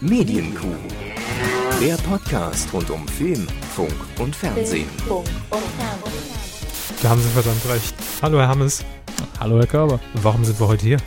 Medienkuh. 0.00 0.76
Der 1.80 1.96
Podcast 1.96 2.72
rund 2.72 2.88
um 2.90 3.06
Film, 3.08 3.44
Funk 3.74 3.92
und 4.20 4.34
Fernsehen. 4.34 4.86
Da 7.02 7.08
haben 7.08 7.20
Sie 7.20 7.28
verdammt 7.30 7.68
recht. 7.68 7.94
Hallo, 8.22 8.38
Herr 8.38 8.46
Hammes. 8.48 8.84
Hallo, 9.40 9.58
Herr 9.58 9.66
Körber. 9.66 9.98
Warum 10.14 10.44
sind 10.44 10.60
wir 10.60 10.68
heute 10.68 10.86
hier? 10.86 10.98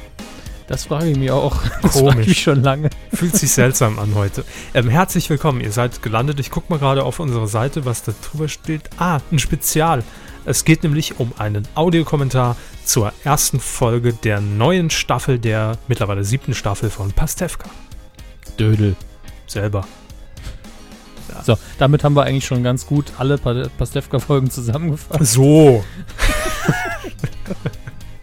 Das 0.67 0.85
frage 0.85 1.09
ich 1.09 1.17
mich 1.17 1.31
auch. 1.31 1.55
Das 1.81 1.93
Komisch. 1.93 2.13
frage 2.15 2.31
ich 2.31 2.41
schon 2.41 2.63
lange. 2.63 2.89
Fühlt 3.13 3.35
sich 3.35 3.51
seltsam 3.51 3.97
an 3.97 4.13
heute. 4.13 4.43
Ähm, 4.73 4.89
herzlich 4.89 5.29
willkommen. 5.29 5.61
Ihr 5.61 5.71
seid 5.71 6.01
gelandet. 6.01 6.41
Ich 6.41 6.51
gucke 6.51 6.67
mal 6.69 6.79
gerade 6.79 7.05
auf 7.05 7.21
unsere 7.21 7.47
Seite, 7.47 7.85
was 7.85 8.03
da 8.03 8.13
drüber 8.29 8.49
steht. 8.49 8.89
Ah, 8.97 9.19
ein 9.31 9.39
Spezial. 9.39 10.03
Es 10.43 10.65
geht 10.65 10.83
nämlich 10.83 11.17
um 11.17 11.31
einen 11.37 11.65
Audiokommentar 11.75 12.57
zur 12.83 13.13
ersten 13.23 13.61
Folge 13.61 14.11
der 14.11 14.41
neuen 14.41 14.89
Staffel, 14.89 15.39
der 15.39 15.77
mittlerweile 15.87 16.25
siebten 16.25 16.53
Staffel 16.53 16.89
von 16.89 17.13
Pastewka. 17.13 17.69
Dödel. 18.61 18.95
Selber. 19.47 19.85
So, 21.43 21.57
damit 21.79 22.03
haben 22.03 22.15
wir 22.15 22.23
eigentlich 22.23 22.45
schon 22.45 22.61
ganz 22.61 22.85
gut 22.85 23.13
alle 23.17 23.37
Pa- 23.37 23.67
Pastewka-Folgen 23.77 24.49
zusammengefasst. 24.51 25.33
So. 25.33 25.83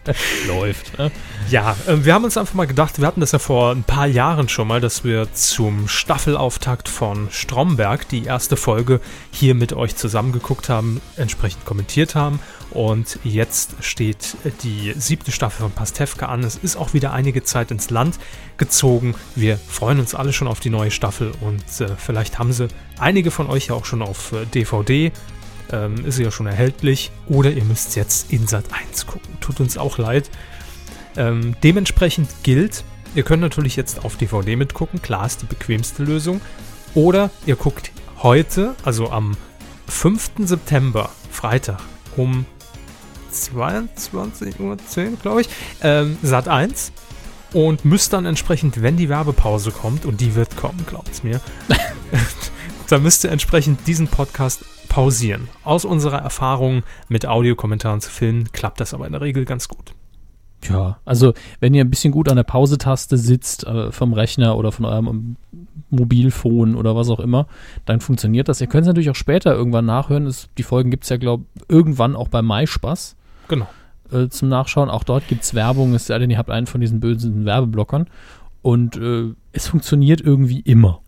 Läuft. 0.47 0.97
Ne? 0.97 1.11
Ja, 1.49 1.75
ähm, 1.87 2.05
wir 2.05 2.13
haben 2.13 2.23
uns 2.23 2.37
einfach 2.37 2.53
mal 2.53 2.67
gedacht, 2.67 2.99
wir 2.99 3.07
hatten 3.07 3.21
das 3.21 3.31
ja 3.31 3.39
vor 3.39 3.71
ein 3.71 3.83
paar 3.83 4.07
Jahren 4.07 4.49
schon 4.49 4.67
mal, 4.67 4.81
dass 4.81 5.03
wir 5.03 5.31
zum 5.33 5.87
Staffelauftakt 5.87 6.89
von 6.89 7.29
Stromberg 7.31 8.07
die 8.09 8.23
erste 8.25 8.57
Folge 8.57 9.01
hier 9.31 9.55
mit 9.55 9.73
euch 9.73 9.95
zusammengeguckt 9.95 10.69
haben, 10.69 11.01
entsprechend 11.15 11.65
kommentiert 11.65 12.15
haben. 12.15 12.39
Und 12.71 13.19
jetzt 13.23 13.71
steht 13.81 14.37
die 14.63 14.93
siebte 14.95 15.31
Staffel 15.31 15.63
von 15.63 15.71
Pastewka 15.71 16.27
an. 16.27 16.43
Es 16.43 16.55
ist 16.55 16.75
auch 16.75 16.93
wieder 16.93 17.13
einige 17.13 17.43
Zeit 17.43 17.71
ins 17.71 17.89
Land 17.89 18.19
gezogen. 18.57 19.15
Wir 19.35 19.57
freuen 19.57 19.99
uns 19.99 20.13
alle 20.13 20.33
schon 20.33 20.47
auf 20.47 20.59
die 20.59 20.69
neue 20.69 20.91
Staffel 20.91 21.31
und 21.41 21.63
äh, 21.81 21.95
vielleicht 21.97 22.37
haben 22.37 22.53
sie 22.53 22.67
einige 22.99 23.31
von 23.31 23.47
euch 23.47 23.67
ja 23.67 23.75
auch 23.75 23.85
schon 23.85 24.03
auf 24.03 24.33
äh, 24.33 24.45
DVD 24.45 25.11
ähm, 25.71 26.05
ist 26.05 26.19
ja 26.19 26.31
schon 26.31 26.47
erhältlich. 26.47 27.11
Oder 27.27 27.51
ihr 27.51 27.63
müsst 27.63 27.95
jetzt 27.95 28.31
in 28.31 28.47
Sat 28.47 28.65
1 28.71 29.05
gucken. 29.05 29.37
Tut 29.41 29.59
uns 29.59 29.77
auch 29.77 29.97
leid. 29.97 30.29
Ähm, 31.17 31.55
dementsprechend 31.63 32.29
gilt, 32.43 32.83
ihr 33.15 33.23
könnt 33.23 33.41
natürlich 33.41 33.75
jetzt 33.75 34.05
auf 34.05 34.15
DVD 34.15 34.55
mitgucken. 34.55 35.01
Klar 35.01 35.25
ist 35.25 35.41
die 35.41 35.47
bequemste 35.47 36.03
Lösung. 36.03 36.41
Oder 36.93 37.29
ihr 37.45 37.55
guckt 37.55 37.91
heute, 38.21 38.75
also 38.83 39.11
am 39.11 39.37
5. 39.87 40.31
September, 40.45 41.09
Freitag, 41.31 41.81
um 42.15 42.45
22.10 43.33 44.59
Uhr, 44.59 44.77
glaube 45.21 45.41
ich, 45.41 45.49
ähm, 45.81 46.17
Sat 46.23 46.47
1 46.47 46.91
und 47.53 47.85
müsst 47.85 48.13
dann 48.13 48.25
entsprechend, 48.25 48.81
wenn 48.81 48.97
die 48.97 49.09
Werbepause 49.09 49.71
kommt, 49.71 50.05
und 50.05 50.21
die 50.21 50.35
wird 50.35 50.55
kommen, 50.57 50.85
glaubt's 50.87 51.23
mir, 51.23 51.41
dann 52.89 53.03
müsst 53.03 53.23
ihr 53.23 53.31
entsprechend 53.31 53.87
diesen 53.87 54.07
Podcast 54.07 54.63
pausieren. 54.89 55.47
Aus 55.63 55.85
unserer 55.85 56.17
Erfahrung 56.19 56.83
mit 57.07 57.25
Audiokommentaren 57.25 58.01
zu 58.01 58.09
filmen, 58.09 58.51
klappt 58.51 58.79
das 58.81 58.93
aber 58.93 59.05
in 59.05 59.13
der 59.13 59.21
Regel 59.21 59.45
ganz 59.45 59.67
gut. 59.67 59.93
Ja, 60.67 60.97
also 61.05 61.33
wenn 61.61 61.73
ihr 61.73 61.85
ein 61.85 61.89
bisschen 61.89 62.11
gut 62.11 62.27
an 62.27 62.35
der 62.35 62.43
Pause-Taste 62.43 63.17
sitzt 63.17 63.65
äh, 63.65 63.93
vom 63.93 64.11
Rechner 64.11 64.57
oder 64.57 64.73
von 64.73 64.83
eurem 64.83 65.07
ähm, 65.07 65.35
Mobilfon 65.89 66.75
oder 66.75 66.97
was 66.97 67.09
auch 67.09 67.21
immer, 67.21 67.47
dann 67.85 68.01
funktioniert 68.01 68.49
das. 68.49 68.59
Ihr 68.59 68.67
könnt 68.67 68.81
es 68.81 68.87
natürlich 68.87 69.09
auch 69.09 69.15
später 69.15 69.53
irgendwann 69.55 69.85
nachhören. 69.85 70.25
Es, 70.27 70.49
die 70.57 70.63
Folgen 70.63 70.91
gibt 70.91 71.05
es 71.05 71.09
ja, 71.09 71.17
glaube 71.17 71.45
ich, 71.55 71.61
irgendwann 71.69 72.15
auch 72.15 72.27
bei 72.27 72.41
MySpaß 72.41 73.15
Genau. 73.47 73.67
äh, 74.11 74.27
zum 74.27 74.49
Nachschauen. 74.49 74.89
Auch 74.89 75.05
dort 75.05 75.27
gibt 75.29 75.43
es 75.43 75.53
Werbung, 75.53 75.93
es 75.93 76.07
sei 76.07 76.19
denn, 76.19 76.29
ihr 76.29 76.37
habt 76.37 76.49
einen 76.49 76.67
von 76.67 76.81
diesen 76.81 76.99
bösen 76.99 77.45
Werbeblockern. 77.45 78.07
Und 78.61 78.97
äh, 78.97 79.33
es 79.53 79.67
funktioniert 79.69 80.19
irgendwie 80.19 80.59
immer. 80.59 80.99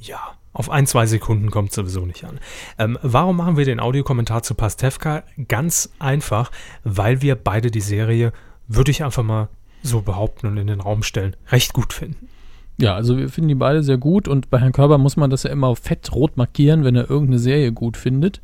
Ja, 0.00 0.20
auf 0.56 0.70
ein, 0.70 0.86
zwei 0.86 1.04
Sekunden 1.04 1.50
kommt 1.50 1.72
sowieso 1.72 2.06
nicht 2.06 2.24
an. 2.24 2.40
Ähm, 2.78 2.98
warum 3.02 3.36
machen 3.36 3.58
wir 3.58 3.66
den 3.66 3.78
Audiokommentar 3.78 4.42
zu 4.42 4.54
Pastewka? 4.54 5.22
Ganz 5.48 5.90
einfach, 5.98 6.50
weil 6.82 7.20
wir 7.20 7.34
beide 7.34 7.70
die 7.70 7.82
Serie, 7.82 8.32
würde 8.66 8.90
ich 8.90 9.04
einfach 9.04 9.22
mal 9.22 9.48
so 9.82 10.00
behaupten 10.00 10.46
und 10.46 10.56
in 10.56 10.66
den 10.66 10.80
Raum 10.80 11.02
stellen, 11.02 11.36
recht 11.50 11.74
gut 11.74 11.92
finden. 11.92 12.28
Ja, 12.78 12.94
also 12.94 13.18
wir 13.18 13.28
finden 13.28 13.48
die 13.48 13.54
beide 13.54 13.82
sehr 13.82 13.98
gut 13.98 14.28
und 14.28 14.48
bei 14.48 14.58
Herrn 14.58 14.72
Körber 14.72 14.96
muss 14.96 15.16
man 15.16 15.28
das 15.28 15.42
ja 15.42 15.50
immer 15.50 15.76
fett 15.76 16.10
rot 16.14 16.38
markieren, 16.38 16.84
wenn 16.84 16.96
er 16.96 17.10
irgendeine 17.10 17.38
Serie 17.38 17.72
gut 17.72 17.98
findet. 17.98 18.40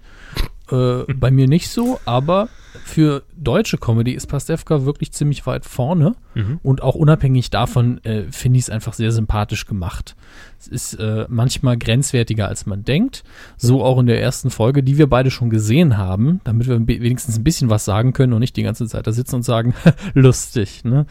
Äh, 0.73 1.13
bei 1.15 1.31
mir 1.31 1.47
nicht 1.47 1.69
so, 1.69 2.01
aber 2.07 2.49
für 2.85 3.23
deutsche 3.37 3.77
Comedy 3.77 4.13
ist 4.13 4.27
Pastewka 4.29 4.87
wirklich 4.87 5.13
ziemlich 5.13 5.45
weit 5.47 5.67
vorne 5.67 6.15
Mhm. 6.35 6.59
und 6.63 6.83
auch 6.83 6.95
unabhängig 6.95 7.51
davon 7.51 8.03
äh, 8.05 8.25
finde 8.31 8.59
ich 8.59 8.65
es 8.65 8.71
einfach 8.71 8.95
sehr 8.95 9.13
sympathisch 9.13 9.67
gemacht. 9.67 10.17
Es 10.59 10.69
ist 10.69 10.95
äh, 10.95 11.27
manchmal 11.29 11.77
grenzwertiger, 11.77 12.49
als 12.49 12.65
man 12.65 12.85
denkt. 12.85 13.23
So 13.59 13.85
auch 13.85 13.99
in 13.99 14.07
der 14.07 14.23
ersten 14.23 14.49
Folge, 14.51 14.83
die 14.83 14.97
wir 14.97 15.07
beide 15.09 15.31
schon 15.31 15.51
gesehen 15.51 15.99
haben, 15.99 16.41
damit 16.45 16.67
wir 16.67 16.81
wenigstens 16.89 17.37
ein 17.37 17.45
bisschen 17.45 17.69
was 17.69 17.85
sagen 17.85 18.15
können 18.15 18.33
und 18.33 18.41
nicht 18.41 18.57
die 18.57 18.63
ganze 18.63 18.87
Zeit 18.87 19.07
da 19.07 19.13
sitzen 19.13 19.37
und 19.37 19.43
sagen, 19.43 19.75
lustig. 20.15 20.85
Ne? 20.85 21.05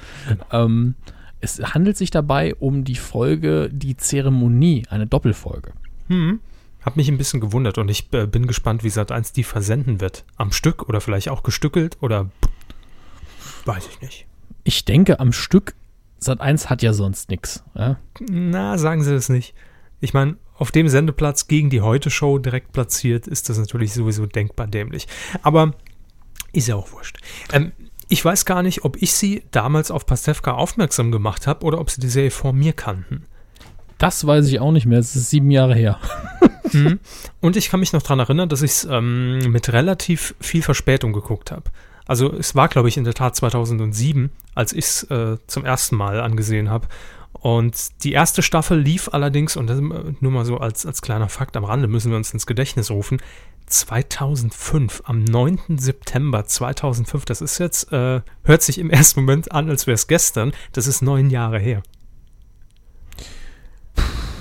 Ähm, 0.51 0.95
es 1.39 1.61
handelt 1.61 1.97
sich 1.97 2.09
dabei 2.09 2.55
um 2.55 2.83
die 2.83 2.95
Folge 2.95 3.69
Die 3.71 3.95
Zeremonie, 3.97 4.83
eine 4.89 5.05
Doppelfolge. 5.05 5.73
Hm. 6.07 6.39
Hab 6.83 6.95
mich 6.95 7.07
ein 7.09 7.17
bisschen 7.17 7.41
gewundert 7.41 7.77
und 7.77 7.89
ich 7.89 8.11
äh, 8.13 8.25
bin 8.25 8.47
gespannt, 8.47 8.83
wie 8.83 8.89
Sat1 8.89 9.33
die 9.33 9.43
versenden 9.43 10.01
wird. 10.01 10.25
Am 10.35 10.51
Stück 10.51 10.89
oder 10.89 10.99
vielleicht 10.99 11.29
auch 11.29 11.43
gestückelt 11.43 11.97
oder 12.01 12.29
weiß 13.65 13.87
ich 13.87 14.01
nicht. 14.01 14.25
Ich 14.63 14.85
denke, 14.85 15.19
am 15.19 15.33
Stück, 15.33 15.75
Sat 16.17 16.41
1 16.41 16.69
hat 16.69 16.81
ja 16.81 16.93
sonst 16.93 17.29
nichts. 17.29 17.63
Ja? 17.75 17.97
Na, 18.19 18.77
sagen 18.77 19.03
Sie 19.03 19.11
das 19.11 19.29
nicht. 19.29 19.53
Ich 19.99 20.13
meine, 20.13 20.37
auf 20.55 20.71
dem 20.71 20.87
Sendeplatz 20.87 21.47
gegen 21.47 21.69
die 21.69 21.81
Heute-Show 21.81 22.37
direkt 22.37 22.71
platziert, 22.71 23.27
ist 23.27 23.49
das 23.49 23.57
natürlich 23.57 23.93
sowieso 23.93 24.25
denkbar 24.25 24.67
dämlich. 24.67 25.07
Aber 25.41 25.73
ist 26.53 26.67
ja 26.67 26.75
auch 26.75 26.91
wurscht. 26.91 27.17
Ähm, 27.53 27.71
ich 28.09 28.23
weiß 28.23 28.45
gar 28.45 28.61
nicht, 28.61 28.83
ob 28.83 29.01
ich 29.01 29.13
Sie 29.13 29.43
damals 29.51 29.89
auf 29.89 30.05
Pastewka 30.05 30.51
aufmerksam 30.51 31.11
gemacht 31.11 31.47
habe 31.47 31.65
oder 31.65 31.79
ob 31.79 31.89
Sie 31.89 32.01
die 32.01 32.09
Serie 32.09 32.31
vor 32.31 32.53
mir 32.53 32.73
kannten. 32.73 33.23
Das 33.97 34.25
weiß 34.25 34.47
ich 34.47 34.59
auch 34.59 34.71
nicht 34.71 34.85
mehr. 34.85 34.99
Es 34.99 35.15
ist 35.15 35.29
sieben 35.29 35.49
Jahre 35.49 35.75
her. 35.75 35.99
Mhm. 36.73 36.99
Und 37.39 37.55
ich 37.55 37.69
kann 37.69 37.79
mich 37.79 37.93
noch 37.93 38.01
daran 38.01 38.19
erinnern, 38.19 38.49
dass 38.49 38.61
ich 38.61 38.71
es 38.71 38.87
ähm, 38.89 39.39
mit 39.51 39.71
relativ 39.71 40.35
viel 40.39 40.61
Verspätung 40.61 41.13
geguckt 41.13 41.51
habe. 41.51 41.63
Also 42.05 42.33
es 42.33 42.55
war, 42.55 42.67
glaube 42.67 42.89
ich, 42.89 42.97
in 42.97 43.03
der 43.03 43.13
Tat 43.13 43.35
2007, 43.35 44.31
als 44.55 44.73
ich 44.73 44.85
es 44.85 45.03
äh, 45.03 45.37
zum 45.47 45.65
ersten 45.65 45.95
Mal 45.95 46.19
angesehen 46.19 46.69
habe. 46.69 46.87
Und 47.33 48.03
die 48.03 48.11
erste 48.11 48.41
Staffel 48.41 48.79
lief 48.79 49.09
allerdings, 49.11 49.55
und 49.55 49.67
das 49.67 49.79
äh, 49.79 50.13
nur 50.19 50.31
mal 50.31 50.45
so 50.45 50.57
als, 50.57 50.85
als 50.85 51.01
kleiner 51.01 51.29
Fakt 51.29 51.55
am 51.55 51.63
Rande, 51.63 51.87
müssen 51.87 52.11
wir 52.11 52.17
uns 52.17 52.33
ins 52.33 52.45
Gedächtnis 52.45 52.91
rufen, 52.91 53.21
2005, 53.67 55.03
am 55.05 55.23
9. 55.23 55.77
September 55.77 56.45
2005, 56.45 57.25
das 57.25 57.41
ist 57.41 57.57
jetzt, 57.57 57.91
äh, 57.93 58.21
hört 58.43 58.61
sich 58.61 58.77
im 58.77 58.89
ersten 58.89 59.21
Moment 59.21 59.51
an, 59.51 59.69
als 59.69 59.87
wäre 59.87 59.95
es 59.95 60.07
gestern, 60.07 60.51
das 60.73 60.87
ist 60.87 61.01
neun 61.01 61.29
Jahre 61.29 61.59
her. 61.59 61.81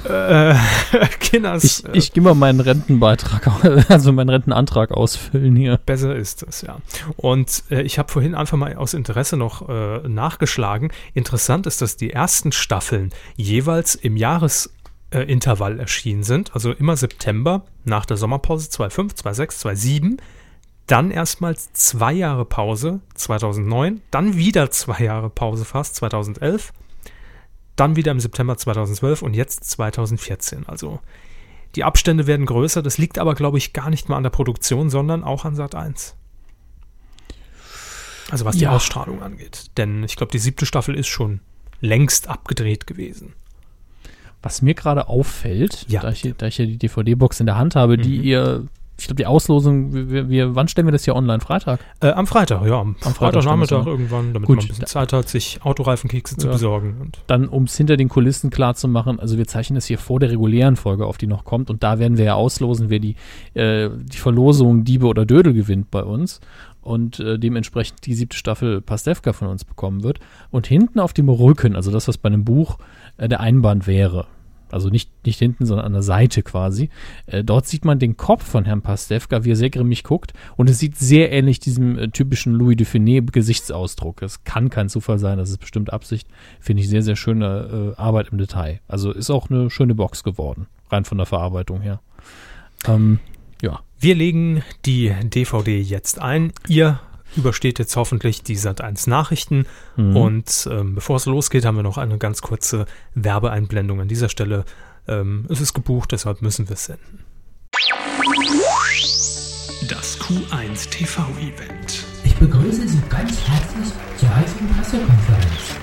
Äh, 0.05 0.55
Kinders, 1.21 1.81
Ich, 1.81 1.85
äh, 1.85 1.99
ich 1.99 2.13
gehe 2.13 2.23
mal 2.23 2.35
meinen 2.35 2.61
Rentenbeitrag, 2.61 3.49
also 3.91 4.13
meinen 4.13 4.31
Rentenantrag 4.31 4.93
ausfüllen 4.93 5.57
hier. 5.57 5.79
Besser 5.85 6.15
ist 6.15 6.43
es, 6.43 6.63
ja. 6.63 6.79
Und 7.17 7.65
äh, 7.71 7.83
ich 7.83 7.99
habe 7.99 8.11
vorhin 8.11 8.35
einfach 8.35 8.57
mal 8.57 8.75
aus 8.77 8.95
Interesse 8.95 9.37
noch 9.37 9.69
äh, 9.69 10.09
nachgeschlagen. 10.09 10.93
Interessant 11.15 11.67
ist, 11.67 11.83
dass 11.83 11.97
die 11.97 12.13
ersten 12.13 12.53
Staffeln 12.53 13.11
jeweils 13.37 13.95
im 13.95 14.17
Jahresintervall 14.17 14.81
äh, 15.13 15.23
Intervall 15.31 15.81
erschienen 15.81 16.23
sind. 16.23 16.55
Also 16.55 16.73
immer 16.73 16.97
September 16.97 17.65
nach 17.85 18.07
der 18.07 18.17
Sommerpause 18.17 18.71
2005, 18.71 19.15
2006, 19.17 19.59
2007. 19.61 20.23
Dann 20.87 21.11
erstmals 21.11 21.73
zwei 21.73 22.13
Jahre 22.13 22.45
Pause 22.45 23.01
2009. 23.15 24.01
Dann 24.11 24.37
wieder 24.37 24.71
zwei 24.71 25.05
Jahre 25.05 25.31
Pause 25.31 25.65
fast 25.65 25.97
2011. 25.97 26.73
Dann 27.81 27.97
wieder 27.97 28.13
im 28.13 28.21
September 28.21 28.57
2012 28.59 29.23
und 29.23 29.35
jetzt 29.35 29.65
2014. 29.65 30.69
Also 30.69 31.01
die 31.77 31.85
Abstände 31.85 32.27
werden 32.27 32.45
größer. 32.47 32.83
Das 32.83 32.99
liegt 32.99 33.19
aber, 33.19 33.35
glaube 33.35 33.57
ich, 33.59 33.73
gar 33.73 33.89
nicht 33.91 34.09
mal 34.09 34.17
an 34.17 34.23
der 34.23 34.31
Produktion, 34.31 34.91
sondern 34.91 35.25
auch 35.25 35.45
an 35.47 35.55
Sat 35.57 35.75
1. 35.75 36.15
Also 38.31 38.45
was 38.45 38.57
die 38.57 38.65
Ja. 38.65 38.73
Ausstrahlung 38.73 39.23
angeht. 39.23 39.71
Denn 39.77 40.05
ich 40.05 40.17
glaube, 40.17 40.31
die 40.31 40.39
siebte 40.39 40.67
Staffel 40.67 40.95
ist 40.95 41.09
schon 41.09 41.41
längst 41.81 42.29
abgedreht 42.29 42.87
gewesen. 42.87 43.33
Was 44.43 44.63
mir 44.63 44.75
gerade 44.75 45.09
auffällt, 45.09 45.85
Ja. 45.89 46.01
da, 46.03 46.11
ich, 46.11 46.21
hier- 46.21 46.35
da 46.37 46.47
ich 46.47 46.59
ja 46.59 46.67
die 46.67 46.79
DVD-Box 46.79 47.41
in 47.41 47.47
der 47.47 47.57
Hand 47.57 47.77
habe, 47.77 47.97
die 47.99 48.19
Mhm. 48.19 48.25
ihr, 48.25 48.67
ich 49.01 49.07
glaube, 49.07 49.17
die 49.17 49.27
Auslosung, 49.27 49.93
wir, 50.11 50.29
wir- 50.29 50.55
wann 50.55 50.69
stellen 50.69 50.87
wir 50.87 50.93
das 50.93 51.05
hier 51.05 51.17
online? 51.17 51.41
Freitag? 51.41 51.81
Äh, 52.01 52.11
am 52.11 52.27
Freitag, 52.27 52.65
ja, 52.67 52.79
am, 52.81 52.95
Freitag 52.97 53.17
Freitagnachmittag 53.17 53.87
irgendwann, 53.87 54.33
damit 54.35 54.47
Gut. 54.47 54.57
man 54.59 54.65
ein 54.65 54.69
bisschen 54.69 54.87
Zeit 54.87 55.13
hat, 55.13 55.29
sich 55.29 55.61
Autoreifenkekse 55.63 56.37
zu 56.37 56.47
Ja. 56.47 56.53
besorgen. 56.53 56.97
Und 57.01 57.19
Dann, 57.27 57.49
um 57.49 57.65
es 57.65 57.77
hinter 57.77 57.97
den 57.97 58.09
Kulissen 58.09 58.51
klar 58.51 58.75
zu 58.75 58.89
machen, 58.89 59.19
also 59.19 59.39
wir 59.39 59.47
zeichnen 59.47 59.75
das 59.77 59.87
hier 59.87 59.99
vor 59.99 60.21
der 60.21 60.31
regulären 60.31 60.77
Folge 60.77 61.07
auf, 61.07 61.19
die 61.19 61.27
noch 61.27 61.45
kommt. 61.45 61.71
Und 61.71 61.83
da 61.83 61.99
werden 61.99 62.19
wir 62.19 62.25
ja 62.27 62.35
auslosen, 62.35 62.91
wer 62.91 62.99
die, 62.99 63.17
äh, 63.55 63.89
die 63.91 64.19
Verlosung 64.19 64.85
Diebe 64.85 65.07
oder 65.07 65.25
Dödel 65.27 65.55
gewinnt 65.55 65.91
bei 65.91 66.03
uns. 66.05 66.41
Und 66.83 67.21
äh, 67.21 67.39
dementsprechend 67.39 68.07
die 68.07 68.15
siebte 68.15 68.37
Staffel 68.37 68.81
Pastewka 68.81 69.33
von 69.35 69.49
uns 69.49 69.65
bekommen 69.65 70.03
wird. 70.03 70.19
Und 70.51 70.67
hinten 70.67 70.99
auf 71.01 71.13
dem 71.13 71.29
Rücken, 71.29 71.77
also 71.77 71.91
das, 71.91 72.09
was 72.09 72.17
bei 72.17 72.29
einem 72.29 72.45
Buch 72.45 72.79
äh, 73.19 73.29
der 73.29 73.41
Einband 73.41 73.87
wäre, 73.87 74.27
Also 74.73 74.89
nicht, 74.89 75.11
nicht 75.25 75.39
hinten, 75.39 75.67
sondern 75.67 75.87
an 75.87 75.93
der 75.93 76.03
Seite 76.03 76.43
quasi. 76.43 76.91
Äh, 77.27 77.45
dort 77.45 77.67
sieht 77.67 77.85
man 77.85 77.99
den 77.99 78.17
Kopf 78.17 78.45
von 78.45 78.65
Herrn 78.65 78.83
Pastewka, 78.83 79.45
wie 79.45 79.53
er 79.53 79.57
sehr 79.57 79.71
grimmig 79.71 80.05
guckt. 80.05 80.33
Und 80.57 80.71
es 80.71 80.79
sieht 80.79 80.97
sehr 80.97 81.33
ähnlich 81.33 81.61
diesem 81.61 81.99
äh, 81.99 82.09
typischen 82.09 82.53
Louis 82.53 82.77
de 82.77 82.87
Finet 82.87 83.33
Gesichtsausdruck. 83.33 84.23
Es 84.23 84.45
kann 84.45 84.71
kein 84.71 84.89
Zufall 84.89 85.19
sein, 85.19 85.39
das 85.39 85.51
ist 85.51 85.59
bestimmt 85.59 85.93
Absicht. 85.93 86.29
Finde 86.61 86.83
ich 86.83 86.89
sehr, 86.89 87.03
sehr 87.03 87.17
schöne 87.17 87.95
äh, 87.97 88.01
Arbeit 88.01 88.29
im 88.33 88.39
Detail. 88.39 88.81
Also 88.89 89.13
ist 89.13 89.31
auch 89.31 89.51
eine 89.51 89.71
schöne 89.71 89.95
Box 89.95 90.25
geworden, 90.25 90.67
rein 90.91 91.05
von 91.05 91.19
der 91.19 91.27
Verarbeitung 91.27 91.81
her. 91.81 92.01
Ähm, 92.87 93.19
ja. 93.63 93.81
Wir 93.99 94.15
legen 94.15 94.63
die 94.87 95.13
DVD 95.23 95.79
jetzt 95.79 96.21
ein. 96.21 96.53
Ihr 96.69 97.01
übersteht 97.37 97.79
jetzt 97.79 97.97
hoffentlich 97.97 98.43
die 98.43 98.59
Sat1 98.59 99.09
Nachrichten. 99.09 99.67
Mhm. 99.97 100.17
Und 100.17 100.69
ähm, 100.71 100.95
bevor 100.95 101.17
es 101.17 101.27
losgeht, 101.27 101.65
haben 101.65 101.77
wir 101.77 101.83
noch 101.83 101.99
eine 101.99 102.19
ganz 102.19 102.43
kurze 102.43 102.87
Werbeeinblendung 103.15 104.01
an 104.01 104.09
dieser 104.09 104.29
Stelle. 104.29 104.65
Ähm, 105.09 105.47
es 105.49 105.61
ist 105.61 105.75
gebucht, 105.75 106.13
deshalb 106.13 106.43
müssen 106.43 106.69
wir 106.69 106.75
es 106.75 106.85
senden. 106.87 107.25
Das 109.89 110.19
Q1 110.21 110.91
TV-Event. 110.91 112.05
Ich 112.25 112.35
begrüße 112.37 112.87
Sie 112.87 113.03
ganz 113.09 113.41
herzlich 113.47 113.93
zur 114.17 114.37
heutigen 114.37 114.69
Pressekonferenz. 114.69 115.77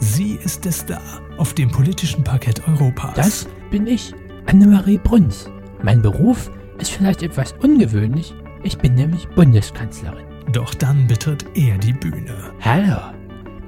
Sie 0.00 0.34
ist 0.34 0.64
der 0.64 0.72
Star 0.72 1.20
auf 1.38 1.54
dem 1.54 1.70
politischen 1.70 2.24
Parkett 2.24 2.66
Europas. 2.66 3.14
Das 3.14 3.48
bin 3.70 3.86
ich, 3.86 4.12
Annemarie 4.46 4.98
Bruns. 4.98 5.48
Mein 5.82 6.02
Beruf 6.02 6.50
ist 6.78 6.90
vielleicht 6.90 7.22
etwas 7.22 7.54
ungewöhnlich. 7.62 8.34
Ich 8.62 8.76
bin 8.76 8.94
nämlich 8.94 9.28
Bundeskanzlerin. 9.28 10.29
Doch 10.52 10.74
dann 10.74 11.06
betritt 11.06 11.46
er 11.54 11.78
die 11.78 11.92
Bühne. 11.92 12.34
Hallo. 12.60 12.96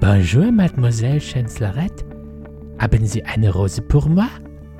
Bonjour, 0.01 0.51
Mademoiselle 0.51 1.21
Chancellerette. 1.21 2.05
Haben 2.79 3.07
Sie 3.07 3.25
eine 3.25 3.51
Rose 3.51 3.81
pour 3.81 4.09
moi? 4.09 4.27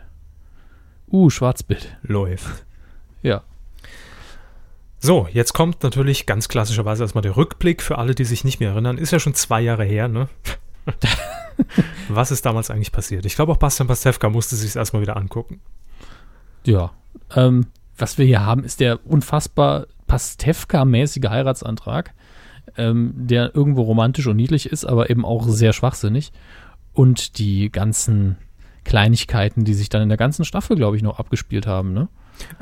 Uh, 1.11 1.28
Schwarzbild. 1.28 1.99
Läuft. 2.02 2.64
Ja. 3.23 3.43
So, 4.99 5.28
jetzt 5.31 5.52
kommt 5.52 5.82
natürlich 5.82 6.26
ganz 6.26 6.49
klassischerweise 6.49 7.05
erstmal 7.05 7.23
der 7.23 7.37
Rückblick 7.37 7.82
für 7.82 7.99
alle, 7.99 8.14
die 8.14 8.25
sich 8.25 8.44
nicht 8.44 8.61
mehr 8.61 8.70
erinnern. 8.70 8.99
Ist 8.99 9.12
ja 9.12 9.20
schon 9.20 9.34
zwei 9.34 9.61
Jahre 9.61 9.84
her, 9.84 10.08
ne? 10.08 10.28
Was 12.08 12.31
ist 12.31 12.46
damals 12.46 12.70
eigentlich 12.70 12.93
passiert? 12.93 13.26
Ich 13.26 13.34
glaube, 13.34 13.52
auch 13.52 13.56
Bastian 13.56 13.88
Pastewka 13.88 14.31
musste 14.31 14.56
sich 14.56 14.75
erstmal 14.75 15.02
wieder 15.02 15.17
angucken. 15.17 15.61
Ja. 16.64 16.93
Ähm, 17.34 17.67
was 17.99 18.19
wir 18.19 18.26
hier 18.26 18.44
haben, 18.44 18.64
ist 18.64 18.81
der 18.81 19.05
unfassbar 19.06 19.87
Pastewka-mäßige 20.06 21.29
Heiratsantrag, 21.29 22.14
ähm, 22.78 23.12
der 23.17 23.55
irgendwo 23.55 23.82
romantisch 23.82 24.26
und 24.26 24.37
niedlich 24.37 24.67
ist, 24.70 24.84
aber 24.84 25.11
eben 25.11 25.25
auch 25.25 25.46
sehr 25.49 25.73
schwachsinnig. 25.73 26.32
Und 26.93 27.38
die 27.38 27.70
ganzen 27.70 28.37
Kleinigkeiten, 28.84 29.64
die 29.64 29.75
sich 29.75 29.88
dann 29.88 30.02
in 30.02 30.08
der 30.08 30.19
ganzen 30.19 30.44
Staffel, 30.44 30.76
glaube 30.76 30.96
ich, 30.96 31.02
noch 31.02 31.19
abgespielt 31.19 31.67
haben, 31.67 31.93
ne? 31.93 32.08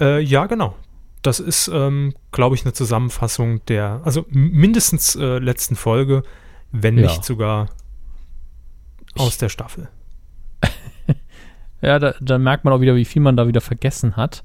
Äh, 0.01 0.21
ja, 0.23 0.47
genau. 0.47 0.75
Das 1.23 1.41
ist, 1.41 1.69
ähm, 1.73 2.15
glaube 2.33 2.55
ich, 2.55 2.65
eine 2.65 2.73
Zusammenfassung 2.73 3.65
der, 3.67 4.01
also 4.05 4.27
mindestens 4.31 5.17
äh, 5.17 5.39
letzten 5.39 5.75
Folge, 5.77 6.23
wenn 6.73 6.97
Ja. 6.99 7.03
nicht 7.03 7.25
sogar 7.25 7.69
aus 9.17 9.39
der 9.39 9.49
Staffel. 9.49 9.89
Ja, 11.81 11.99
da, 11.99 12.15
da 12.19 12.39
merkt 12.39 12.65
man 12.65 12.73
auch 12.73 12.81
wieder, 12.81 12.97
wie 12.97 13.05
viel 13.05 13.21
man 13.21 13.37
da 13.37 13.47
wieder 13.47 13.61
vergessen 13.61 14.17
hat. 14.17 14.43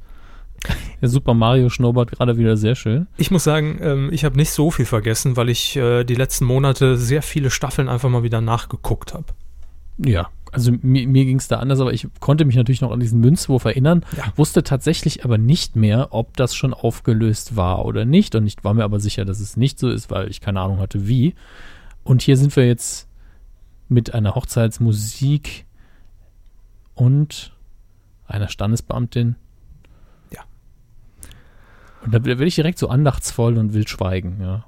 Der 1.02 1.10
Super 1.10 1.34
Mario 1.34 1.70
Schnurrbart 1.70 2.12
gerade 2.12 2.38
wieder 2.38 2.58
sehr 2.58 2.76
schön. 2.76 3.08
Ich 3.18 3.32
muss 3.32 3.44
sagen, 3.44 3.80
ähm, 3.82 4.10
ich 4.12 4.26
habe 4.26 4.36
nicht 4.36 4.52
so 4.52 4.70
viel 4.72 4.86
vergessen, 4.86 5.38
weil 5.38 5.50
ich 5.50 5.76
äh, 5.78 6.04
die 6.04 6.16
letzten 6.16 6.46
Monate 6.46 6.98
sehr 6.98 7.22
viele 7.22 7.50
Staffeln 7.50 7.88
einfach 7.88 8.10
mal 8.10 8.24
wieder 8.24 8.42
nachgeguckt 8.42 9.14
habe. 9.14 9.26
Ja, 9.98 10.30
also 10.52 10.72
mir, 10.82 11.08
mir 11.08 11.26
ging 11.26 11.38
es 11.38 11.48
da 11.48 11.58
anders, 11.60 11.80
aber 11.80 11.94
ich 11.94 12.08
konnte 12.20 12.44
mich 12.46 12.56
natürlich 12.56 12.82
noch 12.82 12.92
an 12.92 13.00
diesen 13.00 13.20
Münzwurf 13.20 13.66
erinnern, 13.66 14.04
Ja. 14.18 14.24
wusste 14.36 14.64
tatsächlich 14.64 15.24
aber 15.26 15.38
nicht 15.38 15.76
mehr, 15.76 16.08
ob 16.12 16.36
das 16.38 16.56
schon 16.56 16.74
aufgelöst 16.74 17.56
war 17.56 17.86
oder 17.86 18.04
nicht. 18.06 18.34
Und 18.36 18.46
ich 18.48 18.56
war 18.64 18.74
mir 18.74 18.84
aber 18.84 19.00
sicher, 19.00 19.26
dass 19.26 19.40
es 19.40 19.58
nicht 19.58 19.78
so 19.80 19.90
ist, 19.90 20.10
weil 20.12 20.30
ich 20.30 20.42
keine 20.42 20.60
Ahnung 20.62 20.80
hatte, 20.80 21.08
wie. 21.08 21.36
Und 22.04 22.22
hier 22.22 22.36
sind 22.38 22.56
wir 22.56 22.66
jetzt 22.66 23.08
mit 23.90 24.14
einer 24.14 24.36
Hochzeitsmusik 24.36 25.66
und 26.96 27.54
einer 28.28 28.48
Standesbeamtin. 28.48 29.36
Ja. 32.02 32.06
Und 32.06 32.14
da 32.14 32.24
will 32.24 32.48
ich 32.48 32.56
direkt 32.56 32.80
so 32.80 32.90
andachtsvoll 32.90 33.58
und 33.58 33.74
will 33.74 33.88
schweigen, 33.88 34.40
ja. 34.42 34.66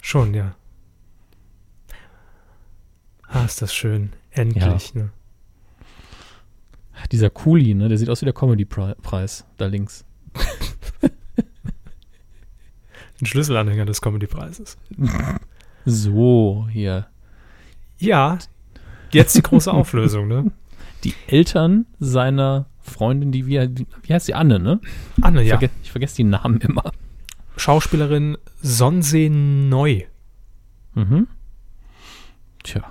Schon, 0.00 0.34
ja. 0.34 0.54
Ah, 3.28 3.44
ist 3.44 3.62
das 3.62 3.74
schön. 3.74 4.12
Endlich, 4.30 4.94
ne? 4.94 5.10
Dieser 7.10 7.30
Kuli, 7.30 7.74
ne, 7.74 7.88
der 7.88 7.98
sieht 7.98 8.08
aus 8.08 8.20
wie 8.20 8.26
der 8.26 8.34
Comedy-Preis 8.34 9.44
da 9.56 9.66
links. 9.66 10.04
Ein 13.20 13.26
Schlüsselanhänger 13.26 13.86
des 13.86 14.00
Comedy-Preises. 14.00 14.78
So, 15.86 16.66
hier. 16.70 17.08
Ja, 17.98 18.38
jetzt 19.10 19.36
die 19.36 19.42
große 19.42 19.70
Auflösung, 19.70 20.28
ne? 20.28 20.50
Die 21.04 21.14
Eltern 21.26 21.84
seiner 22.00 22.64
Freundin, 22.84 23.32
die, 23.32 23.46
wie, 23.46 23.58
wie 24.02 24.12
heißt 24.14 24.28
die, 24.28 24.34
Anne, 24.34 24.58
ne? 24.60 24.80
Anne, 25.20 25.42
Ich, 25.42 25.48
ja. 25.48 25.58
verge 25.58 25.72
ich 25.82 25.90
vergesse 25.90 26.16
die 26.16 26.24
Namen 26.24 26.60
immer. 26.60 26.92
Schauspielerin 27.56 28.36
Sonsee 28.62 29.28
Neu. 29.30 30.02
Mhm. 30.94 31.26
Tja. 32.62 32.82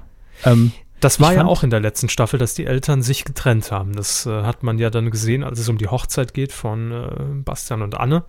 Ähm, 0.45 0.71
Das 0.99 1.19
war 1.19 1.33
ja 1.33 1.45
auch 1.45 1.63
in 1.63 1.69
der 1.69 1.79
letzten 1.79 2.09
Staffel, 2.09 2.37
dass 2.39 2.53
die 2.53 2.65
Eltern 2.65 3.01
sich 3.01 3.25
getrennt 3.25 3.71
haben. 3.71 3.93
Das 3.93 4.25
äh, 4.25 4.43
hat 4.43 4.63
man 4.63 4.77
ja 4.79 4.89
dann 4.89 5.11
gesehen, 5.11 5.43
als 5.43 5.59
es 5.59 5.69
um 5.69 5.77
die 5.77 5.87
Hochzeit 5.87 6.33
geht 6.33 6.51
von 6.51 6.91
äh, 6.91 7.09
Bastian 7.43 7.81
und 7.81 7.95
Anne. 7.95 8.23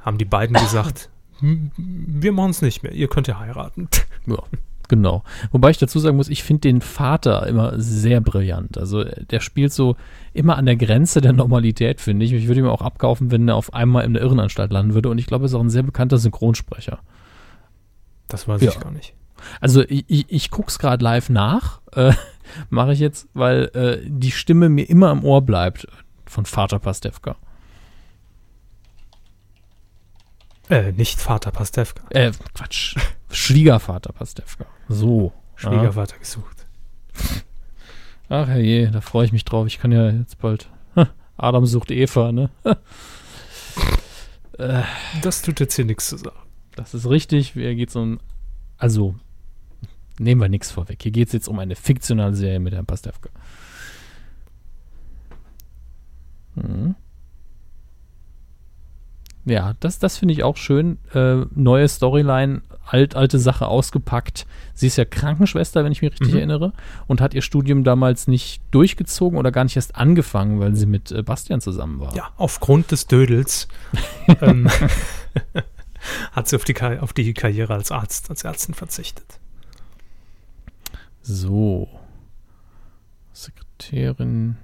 Haben 0.00 0.18
die 0.18 0.24
beiden 0.24 0.54
gesagt, 0.56 1.10
"M- 1.42 1.72
wir 1.76 2.32
machen 2.32 2.50
es 2.50 2.62
nicht 2.62 2.82
mehr, 2.82 2.92
ihr 2.92 3.08
könnt 3.08 3.26
ja 3.28 3.38
heiraten. 3.40 3.88
ja, 4.26 4.36
genau. 4.88 5.22
Wobei 5.52 5.70
ich 5.70 5.78
dazu 5.78 5.98
sagen 5.98 6.16
muss, 6.16 6.28
ich 6.28 6.42
finde 6.42 6.62
den 6.62 6.80
Vater 6.80 7.46
immer 7.46 7.78
sehr 7.78 8.20
brillant. 8.20 8.78
Also 8.78 9.04
der 9.04 9.40
spielt 9.40 9.72
so 9.72 9.96
immer 10.32 10.56
an 10.56 10.66
der 10.66 10.76
Grenze 10.76 11.20
der 11.20 11.32
Normalität, 11.32 12.00
finde 12.00 12.24
ich. 12.24 12.32
Ich 12.32 12.46
würde 12.48 12.60
ihm 12.60 12.66
auch 12.66 12.82
abkaufen, 12.82 13.30
wenn 13.30 13.48
er 13.48 13.56
auf 13.56 13.74
einmal 13.74 14.04
in 14.04 14.14
der 14.14 14.22
Irrenanstalt 14.22 14.72
landen 14.72 14.94
würde. 14.94 15.08
Und 15.08 15.18
ich 15.18 15.26
glaube, 15.26 15.44
er 15.44 15.46
ist 15.46 15.54
auch 15.54 15.60
ein 15.60 15.70
sehr 15.70 15.82
bekannter 15.82 16.18
Synchronsprecher. 16.18 16.98
Das 18.28 18.48
weiß 18.48 18.60
Ja. 18.62 18.70
ich 18.70 18.80
gar 18.80 18.90
nicht. 18.90 19.14
Also 19.60 19.82
ich, 19.82 20.04
ich, 20.08 20.26
ich 20.28 20.50
gucke 20.50 20.68
es 20.68 20.78
gerade 20.78 21.02
live 21.04 21.28
nach, 21.30 21.80
äh, 21.92 22.12
mache 22.70 22.92
ich 22.92 22.98
jetzt, 22.98 23.28
weil 23.34 23.64
äh, 23.74 23.98
die 24.04 24.32
Stimme 24.32 24.68
mir 24.68 24.88
immer 24.88 25.12
im 25.12 25.24
Ohr 25.24 25.42
bleibt 25.42 25.86
von 26.26 26.44
Vater 26.44 26.78
Pastewka. 26.78 27.36
Äh, 30.68 30.92
nicht 30.92 31.20
Vater 31.20 31.50
Pastewka. 31.50 32.02
Äh, 32.10 32.32
Quatsch. 32.54 32.96
Schwiegervater 33.30 34.12
Pastewka. 34.12 34.66
So. 34.88 35.32
Schwiegervater 35.56 36.18
gesucht. 36.18 36.66
Ach 38.28 38.46
herrje, 38.48 38.90
da 38.90 39.00
freue 39.00 39.24
ich 39.26 39.32
mich 39.32 39.44
drauf. 39.44 39.66
Ich 39.66 39.78
kann 39.80 39.92
ja 39.92 40.10
jetzt 40.10 40.38
bald. 40.38 40.70
Adam 41.36 41.66
sucht 41.66 41.90
Eva, 41.90 42.30
ne? 42.32 42.50
äh, 44.58 44.82
Das 45.22 45.42
tut 45.42 45.60
jetzt 45.60 45.74
hier 45.74 45.84
nichts 45.84 46.08
zu 46.08 46.16
sagen. 46.18 46.36
das 46.76 46.94
ist 46.94 47.08
richtig. 47.08 47.52
Hier 47.52 47.74
geht's 47.74 47.96
um. 47.96 48.20
Also, 48.76 49.14
nehmen 50.18 50.40
wir 50.40 50.48
nichts 50.48 50.70
vorweg. 50.70 51.02
Hier 51.02 51.12
geht 51.12 51.28
es 51.28 51.32
jetzt 51.32 51.48
um 51.48 51.58
eine 51.58 51.74
fiktionale 51.74 52.34
Serie 52.34 52.60
mit 52.60 52.74
Herrn 52.74 52.86
Pastewka. 52.86 53.30
Mhm. 56.54 56.94
Ja, 59.44 59.74
das, 59.80 59.98
das 59.98 60.18
finde 60.18 60.34
ich 60.34 60.42
auch 60.44 60.56
schön. 60.56 60.98
Äh, 61.14 61.46
neue 61.54 61.88
Storyline, 61.88 62.62
alt, 62.88 63.14
alte 63.14 63.38
Sache 63.38 63.66
ausgepackt. 63.68 64.46
Sie 64.74 64.86
ist 64.86 64.96
ja 64.96 65.04
Krankenschwester, 65.04 65.84
wenn 65.84 65.92
ich 65.92 66.02
mich 66.02 66.12
richtig 66.12 66.30
Mhm. 66.32 66.36
erinnere, 66.38 66.72
und 67.06 67.20
hat 67.20 67.34
ihr 67.34 67.42
Studium 67.42 67.84
damals 67.84 68.28
nicht 68.28 68.62
durchgezogen 68.70 69.38
oder 69.38 69.52
gar 69.52 69.64
nicht 69.64 69.76
erst 69.76 69.96
angefangen, 69.96 70.60
weil 70.60 70.74
sie 70.76 70.86
mit 70.86 71.10
äh, 71.12 71.22
Bastian 71.22 71.60
zusammen 71.60 72.00
war. 72.00 72.14
Ja, 72.16 72.30
aufgrund 72.36 72.90
des 72.90 73.06
Dödels 73.06 73.68
ähm, 74.40 74.68
hat 76.32 76.48
sie 76.48 76.56
auf 76.56 76.64
die, 76.64 76.74
auf 77.00 77.12
die 77.12 77.34
Karriere 77.34 77.74
als 77.74 77.90
Arzt, 77.92 78.30
als 78.30 78.44
Ärztin 78.44 78.74
verzichtet. 78.74 79.38
So. 81.22 81.88
Sekretärin. 83.32 84.56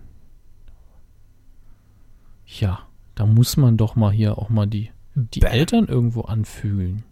Ja, 2.46 2.80
da 3.14 3.26
muss 3.26 3.56
man 3.56 3.76
doch 3.76 3.96
mal 3.96 4.12
hier 4.12 4.38
auch 4.38 4.48
mal 4.48 4.66
die, 4.66 4.90
die. 5.14 5.42
Eltern 5.42 5.86
irgendwo 5.86 6.22
anfühlen. 6.22 7.04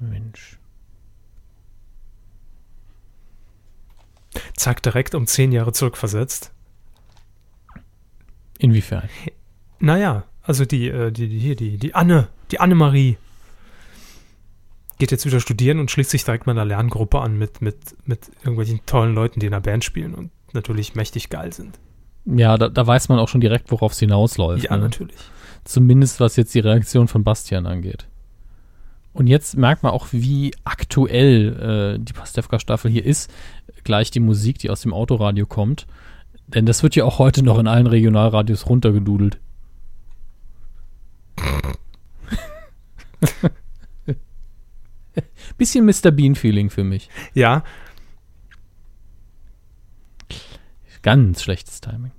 Mensch. 0.00 0.58
Zack, 4.56 4.82
direkt 4.82 5.14
um 5.14 5.26
zehn 5.26 5.52
Jahre 5.52 5.72
zurückversetzt. 5.72 6.52
Inwiefern? 8.58 9.08
Naja, 9.78 10.24
also 10.42 10.64
die, 10.64 10.88
äh, 10.88 11.10
die, 11.10 11.28
die 11.28 11.38
hier, 11.38 11.56
die, 11.56 11.78
die 11.78 11.94
Anne, 11.94 12.28
die 12.50 12.60
Annemarie 12.60 13.16
geht 14.98 15.10
jetzt 15.10 15.24
wieder 15.24 15.40
studieren 15.40 15.80
und 15.80 15.90
schließt 15.90 16.10
sich 16.10 16.24
direkt 16.24 16.46
mal 16.46 16.52
einer 16.52 16.66
Lerngruppe 16.66 17.20
an 17.20 17.38
mit, 17.38 17.62
mit, 17.62 17.76
mit 18.04 18.30
irgendwelchen 18.40 18.80
tollen 18.86 19.14
Leuten, 19.14 19.40
die 19.40 19.46
in 19.46 19.54
einer 19.54 19.62
Band 19.62 19.82
spielen 19.82 20.14
und 20.14 20.30
natürlich 20.52 20.94
mächtig 20.94 21.30
geil 21.30 21.52
sind. 21.52 21.80
Ja, 22.26 22.58
da, 22.58 22.68
da 22.68 22.86
weiß 22.86 23.08
man 23.08 23.18
auch 23.18 23.28
schon 23.28 23.40
direkt, 23.40 23.70
worauf 23.70 23.92
es 23.92 23.98
hinausläuft. 23.98 24.64
Ja, 24.64 24.76
ne? 24.76 24.82
natürlich. 24.84 25.16
Zumindest 25.64 26.20
was 26.20 26.36
jetzt 26.36 26.54
die 26.54 26.60
Reaktion 26.60 27.08
von 27.08 27.24
Bastian 27.24 27.66
angeht. 27.66 28.06
Und 29.12 29.26
jetzt 29.26 29.56
merkt 29.56 29.82
man 29.82 29.92
auch, 29.92 30.08
wie 30.12 30.52
aktuell 30.64 31.96
äh, 31.96 31.98
die 32.02 32.12
Pastewka-Staffel 32.12 32.90
hier 32.90 33.04
ist. 33.04 33.30
Gleich 33.82 34.10
die 34.10 34.20
Musik, 34.20 34.58
die 34.58 34.70
aus 34.70 34.82
dem 34.82 34.92
Autoradio 34.92 35.46
kommt. 35.46 35.86
Denn 36.46 36.66
das 36.66 36.82
wird 36.82 36.96
ja 36.96 37.04
auch 37.04 37.18
heute 37.18 37.42
noch 37.42 37.58
in 37.58 37.66
allen 37.68 37.86
Regionalradios 37.86 38.68
runtergedudelt. 38.68 39.38
Bisschen 45.58 45.84
Mr. 45.84 46.10
Bean-Feeling 46.10 46.70
für 46.70 46.84
mich. 46.84 47.08
Ja, 47.34 47.62
Ganz 51.02 51.42
schlechtes 51.42 51.80
Timing. 51.80 52.10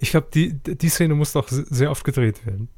ich 0.00 0.10
glaube, 0.12 0.28
die, 0.32 0.54
die 0.54 0.88
Szene 0.88 1.14
muss 1.14 1.34
doch 1.34 1.46
se- 1.48 1.66
sehr 1.68 1.90
oft 1.90 2.02
gedreht 2.02 2.46
werden. 2.46 2.68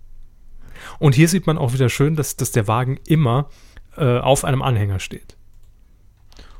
Und 0.98 1.14
hier 1.14 1.28
sieht 1.28 1.46
man 1.46 1.58
auch 1.58 1.72
wieder 1.72 1.88
schön, 1.88 2.16
dass, 2.16 2.36
dass 2.36 2.52
der 2.52 2.68
Wagen 2.68 2.98
immer 3.06 3.48
äh, 3.96 4.18
auf 4.18 4.44
einem 4.44 4.62
Anhänger 4.62 4.98
steht. 4.98 5.36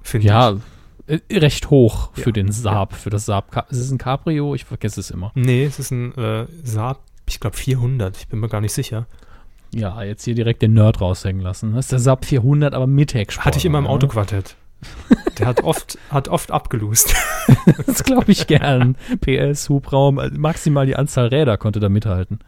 Finde 0.03 0.27
Ja, 0.29 0.57
äh, 1.07 1.19
recht 1.33 1.71
hoch 1.71 2.11
für 2.15 2.31
Ja. 2.31 2.33
den 2.33 2.53
Saab, 2.53 2.95
für 2.95 3.11
das 3.11 3.27
Saab. 3.27 3.67
Ist 3.71 3.79
es 3.79 3.91
ein 3.91 3.99
Cabrio? 3.99 4.55
Ich 4.55 4.65
vergesse 4.65 5.01
es 5.01 5.11
immer. 5.11 5.33
ich. 5.35 5.45
Nee, 5.45 5.65
es 5.65 5.79
ist 5.79 5.91
ein 5.91 6.15
äh, 6.17 6.47
Saab, 6.63 7.01
ich 7.29 7.41
glaube 7.41 7.57
400, 7.57 8.17
ich 8.17 8.29
bin 8.29 8.41
mir 8.41 8.49
gar 8.49 8.61
nicht 8.61 8.73
sicher. 8.73 9.07
Ja, 9.75 10.03
jetzt 10.03 10.25
hier 10.25 10.35
direkt 10.35 10.63
den 10.63 10.75
Nerd 10.75 11.01
raushängen 11.01 11.43
lassen. 11.43 11.75
Das 11.75 11.87
ist 11.87 11.93
der 11.93 11.99
Saab 11.99 12.25
400, 12.25 12.73
aber 12.75 12.87
mit 12.87 13.15
Heckspoiler. 13.15 13.45
Hatte 13.47 13.59
ich 13.59 13.65
immer 13.65 13.79
im 13.79 13.85
ne? 13.85 13.91
Autoquartett. 13.91 14.57
Der 15.39 15.47
hat 15.47 15.65
oft, 15.65 15.99
hat 16.11 16.29
oft 16.29 16.51
abgelust. 16.51 17.15
Das 17.87 18.05
glaube 18.05 18.31
ich 18.33 18.47
gern. 18.47 18.97
PS, 19.21 19.69
Hubraum, 19.69 20.19
also 20.19 20.39
maximal 20.39 20.87
die 20.87 20.97
Anzahl 20.97 21.27
Räder 21.29 21.57
konnte 21.59 21.81
da 21.81 21.89
mithalten. 21.89 22.39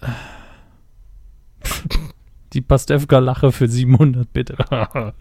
Die 2.52 2.60
Pastewka-Lache 2.60 3.52
für 3.52 3.68
700, 3.68 4.32
bitte. 4.32 4.56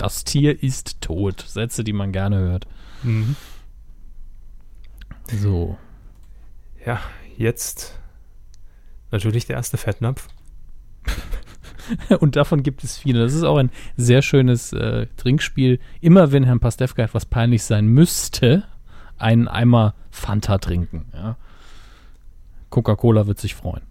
Das 0.00 0.24
Tier 0.24 0.62
ist 0.62 1.02
tot. 1.02 1.44
Sätze, 1.46 1.84
die 1.84 1.92
man 1.92 2.10
gerne 2.10 2.38
hört. 2.38 2.66
Mhm. 3.02 3.36
So. 5.26 5.76
Ja, 6.86 7.00
jetzt 7.36 8.00
natürlich 9.10 9.44
der 9.44 9.56
erste 9.56 9.76
Fettnapf. 9.76 10.26
Und 12.20 12.36
davon 12.36 12.62
gibt 12.62 12.84
es 12.84 12.98
viele. 12.98 13.20
Das 13.20 13.34
ist 13.34 13.42
auch 13.42 13.56
ein 13.56 13.70
sehr 13.96 14.22
schönes 14.22 14.72
äh, 14.72 15.06
Trinkspiel. 15.16 15.78
Immer 16.00 16.32
wenn 16.32 16.44
Herrn 16.44 16.60
Pastewka 16.60 17.02
etwas 17.02 17.26
peinlich 17.26 17.62
sein 17.62 17.86
müsste, 17.86 18.64
einen 19.18 19.48
Eimer 19.48 19.94
Fanta 20.10 20.58
trinken. 20.58 21.06
Ja. 21.12 21.36
Coca-Cola 22.70 23.26
wird 23.26 23.38
sich 23.38 23.54
freuen. 23.54 23.82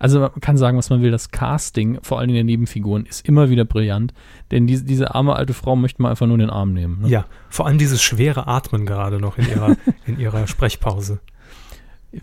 Also 0.00 0.18
man 0.18 0.32
kann 0.40 0.56
sagen, 0.56 0.78
was 0.78 0.88
man 0.88 1.02
will, 1.02 1.10
das 1.10 1.30
Casting, 1.30 1.98
vor 2.02 2.18
allem 2.18 2.30
in 2.30 2.36
den 2.36 2.46
Nebenfiguren, 2.46 3.04
ist 3.04 3.28
immer 3.28 3.50
wieder 3.50 3.66
brillant. 3.66 4.14
Denn 4.50 4.66
diese, 4.66 4.84
diese 4.84 5.14
arme 5.14 5.36
alte 5.36 5.52
Frau 5.52 5.76
möchte 5.76 6.00
man 6.00 6.10
einfach 6.10 6.26
nur 6.26 6.36
in 6.36 6.40
den 6.40 6.50
Arm 6.50 6.72
nehmen. 6.72 7.02
Ne? 7.02 7.08
Ja, 7.08 7.26
vor 7.50 7.66
allem 7.66 7.76
dieses 7.76 8.02
schwere 8.02 8.48
Atmen 8.48 8.86
gerade 8.86 9.20
noch 9.20 9.36
in 9.36 9.46
ihrer, 9.46 9.76
in 10.06 10.18
ihrer 10.18 10.46
Sprechpause. 10.46 11.20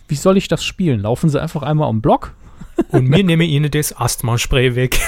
Wie 0.07 0.15
soll 0.15 0.37
ich 0.37 0.47
das 0.47 0.65
spielen? 0.65 1.01
Laufen 1.01 1.29
Sie 1.29 1.39
einfach 1.39 1.61
einmal 1.61 1.87
am 1.87 2.01
Block? 2.01 2.33
Und 2.89 3.07
mir 3.07 3.23
nehme 3.23 3.45
Ihnen 3.45 3.69
das 3.69 3.95
Asthma-Spray 3.95 4.75
weg. 4.75 4.99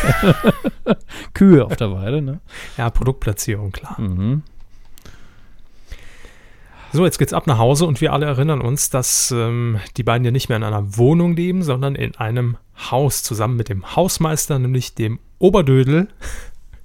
Kühe 1.33 1.65
auf 1.65 1.75
der 1.75 1.91
Weide, 1.91 2.21
ne? 2.21 2.39
Ja, 2.77 2.91
Produktplatzierung, 2.91 3.71
klar. 3.71 3.99
Mhm. 3.99 4.43
So, 6.91 7.05
jetzt 7.05 7.19
geht's 7.19 7.33
ab 7.33 7.45
nach 7.45 7.59
Hause 7.59 7.85
und 7.85 8.01
wir 8.01 8.13
alle 8.13 8.25
erinnern 8.25 8.61
uns, 8.61 8.89
dass 8.89 9.31
ähm, 9.31 9.79
die 9.97 10.03
beiden 10.03 10.25
ja 10.25 10.31
nicht 10.31 10.49
mehr 10.49 10.57
in 10.57 10.63
einer 10.63 10.97
Wohnung 10.97 11.35
leben, 11.35 11.61
sondern 11.61 11.93
in 11.93 12.15
einem 12.15 12.57
Haus 12.89 13.21
zusammen 13.21 13.57
mit 13.57 13.69
dem 13.69 13.95
Hausmeister, 13.95 14.57
nämlich 14.57 14.95
dem 14.95 15.19
Oberdödel, 15.37 16.07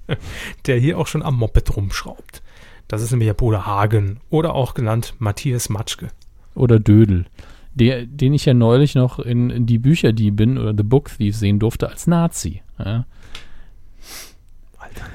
der 0.66 0.78
hier 0.78 0.98
auch 0.98 1.06
schon 1.06 1.22
am 1.22 1.38
Moped 1.38 1.74
rumschraubt. 1.74 2.42
Das 2.86 3.00
ist 3.00 3.12
nämlich 3.12 3.28
der 3.28 3.34
Bruder 3.34 3.64
Hagen 3.64 4.20
oder 4.28 4.54
auch 4.54 4.74
genannt 4.74 5.14
Matthias 5.18 5.70
Matschke. 5.70 6.08
Oder 6.54 6.78
Dödel. 6.78 7.24
Der, 7.72 8.04
den 8.04 8.34
ich 8.34 8.44
ja 8.44 8.54
neulich 8.54 8.94
noch 8.94 9.18
in, 9.18 9.50
in 9.50 9.66
die 9.66 9.78
Bücherdiebin 9.78 10.58
oder 10.58 10.74
The 10.76 10.84
Book 10.84 11.10
Thief 11.16 11.34
sehen 11.34 11.58
durfte 11.58 11.88
als 11.88 12.06
Nazi. 12.06 12.62
Ja. 12.78 13.06
Alter, 14.78 15.06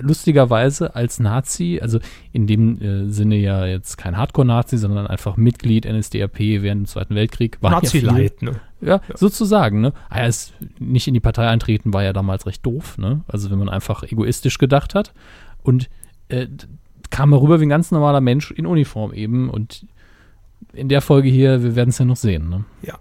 Lustigerweise 0.00 0.94
als 0.94 1.20
Nazi, 1.20 1.78
also 1.80 1.98
in 2.32 2.46
dem 2.46 2.80
äh, 2.80 3.10
Sinne 3.10 3.36
ja 3.36 3.66
jetzt 3.66 3.96
kein 3.98 4.16
Hardcore-Nazi, 4.16 4.78
sondern 4.78 5.06
einfach 5.06 5.36
Mitglied 5.36 5.84
NSDAP 5.84 6.38
während 6.38 6.82
dem 6.82 6.86
Zweiten 6.86 7.14
Weltkrieg. 7.14 7.58
War 7.60 7.72
ja 7.82 7.88
viel- 7.88 8.02
Nazi-Light, 8.04 8.42
ne? 8.42 8.60
Ja, 8.80 9.00
sozusagen, 9.14 9.80
ne? 9.80 9.92
Ah, 10.10 10.18
Er 10.20 10.26
ist 10.28 10.54
nicht 10.80 11.06
in 11.06 11.14
die 11.14 11.20
Partei 11.20 11.46
eintreten, 11.46 11.92
war 11.92 12.02
ja 12.02 12.12
damals 12.12 12.46
recht 12.46 12.66
doof, 12.66 12.98
ne? 12.98 13.22
Also 13.28 13.50
wenn 13.50 13.58
man 13.58 13.68
einfach 13.68 14.02
egoistisch 14.02 14.58
gedacht 14.58 14.94
hat. 14.94 15.12
Und 15.62 15.88
äh, 16.28 16.48
kam 17.10 17.32
er 17.32 17.40
rüber 17.40 17.60
wie 17.60 17.66
ein 17.66 17.68
ganz 17.68 17.90
normaler 17.92 18.20
Mensch 18.20 18.50
in 18.50 18.66
Uniform 18.66 19.12
eben. 19.12 19.48
Und 19.50 19.86
in 20.72 20.88
der 20.88 21.00
Folge 21.00 21.28
hier, 21.28 21.62
wir 21.62 21.76
werden 21.76 21.90
es 21.90 21.98
ja 21.98 22.04
noch 22.04 22.16
sehen, 22.16 22.48
ne? 22.48 22.64
Ja. 22.82 22.98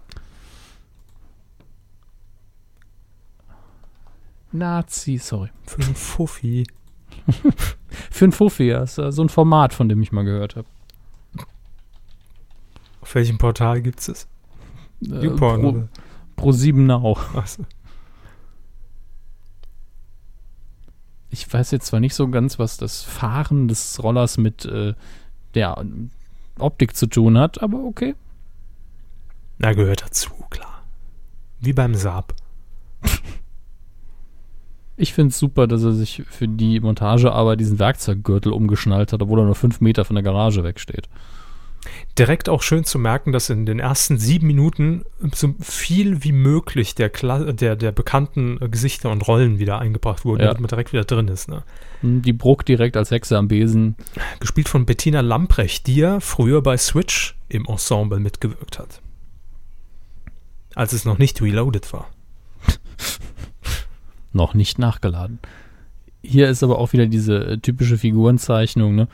Nazi, 4.51 5.17
sorry. 5.17 5.49
Für 5.65 5.81
einen 5.81 5.95
Fuffi. 5.95 6.65
Für 8.11 8.25
ein 8.25 8.31
Fuffi, 8.31 8.63
ja, 8.63 8.83
ist 8.83 8.97
äh, 8.97 9.11
so 9.11 9.21
ein 9.21 9.29
Format, 9.29 9.73
von 9.73 9.89
dem 9.89 10.01
ich 10.01 10.11
mal 10.11 10.23
gehört 10.23 10.55
habe. 10.55 10.67
Auf 13.01 13.15
welchem 13.15 13.37
Portal 13.37 13.81
gibt's 13.81 14.07
es? 14.07 14.27
Äh, 15.01 15.25
YouPorn, 15.25 15.61
Pro? 15.61 15.87
Pro 16.35 16.51
7 16.51 16.85
Now. 16.85 17.17
Achso. 17.33 17.65
Ich 21.29 21.51
weiß 21.51 21.71
jetzt 21.71 21.87
zwar 21.87 21.99
nicht 21.99 22.13
so 22.13 22.27
ganz, 22.27 22.59
was 22.59 22.77
das 22.77 23.03
Fahren 23.03 23.67
des 23.67 24.03
Rollers 24.03 24.37
mit 24.37 24.65
äh, 24.65 24.93
der 25.55 25.83
Optik 26.59 26.95
zu 26.95 27.07
tun 27.07 27.37
hat, 27.37 27.61
aber 27.61 27.83
okay. 27.83 28.15
Na, 29.57 29.73
gehört 29.73 30.03
dazu, 30.03 30.31
klar. 30.49 30.83
Wie 31.59 31.73
beim 31.73 31.95
Saab. 31.95 32.33
Ich 35.01 35.13
finde 35.13 35.29
es 35.29 35.39
super, 35.39 35.65
dass 35.67 35.83
er 35.83 35.93
sich 35.93 36.23
für 36.29 36.47
die 36.47 36.79
Montagearbeit 36.79 37.59
diesen 37.59 37.79
Werkzeuggürtel 37.79 38.51
umgeschnallt 38.53 39.11
hat, 39.13 39.21
obwohl 39.21 39.39
er 39.39 39.45
nur 39.45 39.55
fünf 39.55 39.81
Meter 39.81 40.05
von 40.05 40.15
der 40.15 40.23
Garage 40.23 40.63
wegsteht. 40.63 41.09
Direkt 42.19 42.47
auch 42.49 42.61
schön 42.61 42.83
zu 42.83 42.99
merken, 42.99 43.31
dass 43.31 43.49
in 43.49 43.65
den 43.65 43.79
ersten 43.79 44.19
sieben 44.19 44.45
Minuten 44.45 45.03
so 45.33 45.55
viel 45.59 46.23
wie 46.23 46.31
möglich 46.31 46.93
der, 46.93 47.09
Kla 47.09 47.51
der, 47.51 47.75
der 47.75 47.91
bekannten 47.91 48.59
Gesichter 48.69 49.09
und 49.09 49.27
Rollen 49.27 49.57
wieder 49.57 49.79
eingebracht 49.79 50.23
wurden, 50.23 50.41
Ja. 50.41 50.47
damit 50.49 50.61
man 50.61 50.67
direkt 50.67 50.93
wieder 50.93 51.05
drin 51.05 51.27
ist. 51.27 51.49
Ne? 51.49 51.63
Hm, 52.01 52.21
Die 52.21 52.33
Bruck 52.33 52.63
direkt 52.67 52.95
als 52.95 53.09
Hexe 53.09 53.35
am 53.39 53.47
Besen. 53.47 53.95
Gespielt 54.39 54.69
von 54.69 54.85
Bettina 54.85 55.21
Lamprecht, 55.21 55.87
die 55.87 55.95
ja 55.95 56.19
früher 56.19 56.61
bei 56.61 56.77
Switch 56.77 57.35
im 57.49 57.65
Ensemble 57.65 58.19
mitgewirkt 58.19 58.77
hat. 58.77 59.01
Als 60.75 60.93
es 60.93 61.05
noch 61.05 61.17
nicht 61.17 61.41
reloaded 61.41 61.91
war. 61.91 62.07
noch 64.33 64.53
nicht 64.53 64.79
nachgeladen. 64.79 65.39
Hier 66.23 66.49
ist 66.49 66.63
aber 66.63 66.77
auch 66.79 66.93
wieder 66.93 67.07
diese 67.07 67.45
äh, 67.45 67.57
typische 67.57 67.97
Figurenzeichnung, 67.97 68.95
ne? 68.95 69.07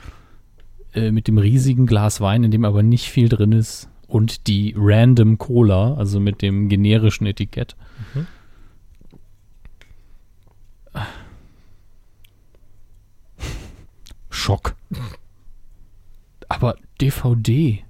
Äh, 0.92 1.10
mit 1.10 1.28
dem 1.28 1.38
riesigen 1.38 1.86
Glas 1.86 2.20
Wein, 2.20 2.44
in 2.44 2.50
dem 2.50 2.64
aber 2.64 2.82
nicht 2.82 3.08
viel 3.08 3.28
drin 3.28 3.52
ist. 3.52 3.88
Und 4.06 4.46
die 4.46 4.74
Random 4.76 5.38
Cola, 5.38 5.94
also 5.94 6.18
mit 6.20 6.42
dem 6.42 6.68
generischen 6.68 7.26
Etikett. 7.26 7.76
Mhm. 8.14 8.26
Schock. 14.30 14.76
Aber 16.48 16.76
DVD. 17.00 17.84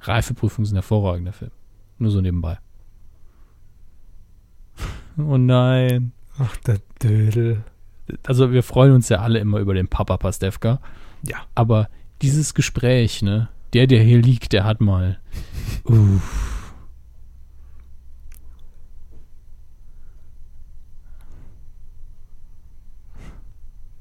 Reifeprüfung 0.00 0.64
ist 0.64 0.72
ein 0.72 0.76
hervorragender 0.76 1.32
Film. 1.32 1.50
Nur 1.98 2.10
so 2.10 2.20
nebenbei. 2.20 2.58
Oh 5.18 5.36
nein. 5.36 6.12
Ach, 6.38 6.56
der 6.58 6.78
Dödel. 7.02 7.64
Also 8.26 8.52
wir 8.52 8.62
freuen 8.62 8.92
uns 8.92 9.08
ja 9.08 9.18
alle 9.18 9.40
immer 9.40 9.58
über 9.58 9.74
den 9.74 9.88
Papa 9.88 10.16
Pastewka. 10.16 10.80
Ja. 11.22 11.38
Aber 11.54 11.88
dieses 12.22 12.54
Gespräch, 12.54 13.22
ne? 13.22 13.48
Der, 13.74 13.86
der 13.86 14.02
hier 14.02 14.22
liegt, 14.22 14.52
der 14.52 14.64
hat 14.64 14.80
mal. 14.80 15.18
Uff. 15.84 16.64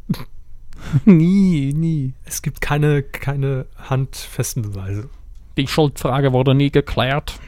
nie, 1.06 1.74
nie. 1.74 2.14
Es 2.24 2.42
gibt 2.42 2.62
keine, 2.62 3.04
keine 3.04 3.66
handfesten 3.78 4.62
Beweise. 4.62 5.10
Die 5.58 5.68
Schuldfrage 5.68 6.32
wurde 6.32 6.54
nie 6.54 6.70
geklärt. 6.72 7.40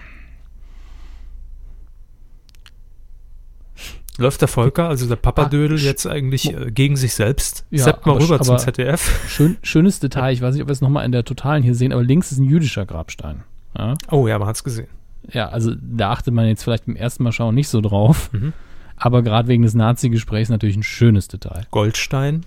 Läuft 4.19 4.41
der 4.41 4.47
Volker, 4.47 4.87
also 4.89 5.07
der 5.07 5.15
Papadödel, 5.15 5.77
Ah, 5.77 5.81
jetzt 5.81 6.05
eigentlich 6.05 6.53
äh, 6.53 6.71
gegen 6.71 6.95
sich 6.97 7.13
selbst? 7.13 7.65
Ja, 7.71 7.85
Seppt 7.85 8.05
mal 8.05 8.17
rüber 8.17 8.39
zum 8.41 8.57
ZDF. 8.57 9.25
Schön, 9.29 9.57
schönes 9.63 9.99
Detail, 9.99 10.33
ich 10.33 10.41
weiß 10.41 10.53
nicht, 10.53 10.61
ob 10.61 10.67
wir 10.69 10.73
es 10.73 10.81
nochmal 10.81 11.05
in 11.05 11.11
der 11.11 11.23
Totalen 11.23 11.63
hier 11.63 11.73
sehen, 11.75 11.93
aber 11.93 12.03
links 12.03 12.31
ist 12.31 12.37
ein 12.39 12.43
jüdischer 12.45 12.85
Grabstein. 12.85 13.43
Ja, 13.77 13.93
Oh 14.11 14.27
ja, 14.27 14.37
man 14.37 14.47
hat's 14.47 14.63
gesehen. 14.63 14.87
ja 15.31 15.47
also 15.49 15.73
da 15.79 16.11
achtet 16.11 16.33
man 16.33 16.45
jetzt 16.47 16.63
vielleicht 16.63 16.85
beim 16.85 16.95
ersten 16.95 17.23
Mal 17.23 17.31
schauen 17.31 17.55
nicht 17.55 17.69
so 17.69 17.81
drauf. 17.81 18.29
Mhm. 18.33 18.53
Aber 18.97 19.21
gerade 19.21 19.47
wegen 19.47 19.63
des 19.63 19.73
Nazi-Gesprächs 19.75 20.49
natürlich 20.49 20.75
ein 20.75 20.83
schönes 20.83 21.27
Detail. 21.29 21.65
Goldstein 21.71 22.45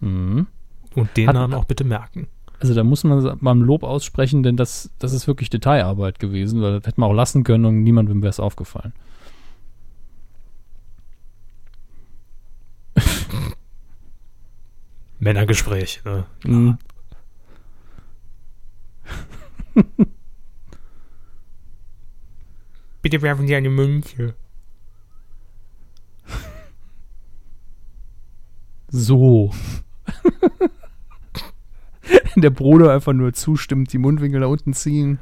Mhm. 0.00 0.46
und 0.94 1.16
den 1.16 1.28
Hat- 1.28 1.34
Namen 1.34 1.54
auch 1.54 1.64
bitte 1.64 1.84
merken. 1.84 2.26
Also 2.60 2.74
da 2.74 2.82
muss 2.82 3.04
man 3.04 3.36
mal 3.40 3.54
ein 3.54 3.60
Lob 3.60 3.84
aussprechen, 3.84 4.42
denn 4.42 4.56
das, 4.56 4.90
das 4.98 5.12
ist 5.12 5.28
wirklich 5.28 5.48
Detailarbeit 5.48 6.18
gewesen, 6.18 6.60
weil 6.60 6.72
das 6.80 6.86
hätte 6.88 7.00
man 7.00 7.10
auch 7.10 7.14
lassen 7.14 7.44
können 7.44 7.64
und 7.66 7.84
niemandem 7.84 8.20
wäre 8.20 8.30
es 8.30 8.40
aufgefallen. 8.40 8.92
Männergespräch. 15.18 16.02
Ne? 16.04 16.24
Mhm. 16.44 16.78
Bitte 23.02 23.22
werfen 23.22 23.46
Sie 23.46 23.54
eine 23.54 23.70
Münze. 23.70 24.34
So. 28.88 29.52
Der 32.36 32.50
Bruder 32.50 32.92
einfach 32.92 33.12
nur 33.12 33.32
zustimmt, 33.34 33.92
die 33.92 33.98
Mundwinkel 33.98 34.40
nach 34.40 34.48
unten 34.48 34.72
ziehen. 34.72 35.18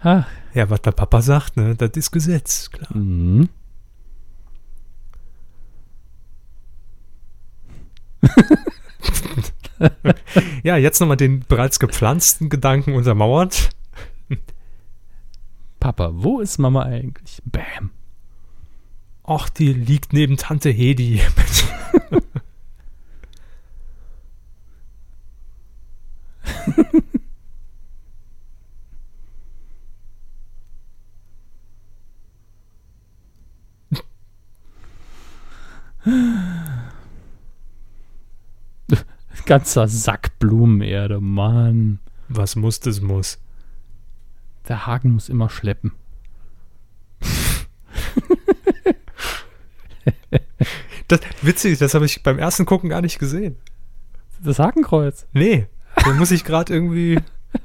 Ah. 0.00 0.24
Ja, 0.54 0.68
was 0.68 0.82
der 0.82 0.92
Papa 0.92 1.22
sagt, 1.22 1.56
ne, 1.56 1.76
das 1.76 1.92
ist 1.94 2.10
Gesetz, 2.10 2.70
klar. 2.70 2.96
Mhm. 2.96 3.48
Ja, 10.62 10.76
jetzt 10.76 11.00
nochmal 11.00 11.16
den 11.16 11.40
bereits 11.40 11.78
gepflanzten 11.78 12.48
Gedanken 12.48 12.94
untermauert. 12.94 13.70
Papa, 15.80 16.10
wo 16.12 16.40
ist 16.40 16.58
Mama 16.58 16.82
eigentlich? 16.82 17.40
Bam. 17.44 17.90
Ach, 19.24 19.48
die 19.48 19.72
liegt 19.72 20.12
neben 20.12 20.36
Tante 20.36 20.70
Hedi. 20.70 21.20
Ganzer 39.50 39.88
Sack 39.88 40.38
Blumenerde, 40.38 41.20
Mann. 41.20 41.98
Was 42.28 42.54
muss, 42.54 42.78
das 42.78 43.00
muss. 43.00 43.40
Der 44.68 44.86
Haken 44.86 45.10
muss 45.10 45.28
immer 45.28 45.50
schleppen. 45.50 45.90
Das, 51.08 51.18
witzig, 51.42 51.80
das 51.80 51.94
habe 51.94 52.06
ich 52.06 52.22
beim 52.22 52.38
ersten 52.38 52.64
Gucken 52.64 52.88
gar 52.88 53.00
nicht 53.00 53.18
gesehen. 53.18 53.56
Das 54.40 54.60
Hakenkreuz. 54.60 55.26
Nee, 55.32 55.66
da 55.96 56.12
muss 56.12 56.30
ich 56.30 56.44
gerade 56.44 56.72
irgendwie 56.72 57.18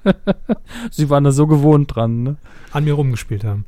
Sie 0.89 1.11
waren 1.11 1.23
da 1.23 1.31
so 1.31 1.45
gewohnt 1.45 1.95
dran, 1.95 2.23
ne? 2.23 2.37
an 2.71 2.85
mir 2.85 2.93
rumgespielt 2.93 3.43
haben. 3.43 3.65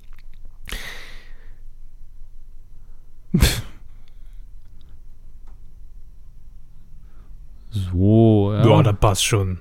So, 7.94 8.54
ja. 8.54 8.68
Ja, 8.68 8.84
das 8.84 8.96
passt 9.00 9.26
schon. 9.26 9.60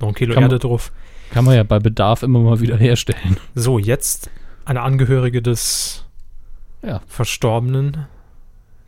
Noch 0.00 0.08
ein 0.08 0.14
Kilo 0.14 0.34
Kann 0.34 0.42
man- 0.44 0.50
Erde 0.52 0.66
drauf. 0.66 0.92
Kann 1.30 1.44
man 1.44 1.54
ja 1.56 1.62
bei 1.64 1.78
Bedarf 1.80 2.22
immer 2.22 2.38
mal 2.40 2.60
wieder 2.60 2.76
herstellen. 2.76 3.36
So, 3.54 3.78
jetzt 3.78 4.30
eine 4.64 4.82
Angehörige 4.82 5.42
des 5.42 6.04
Ja. 6.82 7.00
Verstorbenen. 7.06 8.06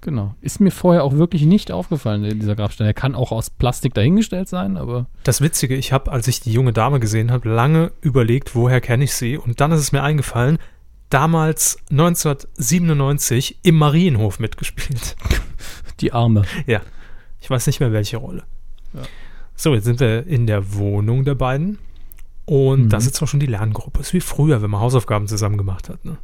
Genau. 0.00 0.36
Ist 0.40 0.60
mir 0.60 0.70
vorher 0.70 1.02
auch 1.02 1.14
wirklich 1.14 1.42
nicht 1.42 1.72
aufgefallen, 1.72 2.38
dieser 2.38 2.54
Grabstein. 2.54 2.86
Er 2.86 2.94
kann 2.94 3.16
auch 3.16 3.32
aus 3.32 3.50
Plastik 3.50 3.94
dahingestellt 3.94 4.48
sein, 4.48 4.76
aber 4.76 5.06
Das 5.24 5.40
Witzige, 5.40 5.74
ich 5.74 5.92
habe, 5.92 6.12
als 6.12 6.28
ich 6.28 6.40
die 6.40 6.52
junge 6.52 6.72
Dame 6.72 7.00
gesehen 7.00 7.32
habe, 7.32 7.48
lange 7.48 7.90
überlegt, 8.00 8.54
woher 8.54 8.80
kenne 8.80 9.02
ich 9.04 9.14
sie. 9.14 9.36
Und 9.36 9.60
dann 9.60 9.72
ist 9.72 9.80
es 9.80 9.90
mir 9.90 10.04
eingefallen, 10.04 10.58
damals 11.10 11.78
1997 11.90 13.58
im 13.64 13.76
Marienhof 13.76 14.38
mitgespielt. 14.38 15.16
die 16.00 16.12
Arme. 16.12 16.42
Ja, 16.66 16.80
ich 17.40 17.50
weiß 17.50 17.66
nicht 17.66 17.80
mehr 17.80 17.92
welche 17.92 18.18
Rolle. 18.18 18.44
Ja. 18.94 19.02
So, 19.56 19.74
jetzt 19.74 19.84
sind 19.84 20.00
wir 20.00 20.26
in 20.26 20.46
der 20.46 20.74
Wohnung 20.74 21.24
der 21.24 21.34
beiden. 21.34 21.78
Und 22.44 22.84
Mhm. 22.84 22.88
da 22.88 23.00
sitzt 23.00 23.22
auch 23.22 23.26
schon 23.28 23.40
die 23.40 23.46
Lerngruppe. 23.46 24.00
Ist 24.00 24.12
wie 24.14 24.20
früher, 24.20 24.62
wenn 24.62 24.70
man 24.70 24.80
Hausaufgaben 24.80 25.26
zusammen 25.28 25.58
gemacht 25.58 25.88
hat. 25.88 26.04
Ne? 26.04 26.16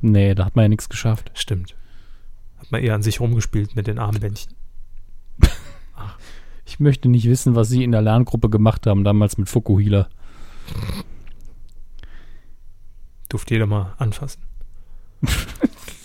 Nee, 0.00 0.34
da 0.34 0.44
hat 0.46 0.56
man 0.56 0.62
ja 0.64 0.68
nichts 0.68 0.88
geschafft. 0.88 1.30
Stimmt. 1.34 1.74
Hat 2.58 2.70
man 2.72 2.82
eher 2.82 2.94
an 2.94 3.02
sich 3.02 3.20
rumgespielt 3.20 3.76
mit 3.76 3.86
den 3.86 3.98
Armbändchen. 3.98 4.54
Ich 6.64 6.80
möchte 6.80 7.08
nicht 7.08 7.24
wissen, 7.26 7.54
was 7.54 7.70
sie 7.70 7.82
in 7.82 7.92
der 7.92 8.02
Lerngruppe 8.02 8.50
gemacht 8.50 8.86
haben, 8.86 9.02
damals 9.02 9.38
mit 9.38 9.48
Fukuhila. 9.48 10.08
Durfte 13.30 13.54
jeder 13.54 13.66
mal 13.66 13.94
anfassen. 13.98 14.42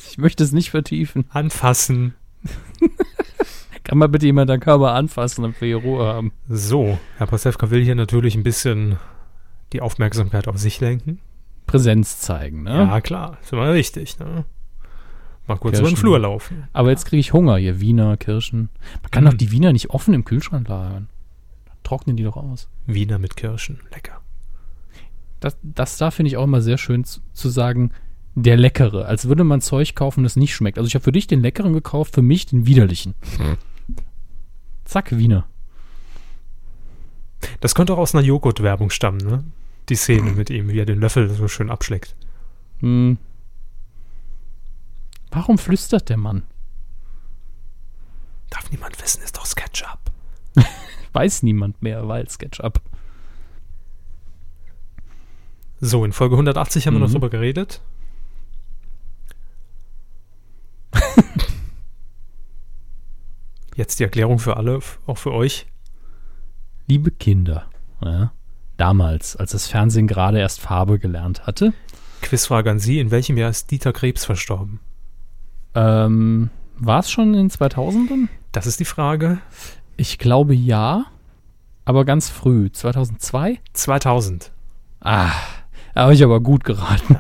Ich 0.09 0.19
möchte 0.19 0.43
es 0.43 0.51
nicht 0.51 0.69
vertiefen. 0.69 1.25
Anfassen. 1.31 2.13
Kann 3.93 3.99
mal 3.99 4.07
bitte 4.09 4.25
jemand 4.25 4.49
deinen 4.49 4.59
Körper 4.59 4.93
anfassen, 4.95 5.43
damit 5.43 5.61
wir 5.61 5.67
hier 5.67 5.77
Ruhe 5.77 6.03
haben? 6.03 6.31
So, 6.49 6.97
Herr 7.19 7.27
Pasewka 7.27 7.69
will 7.69 7.83
hier 7.83 7.93
natürlich 7.93 8.33
ein 8.33 8.41
bisschen 8.41 8.97
die 9.71 9.81
Aufmerksamkeit 9.81 10.47
auf 10.47 10.57
sich 10.57 10.79
lenken. 10.79 11.19
Präsenz 11.67 12.17
zeigen, 12.17 12.63
ne? 12.63 12.71
Ja, 12.71 13.01
klar, 13.01 13.37
ist 13.43 13.53
immer 13.53 13.71
wichtig. 13.75 14.17
Ne? 14.17 14.45
Mal 15.45 15.57
kurz 15.57 15.77
über 15.77 15.89
den. 15.89 15.95
Flur 15.95 16.17
laufen. 16.17 16.63
Aber 16.73 16.89
jetzt 16.89 17.05
kriege 17.05 17.19
ich 17.19 17.33
Hunger 17.33 17.57
hier. 17.57 17.81
Wiener, 17.81 18.17
Kirschen. 18.17 18.69
Man 19.03 19.11
kann 19.11 19.25
Mm. 19.25 19.27
doch 19.27 19.33
die 19.35 19.51
Wiener 19.51 19.71
nicht 19.71 19.91
offen 19.91 20.15
im 20.15 20.25
Kühlschrank 20.25 20.67
lagern. 20.67 21.07
trocknen 21.83 22.17
die 22.17 22.23
doch 22.23 22.35
aus. 22.37 22.69
Wiener 22.87 23.19
mit 23.19 23.35
Kirschen. 23.35 23.79
Lecker. 23.93 24.21
Das, 25.39 25.55
das 25.61 25.97
da 25.99 26.09
finde 26.09 26.29
ich 26.29 26.37
auch 26.37 26.45
immer 26.45 26.61
sehr 26.61 26.79
schön 26.79 27.03
zu, 27.03 27.19
zu 27.33 27.47
sagen, 27.47 27.91
der 28.33 28.57
Leckere. 28.57 29.05
Als 29.05 29.27
würde 29.27 29.43
man 29.43 29.61
Zeug 29.61 29.93
kaufen, 29.93 30.23
das 30.23 30.35
nicht 30.35 30.55
schmeckt. 30.55 30.79
Also 30.79 30.87
ich 30.87 30.95
habe 30.95 31.03
für 31.03 31.11
dich 31.11 31.27
den 31.27 31.41
Leckeren 31.41 31.73
gekauft, 31.73 32.15
für 32.15 32.23
mich 32.23 32.47
den 32.47 32.65
Widerlichen. 32.65 33.13
Zack, 34.85 35.11
Wiener. 35.17 35.47
Das 37.59 37.75
könnte 37.75 37.93
auch 37.93 37.97
aus 37.97 38.13
einer 38.15 38.23
Joghurt-Werbung 38.23 38.89
stammen, 38.89 39.17
ne? 39.19 39.43
Die 39.89 39.95
Szene 39.95 40.31
mit 40.35 40.49
ihm, 40.49 40.69
wie 40.69 40.79
er 40.79 40.85
den 40.85 40.99
Löffel 40.99 41.29
so 41.29 41.47
schön 41.47 41.69
abschlägt. 41.69 42.15
Hm. 42.79 43.17
Warum 45.31 45.57
flüstert 45.57 46.09
der 46.09 46.17
Mann? 46.17 46.43
Darf 48.49 48.69
niemand 48.71 49.01
wissen, 49.01 49.23
ist 49.23 49.35
doch 49.37 49.45
Sketchup. 49.45 49.99
Weiß 51.13 51.41
niemand 51.43 51.81
mehr, 51.81 52.07
weil 52.07 52.29
SketchUp. 52.29 52.81
So, 55.81 56.05
in 56.05 56.13
Folge 56.13 56.35
180 56.35 56.85
haben 56.87 56.93
wir 56.95 56.99
noch 56.99 57.07
Mhm. 57.09 57.13
drüber 57.13 57.29
geredet. 57.29 57.81
Jetzt 63.75 63.99
die 63.99 64.03
Erklärung 64.03 64.39
für 64.39 64.57
alle, 64.57 64.79
auch 65.05 65.17
für 65.17 65.31
euch. 65.31 65.67
Liebe 66.87 67.11
Kinder, 67.11 67.65
ja, 68.03 68.31
damals, 68.77 69.35
als 69.35 69.51
das 69.51 69.67
Fernsehen 69.67 70.07
gerade 70.07 70.39
erst 70.39 70.59
Farbe 70.59 70.99
gelernt 70.99 71.47
hatte, 71.47 71.73
Quizfrage 72.21 72.71
an 72.71 72.79
Sie. 72.79 72.99
In 72.99 73.11
welchem 73.11 73.37
Jahr 73.37 73.49
ist 73.49 73.69
Dieter 73.69 73.93
Krebs 73.93 74.25
verstorben? 74.25 74.79
ähm, 75.75 76.49
war 76.77 76.99
es 76.99 77.11
schon 77.11 77.33
in 77.33 77.33
den 77.33 77.49
2000ern? 77.49 78.27
Das 78.51 78.65
ist 78.67 78.79
die 78.79 78.85
Frage. 78.85 79.39
Ich 79.97 80.17
glaube 80.17 80.53
ja, 80.53 81.05
aber 81.85 82.05
ganz 82.05 82.29
früh, 82.29 82.71
2002? 82.71 83.59
2000. 83.73 84.51
Ah, 85.01 85.31
da 85.93 86.03
habe 86.03 86.13
ich 86.13 86.23
aber 86.23 86.39
gut 86.39 86.63
geraten. 86.63 87.17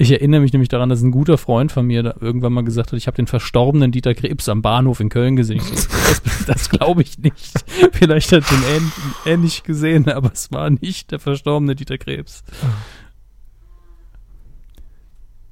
Ich 0.00 0.10
erinnere 0.12 0.40
mich 0.40 0.54
nämlich 0.54 0.70
daran, 0.70 0.88
dass 0.88 1.02
ein 1.02 1.10
guter 1.10 1.36
Freund 1.36 1.72
von 1.72 1.86
mir 1.86 2.16
irgendwann 2.20 2.54
mal 2.54 2.64
gesagt 2.64 2.90
hat, 2.90 2.96
ich 2.96 3.06
habe 3.06 3.16
den 3.16 3.26
verstorbenen 3.26 3.92
Dieter 3.92 4.14
Krebs 4.14 4.48
am 4.48 4.62
Bahnhof 4.62 4.98
in 4.98 5.10
Köln 5.10 5.36
gesehen. 5.36 5.60
Das 5.70 6.44
das 6.46 6.70
glaube 6.70 7.02
ich 7.02 7.18
nicht. 7.18 7.62
Vielleicht 7.92 8.32
hat 8.32 8.50
den 8.50 8.62
ähn, 8.62 8.92
ähnlich 9.26 9.62
gesehen, 9.62 10.08
aber 10.08 10.32
es 10.32 10.50
war 10.52 10.70
nicht 10.70 11.10
der 11.10 11.18
verstorbene 11.18 11.76
Dieter 11.76 11.98
Krebs. 11.98 12.44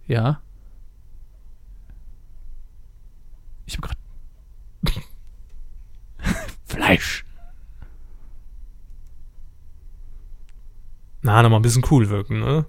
Ja. 0.07 0.41
Ich 3.67 3.77
habe 3.77 3.89
gerade 3.89 5.05
Fleisch. 6.65 7.27
Na, 11.21 11.43
nochmal 11.43 11.59
ein 11.59 11.63
bisschen 11.63 11.85
cool 11.91 12.09
wirken, 12.09 12.41
ne? 12.41 12.65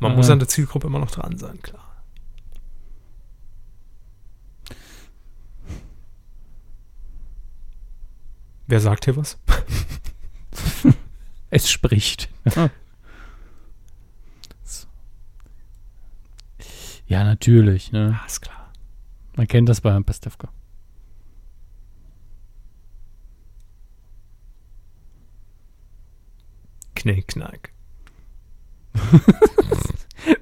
Man 0.00 0.12
Ja. 0.12 0.16
muss 0.16 0.30
an 0.30 0.38
der 0.38 0.48
Zielgruppe 0.48 0.86
immer 0.86 0.98
noch 1.00 1.10
dran 1.10 1.38
sein, 1.38 1.60
klar. 1.60 1.84
Wer 8.66 8.80
sagt 8.80 9.04
hier 9.06 9.16
was? 9.16 9.38
Es 11.50 11.70
spricht. 11.70 12.28
Ja, 17.06 17.24
natürlich. 17.24 17.90
Ne? 17.90 18.18
Ah, 18.22 18.26
ist 18.26 18.42
klar. 18.42 18.70
Man 19.34 19.48
kennt 19.48 19.66
das 19.70 19.80
bei 19.80 19.90
Herrn 19.90 20.04
Pastewka. 20.04 20.50
Knick, 26.94 27.28
knack. 27.28 27.72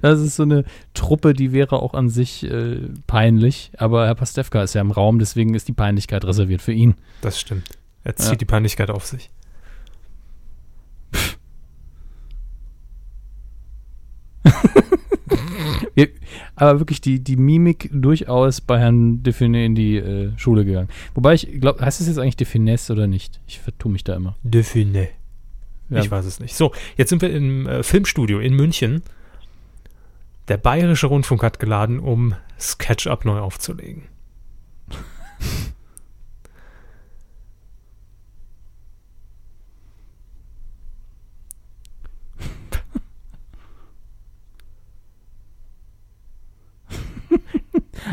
Das 0.01 0.19
ist 0.19 0.35
so 0.35 0.43
eine 0.43 0.65
Truppe, 0.93 1.31
die 1.33 1.53
wäre 1.53 1.81
auch 1.81 1.93
an 1.93 2.09
sich 2.09 2.43
äh, 2.43 2.81
peinlich. 3.07 3.71
Aber 3.77 4.05
Herr 4.05 4.15
Pastewka 4.15 4.61
ist 4.63 4.73
ja 4.73 4.81
im 4.81 4.91
Raum, 4.91 5.17
deswegen 5.17 5.53
ist 5.55 5.67
die 5.67 5.73
Peinlichkeit 5.73 6.25
reserviert 6.25 6.61
für 6.61 6.73
ihn. 6.73 6.95
Das 7.21 7.39
stimmt. 7.39 7.69
Er 8.03 8.15
zieht 8.15 8.31
Ja. 8.31 8.35
die 8.35 8.45
Peinlichkeit 8.45 8.89
auf 8.89 9.05
sich. 9.05 9.29
Aber 16.55 16.79
wirklich 16.79 17.01
die, 17.01 17.23
die 17.23 17.35
Mimik 17.37 17.89
durchaus 17.93 18.61
bei 18.61 18.79
Herrn 18.79 19.21
Define 19.23 19.65
in 19.65 19.75
die 19.75 19.97
äh, 19.97 20.31
Schule 20.37 20.65
gegangen. 20.65 20.89
Wobei 21.13 21.33
ich 21.35 21.59
glaube, 21.59 21.83
heißt 21.83 22.01
es 22.01 22.07
jetzt 22.07 22.17
eigentlich 22.19 22.37
Defines 22.37 22.89
oder 22.91 23.07
nicht? 23.07 23.39
Ich 23.47 23.59
vertue 23.59 23.91
mich 23.91 24.03
da 24.03 24.15
immer. 24.15 24.35
Define. 24.43 25.09
Ja. 25.89 25.99
Ich 25.99 26.11
weiß 26.11 26.25
es 26.25 26.39
nicht. 26.39 26.55
So, 26.55 26.73
jetzt 26.97 27.09
sind 27.09 27.21
wir 27.21 27.33
im 27.33 27.65
äh, 27.67 27.83
Filmstudio 27.83 28.39
in 28.39 28.53
München. 28.53 29.03
Der 30.49 30.57
Bayerische 30.57 31.07
Rundfunk 31.07 31.43
hat 31.43 31.59
geladen, 31.59 31.99
um 31.99 32.35
SketchUp 32.59 33.25
neu 33.25 33.39
aufzulegen. 33.39 34.03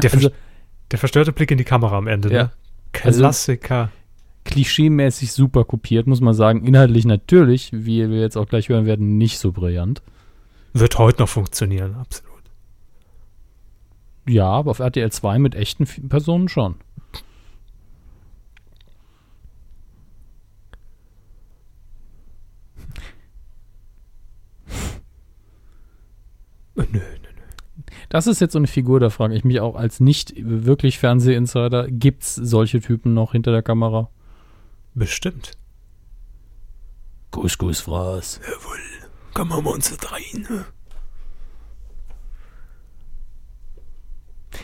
Der, 0.02 0.12
Also- 0.12 0.30
der 0.90 0.98
verstörte 0.98 1.32
Blick 1.32 1.50
in 1.50 1.58
die 1.58 1.64
Kamera 1.64 1.96
am 1.96 2.06
Ende. 2.06 2.32
Ja. 2.32 2.42
Ne? 2.44 2.50
Also- 3.02 3.20
Klassiker. 3.20 3.90
Klischee-mäßig 4.54 5.32
super 5.32 5.64
kopiert, 5.64 6.06
muss 6.06 6.20
man 6.20 6.32
sagen. 6.32 6.64
Inhaltlich 6.64 7.04
natürlich, 7.04 7.70
wie 7.72 8.08
wir 8.08 8.20
jetzt 8.20 8.36
auch 8.36 8.46
gleich 8.46 8.68
hören 8.68 8.86
werden, 8.86 9.18
nicht 9.18 9.40
so 9.40 9.50
brillant. 9.50 10.00
Wird 10.72 10.96
heute 10.96 11.22
noch 11.22 11.28
funktionieren, 11.28 11.96
absolut. 11.96 12.34
Ja, 14.28 14.46
aber 14.46 14.70
auf 14.70 14.78
RTL 14.78 15.10
2 15.10 15.40
mit 15.40 15.56
echten 15.56 15.86
Personen 16.08 16.48
schon. 16.48 16.76
Äh, 26.76 26.82
Nö, 26.82 26.84
nö, 26.92 27.00
nö. 27.00 27.82
Das 28.08 28.28
ist 28.28 28.40
jetzt 28.40 28.52
so 28.52 28.58
eine 28.58 28.68
Figur, 28.68 29.00
da 29.00 29.10
frage 29.10 29.34
ich 29.34 29.42
mich 29.44 29.58
auch 29.58 29.74
als 29.74 29.98
nicht 29.98 30.32
wirklich 30.36 31.00
Fernsehinsider, 31.00 31.88
gibt 31.88 32.22
es 32.22 32.36
solche 32.36 32.80
Typen 32.80 33.14
noch 33.14 33.32
hinter 33.32 33.50
der 33.50 33.62
Kamera? 33.62 34.10
Bestimmt. 34.94 35.52
Couscous 37.30 37.80
Fraß. 37.80 38.40
Jawohl. 38.42 38.78
Kommen 39.34 39.64
wir 39.64 39.72
uns 39.72 39.96
rein. 40.12 40.46
ne? 40.48 40.64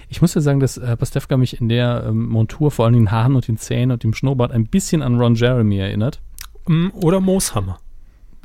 Ich 0.08 0.20
muss 0.22 0.34
ja 0.34 0.40
sagen, 0.40 0.60
dass 0.60 0.76
äh, 0.76 0.96
Pastewka 0.96 1.36
mich 1.36 1.60
in 1.60 1.68
der 1.68 2.04
ähm, 2.06 2.28
Montur, 2.28 2.70
vor 2.70 2.84
allem 2.84 2.94
den 2.94 3.10
Haaren 3.10 3.34
und 3.34 3.48
den 3.48 3.58
Zähnen 3.58 3.90
und 3.90 4.04
dem 4.04 4.14
Schnurrbart, 4.14 4.52
ein 4.52 4.66
bisschen 4.66 5.02
an 5.02 5.20
Ron 5.20 5.34
Jeremy 5.34 5.78
erinnert. 5.78 6.20
Mm, 6.66 6.88
Oder 6.94 7.20
Mooshammer. 7.20 7.80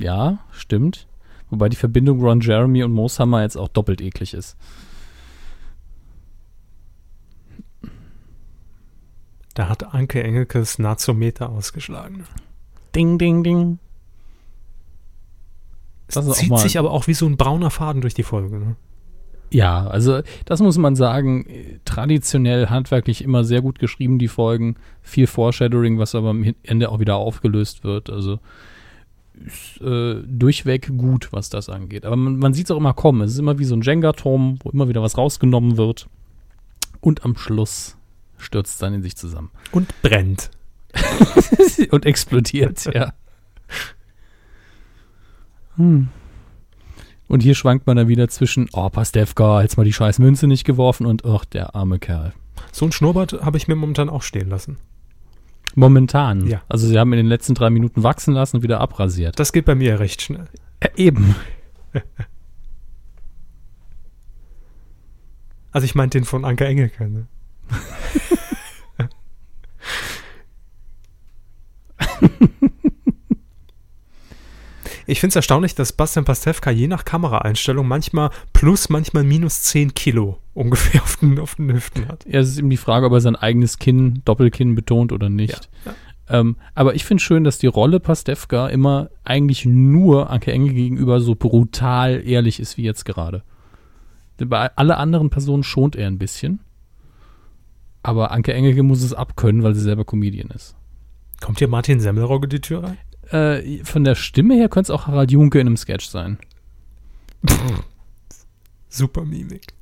Ja, 0.00 0.38
stimmt. 0.50 1.06
Wobei 1.50 1.68
die 1.68 1.76
Verbindung 1.76 2.20
Ron 2.20 2.40
Jeremy 2.40 2.82
und 2.82 2.92
Mooshammer 2.92 3.42
jetzt 3.42 3.56
auch 3.56 3.68
doppelt 3.68 4.00
eklig 4.00 4.34
ist. 4.34 4.56
Da 9.56 9.70
hat 9.70 9.94
Anke 9.94 10.22
Engelkes 10.22 10.78
Nazometer 10.78 11.48
ausgeschlagen. 11.48 12.24
Ding, 12.94 13.16
ding, 13.16 13.42
ding. 13.42 13.78
Es 16.08 16.16
Das 16.16 16.28
auch 16.28 16.34
zieht 16.34 16.58
sich 16.58 16.78
aber 16.78 16.90
auch 16.90 17.06
wie 17.06 17.14
so 17.14 17.24
ein 17.24 17.38
brauner 17.38 17.70
Faden 17.70 18.02
durch 18.02 18.12
die 18.12 18.22
Folge. 18.22 18.58
Ne? 18.58 18.76
Ja, 19.50 19.86
also 19.86 20.20
das 20.44 20.60
muss 20.60 20.76
man 20.76 20.94
sagen, 20.94 21.46
traditionell 21.86 22.66
handwerklich 22.66 23.24
immer 23.24 23.44
sehr 23.44 23.62
gut 23.62 23.78
geschrieben, 23.78 24.18
die 24.18 24.28
Folgen. 24.28 24.76
Viel 25.00 25.26
Foreshadowing, 25.26 25.98
was 25.98 26.14
aber 26.14 26.28
am 26.28 26.54
Ende 26.62 26.90
auch 26.90 27.00
wieder 27.00 27.16
aufgelöst 27.16 27.82
wird. 27.82 28.10
Also 28.10 28.40
ist 29.42 29.80
äh, 29.80 30.16
durchweg 30.26 30.98
gut, 30.98 31.32
was 31.32 31.48
das 31.48 31.70
angeht. 31.70 32.04
Aber 32.04 32.16
man, 32.16 32.36
man 32.36 32.52
sieht 32.52 32.66
es 32.66 32.70
auch 32.70 32.76
immer 32.76 32.92
kommen. 32.92 33.22
Es 33.22 33.32
ist 33.32 33.38
immer 33.38 33.58
wie 33.58 33.64
so 33.64 33.74
ein 33.74 33.80
Jenga-Turm, 33.80 34.58
wo 34.62 34.68
immer 34.68 34.88
wieder 34.88 35.00
was 35.00 35.16
rausgenommen 35.16 35.78
wird. 35.78 36.08
Und 37.00 37.24
am 37.24 37.38
Schluss 37.38 37.96
stürzt 38.38 38.80
dann 38.82 38.94
in 38.94 39.02
sich 39.02 39.16
zusammen. 39.16 39.50
Und 39.72 40.02
brennt. 40.02 40.50
Und 41.90 42.06
explodiert, 42.06 42.84
ja. 42.94 43.12
Hm. 45.76 46.08
Und 47.28 47.42
hier 47.42 47.54
schwankt 47.54 47.86
man 47.86 47.96
dann 47.96 48.08
wieder 48.08 48.28
zwischen, 48.28 48.68
oh, 48.72 48.88
Pastewka, 48.88 49.62
jetzt 49.62 49.76
mal 49.76 49.84
die 49.84 49.92
scheiß 49.92 50.18
Münze 50.20 50.46
nicht 50.46 50.64
geworfen 50.64 51.06
und, 51.06 51.24
ach, 51.24 51.44
der 51.44 51.74
arme 51.74 51.98
Kerl. 51.98 52.32
So 52.72 52.86
ein 52.86 52.92
Schnurrbart 52.92 53.32
habe 53.42 53.56
ich 53.56 53.66
mir 53.68 53.74
momentan 53.74 54.08
auch 54.08 54.22
stehen 54.22 54.48
lassen. 54.48 54.78
Momentan. 55.74 56.46
Ja. 56.46 56.62
Also 56.68 56.86
sie 56.86 56.98
haben 56.98 57.12
in 57.12 57.18
den 57.18 57.26
letzten 57.26 57.54
drei 57.54 57.68
Minuten 57.68 58.02
wachsen 58.02 58.32
lassen 58.32 58.56
und 58.56 58.62
wieder 58.62 58.80
abrasiert. 58.80 59.38
Das 59.38 59.52
geht 59.52 59.64
bei 59.64 59.74
mir 59.74 59.98
recht 60.00 60.22
schnell. 60.22 60.46
Äh, 60.80 60.88
eben. 60.96 61.34
Also 65.72 65.84
ich 65.84 65.94
meinte 65.94 66.16
den 66.16 66.24
von 66.24 66.46
Anke 66.46 66.64
Engelke. 66.64 67.06
Ne? 67.06 67.26
Ich 75.08 75.20
finde 75.20 75.30
es 75.30 75.36
erstaunlich, 75.36 75.76
dass 75.76 75.92
Bastian 75.92 76.24
Pastewka 76.24 76.70
je 76.70 76.88
nach 76.88 77.04
Kameraeinstellung 77.04 77.86
manchmal 77.86 78.30
plus, 78.52 78.88
manchmal 78.88 79.22
minus 79.22 79.62
10 79.62 79.94
Kilo 79.94 80.38
ungefähr 80.52 81.00
auf 81.02 81.16
den, 81.18 81.38
auf 81.38 81.54
den 81.54 81.72
Hüften 81.72 82.08
hat. 82.08 82.26
Ja, 82.26 82.40
es 82.40 82.48
ist 82.48 82.58
eben 82.58 82.70
die 82.70 82.76
Frage, 82.76 83.06
ob 83.06 83.12
er 83.12 83.20
sein 83.20 83.36
eigenes 83.36 83.78
Kinn, 83.78 84.22
Doppelkinn 84.24 84.74
betont 84.74 85.12
oder 85.12 85.28
nicht. 85.28 85.68
Ja, 85.84 85.94
Ähm, 86.28 86.56
aber 86.74 86.96
ich 86.96 87.04
finde 87.04 87.22
schön, 87.22 87.44
dass 87.44 87.58
die 87.58 87.68
Rolle 87.68 88.00
Pastewka 88.00 88.66
immer 88.66 89.10
eigentlich 89.22 89.64
nur 89.64 90.28
Anke 90.28 90.50
Engel 90.50 90.74
gegenüber 90.74 91.20
so 91.20 91.36
brutal 91.36 92.20
ehrlich 92.26 92.58
ist 92.58 92.76
wie 92.76 92.82
jetzt 92.82 93.04
gerade. 93.04 93.44
Bei 94.38 94.70
alle 94.76 94.96
anderen 94.96 95.30
Personen 95.30 95.62
schont 95.62 95.94
er 95.94 96.08
ein 96.08 96.18
bisschen. 96.18 96.58
Aber 98.06 98.30
Anke 98.30 98.54
Engelke 98.54 98.84
muss 98.84 99.02
es 99.02 99.12
abkönnen, 99.12 99.64
weil 99.64 99.74
sie 99.74 99.80
selber 99.80 100.04
Comedian 100.04 100.50
ist. 100.50 100.76
Kommt 101.40 101.58
hier 101.58 101.66
Martin 101.66 101.98
Semmelrogge 101.98 102.46
die 102.46 102.60
Tür 102.60 102.84
rein? 102.84 102.98
Äh, 103.32 103.82
von 103.82 104.04
der 104.04 104.14
Stimme 104.14 104.54
her 104.54 104.68
könnte 104.68 104.92
es 104.92 104.96
auch 104.96 105.08
Harald 105.08 105.32
Junke 105.32 105.58
in 105.58 105.66
einem 105.66 105.76
Sketch 105.76 106.06
sein. 106.06 106.38
Super 108.88 109.24
Mimik. 109.24 109.74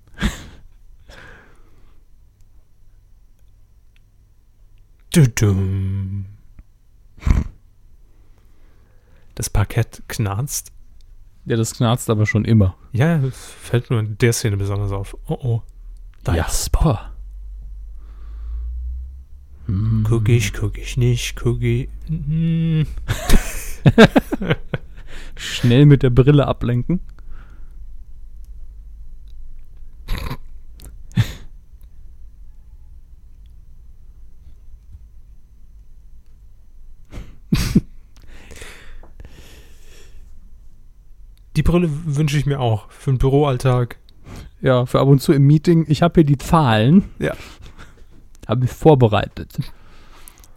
Das 9.34 9.50
Parkett 9.50 10.02
knarzt. 10.08 10.72
Ja, 11.44 11.56
das 11.56 11.74
knarzt 11.74 12.08
aber 12.08 12.24
schon 12.24 12.46
immer. 12.46 12.74
Ja, 12.92 13.18
das 13.18 13.36
fällt 13.36 13.90
nur 13.90 14.00
in 14.00 14.16
der 14.16 14.32
Szene 14.32 14.56
besonders 14.56 14.92
auf. 14.92 15.14
Oh 15.28 15.38
oh. 15.42 15.62
Da 16.22 16.34
Jasper. 16.34 17.13
Hm. 19.66 20.04
Guck 20.06 20.28
ich, 20.28 20.52
guck 20.52 20.78
ich 20.78 20.96
nicht, 20.96 21.36
guck 21.36 21.62
ich. 21.62 21.88
Hm. 22.08 22.86
Schnell 25.36 25.86
mit 25.86 26.02
der 26.02 26.10
Brille 26.10 26.46
ablenken. 26.46 27.00
Die 41.56 41.62
Brille 41.62 41.88
wünsche 41.88 42.36
ich 42.36 42.46
mir 42.46 42.58
auch 42.58 42.90
für 42.90 43.12
den 43.12 43.18
Büroalltag. 43.18 43.98
Ja, 44.60 44.86
für 44.86 45.00
ab 45.00 45.08
und 45.08 45.20
zu 45.20 45.32
im 45.32 45.46
Meeting. 45.46 45.84
Ich 45.88 46.02
habe 46.02 46.14
hier 46.20 46.24
die 46.24 46.38
Zahlen. 46.38 47.04
Ja. 47.18 47.34
Habe 48.46 48.64
ich 48.64 48.70
vorbereitet. 48.70 49.58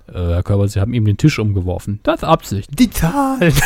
Äh, 0.07 0.13
Herr 0.13 0.43
Körber, 0.43 0.67
Sie 0.67 0.79
haben 0.79 0.93
ihm 0.93 1.05
den 1.05 1.17
Tisch 1.17 1.39
umgeworfen. 1.39 1.99
Das 2.03 2.21
ist 2.21 2.23
Absicht. 2.23 2.79
Die 2.79 2.89
Zahlen. 2.89 3.53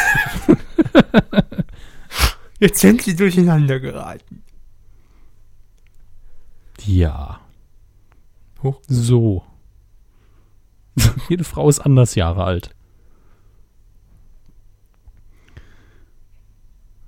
Jetzt 2.60 2.80
sind 2.80 3.02
sie 3.02 3.16
durcheinander 3.16 3.80
geraten. 3.80 4.44
Ja. 6.86 7.40
Hoch. 8.62 8.80
So. 8.88 9.44
Jede 11.30 11.44
Frau 11.44 11.70
ist 11.70 11.80
anders 11.80 12.16
Jahre 12.16 12.44
alt. 12.44 12.76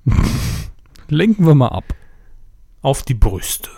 Lenken 1.08 1.46
wir 1.46 1.56
mal 1.56 1.70
ab. 1.70 1.96
Auf 2.82 3.04
die 3.04 3.14
Brüste. 3.14 3.70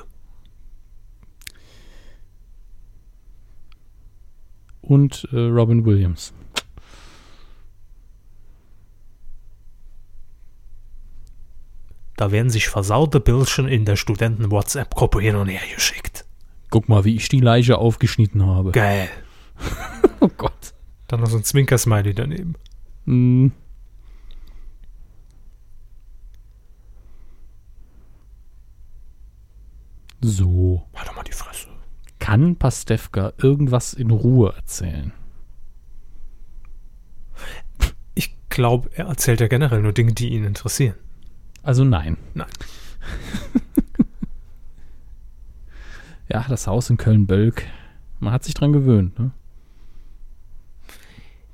Und 4.88 5.28
äh, 5.32 5.40
Robin 5.40 5.86
Williams. 5.86 6.34
Da 12.18 12.32
werden 12.32 12.50
sich 12.50 12.70
versaute 12.70 13.20
Bildchen 13.20 13.68
in 13.68 13.84
der 13.84 13.98
Studenten-WhatsApp-Gruppe 13.98 15.20
hin 15.20 15.36
und 15.36 15.50
her 15.50 15.62
geschickt. 15.74 16.26
Guck 16.70 16.88
mal, 16.88 17.04
wie 17.04 17.16
ich 17.16 17.28
die 17.28 17.42
Leiche 17.42 17.78
aufgeschnitten 17.78 18.46
habe. 18.46 18.72
Geil. 18.72 19.10
Oh 20.22 20.30
Gott. 20.38 20.74
Dann 21.08 21.20
noch 21.20 21.28
so 21.28 21.38
ein 21.38 21.44
Zwinker-Smiley 21.44 22.16
daneben. 22.16 22.56
Hm. 23.06 23.52
So. 30.22 30.88
Halt 30.96 31.08
doch 31.08 31.16
mal 31.16 31.24
die 31.24 31.32
Fresse. 31.32 31.75
Kann 32.26 32.56
Pastewka 32.56 33.34
irgendwas 33.38 33.94
in 33.94 34.10
Ruhe 34.10 34.52
erzählen? 34.56 35.12
Ich 38.16 38.36
glaube, 38.50 38.90
er 38.96 39.06
erzählt 39.06 39.42
ja 39.42 39.48
generell 39.48 39.84
nur 39.84 39.94
Dinge, 39.94 40.12
die 40.12 40.30
ihn 40.30 40.44
interessieren. 40.44 40.96
Also 41.62 41.84
nein. 41.84 42.18
Nein. 42.34 42.50
Ja, 46.28 46.44
das 46.50 46.66
Haus 46.66 46.90
in 46.90 46.98
Köln-Bölk. 46.98 47.68
Man 48.20 48.34
hat 48.34 48.44
sich 48.44 48.56
dran 48.56 48.74
gewöhnt, 48.74 49.20
ne? 49.20 49.30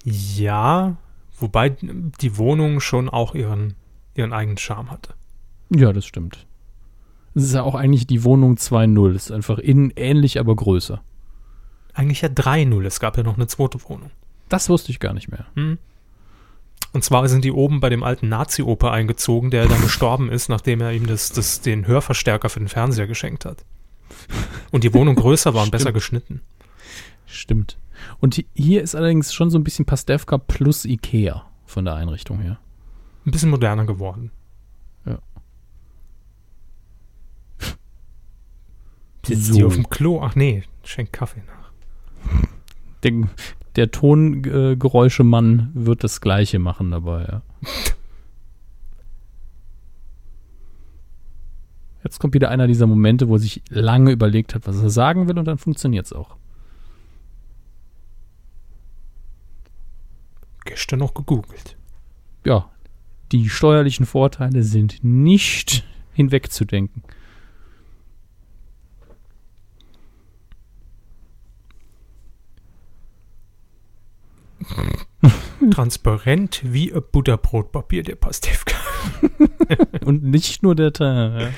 Ja, 0.05 0.95
wobei 1.38 1.75
die 1.81 2.38
Wohnung 2.38 2.79
schon 2.79 3.10
auch 3.10 3.36
ihren, 3.36 3.73
ihren 4.15 4.31
eigenen 4.31 4.57
Charme 4.57 4.89
hatte. 4.89 5.15
Ja, 5.69 5.91
das 5.91 6.05
stimmt. 6.05 6.47
Es 7.34 7.44
ist 7.44 7.54
ja 7.54 7.63
auch 7.63 7.76
eigentlich 7.76 8.08
die 8.08 8.24
Wohnung 8.24 8.56
2.0. 8.56 9.15
Ist 9.15 9.32
einfach 9.32 9.58
innen 9.58 9.91
ähnlich, 9.96 10.39
aber 10.39 10.56
größer. 10.56 11.02
Eigentlich 11.94 12.22
ja 12.22 12.30
3-0. 12.30 12.86
Es 12.86 13.00
gab 13.00 13.17
ja 13.17 13.24
noch 13.24 13.36
eine 13.36 13.48
zweite 13.48 13.82
Wohnung. 13.89 14.12
Das 14.50 14.70
wusste 14.70 14.91
ich 14.91 15.00
gar 15.00 15.13
nicht 15.13 15.30
mehr. 15.32 15.46
Hm. 15.56 15.78
Und 16.94 17.04
zwar 17.06 17.28
sind 17.30 17.46
die 17.46 17.54
oben 17.54 17.80
bei 17.80 17.89
dem 17.89 18.04
alten 18.04 18.28
Nazi-Oper 18.28 18.91
eingezogen, 18.91 19.50
der 19.50 19.67
dann 19.67 19.82
gestorben 19.82 20.30
ist, 20.30 20.50
nachdem 20.50 20.82
er 20.82 20.91
ihm 20.91 21.08
das, 21.08 21.32
das, 21.32 21.62
den 21.62 21.88
Hörverstärker 21.88 22.50
für 22.50 22.60
den 22.60 22.67
Fernseher 22.67 23.08
geschenkt 23.08 23.46
hat. 23.46 23.63
Und 24.72 24.84
die 24.84 24.94
Wohnung 24.94 25.15
größer 25.15 25.54
war 25.54 25.63
und 25.63 25.72
besser 25.72 25.94
geschnitten. 25.94 26.41
Stimmt. 27.26 27.78
Und 28.20 28.36
hi- 28.36 28.48
hier 28.54 28.82
ist 28.82 28.94
allerdings 28.96 29.34
schon 29.34 29.50
so 29.50 29.58
ein 29.58 29.63
bisschen 29.63 29.86
Pastewka 29.86 30.38
plus 30.38 30.84
Ikea 30.84 31.46
von 31.65 31.86
der 31.86 31.96
Einrichtung 31.96 32.39
her. 32.41 32.60
Ein 33.26 33.32
bisschen 33.32 33.52
moderner 33.52 33.86
geworden. 33.86 34.32
Ja. 35.06 35.20
Sitzt 39.25 39.45
So. 39.47 39.53
die 39.53 39.63
auf 39.63 39.75
dem 39.75 39.89
Klo? 39.89 40.21
Ach 40.21 40.36
nee, 40.36 40.63
schenkt 40.84 41.13
Kaffee 41.13 41.41
nach. 41.47 41.71
Der, 43.03 43.27
der 43.75 43.91
Tongeräuschemann 43.91 45.71
wird 45.73 46.03
das 46.03 46.21
Gleiche 46.21 46.60
machen 46.60 46.91
dabei, 46.91 47.23
ja. 47.23 47.41
Jetzt 52.03 52.19
kommt 52.19 52.34
wieder 52.34 52.49
einer 52.49 52.67
dieser 52.67 52.88
Momente, 52.88 53.27
wo 53.27 53.36
er 53.36 53.39
sich 53.39 53.62
lange 53.69 54.12
überlegt 54.12 54.55
hat, 54.55 54.65
was 54.65 54.81
er 54.81 54.89
sagen 54.89 55.27
will 55.27 55.38
und 55.38 55.45
dann 55.45 55.57
funktioniert 55.60 56.05
es 56.07 56.13
auch. 56.13 56.36
Gestern 60.65 60.99
noch 60.99 61.13
gegoogelt. 61.13 61.77
Ja, 62.43 62.69
die 63.31 63.49
steuerlichen 63.49 64.05
Vorteile 64.05 64.63
sind 64.63 65.03
nicht 65.03 65.86
hinwegzudenken. 66.13 67.03
Transparent 75.71 76.62
wie 76.63 76.93
ein 76.93 77.01
Butterbrotpapier, 77.12 78.03
der 78.03 78.15
Pastewka. 78.15 78.75
Und 80.05 80.23
nicht 80.23 80.63
nur 80.63 80.75
der 80.75 80.93
Teil. 80.93 81.53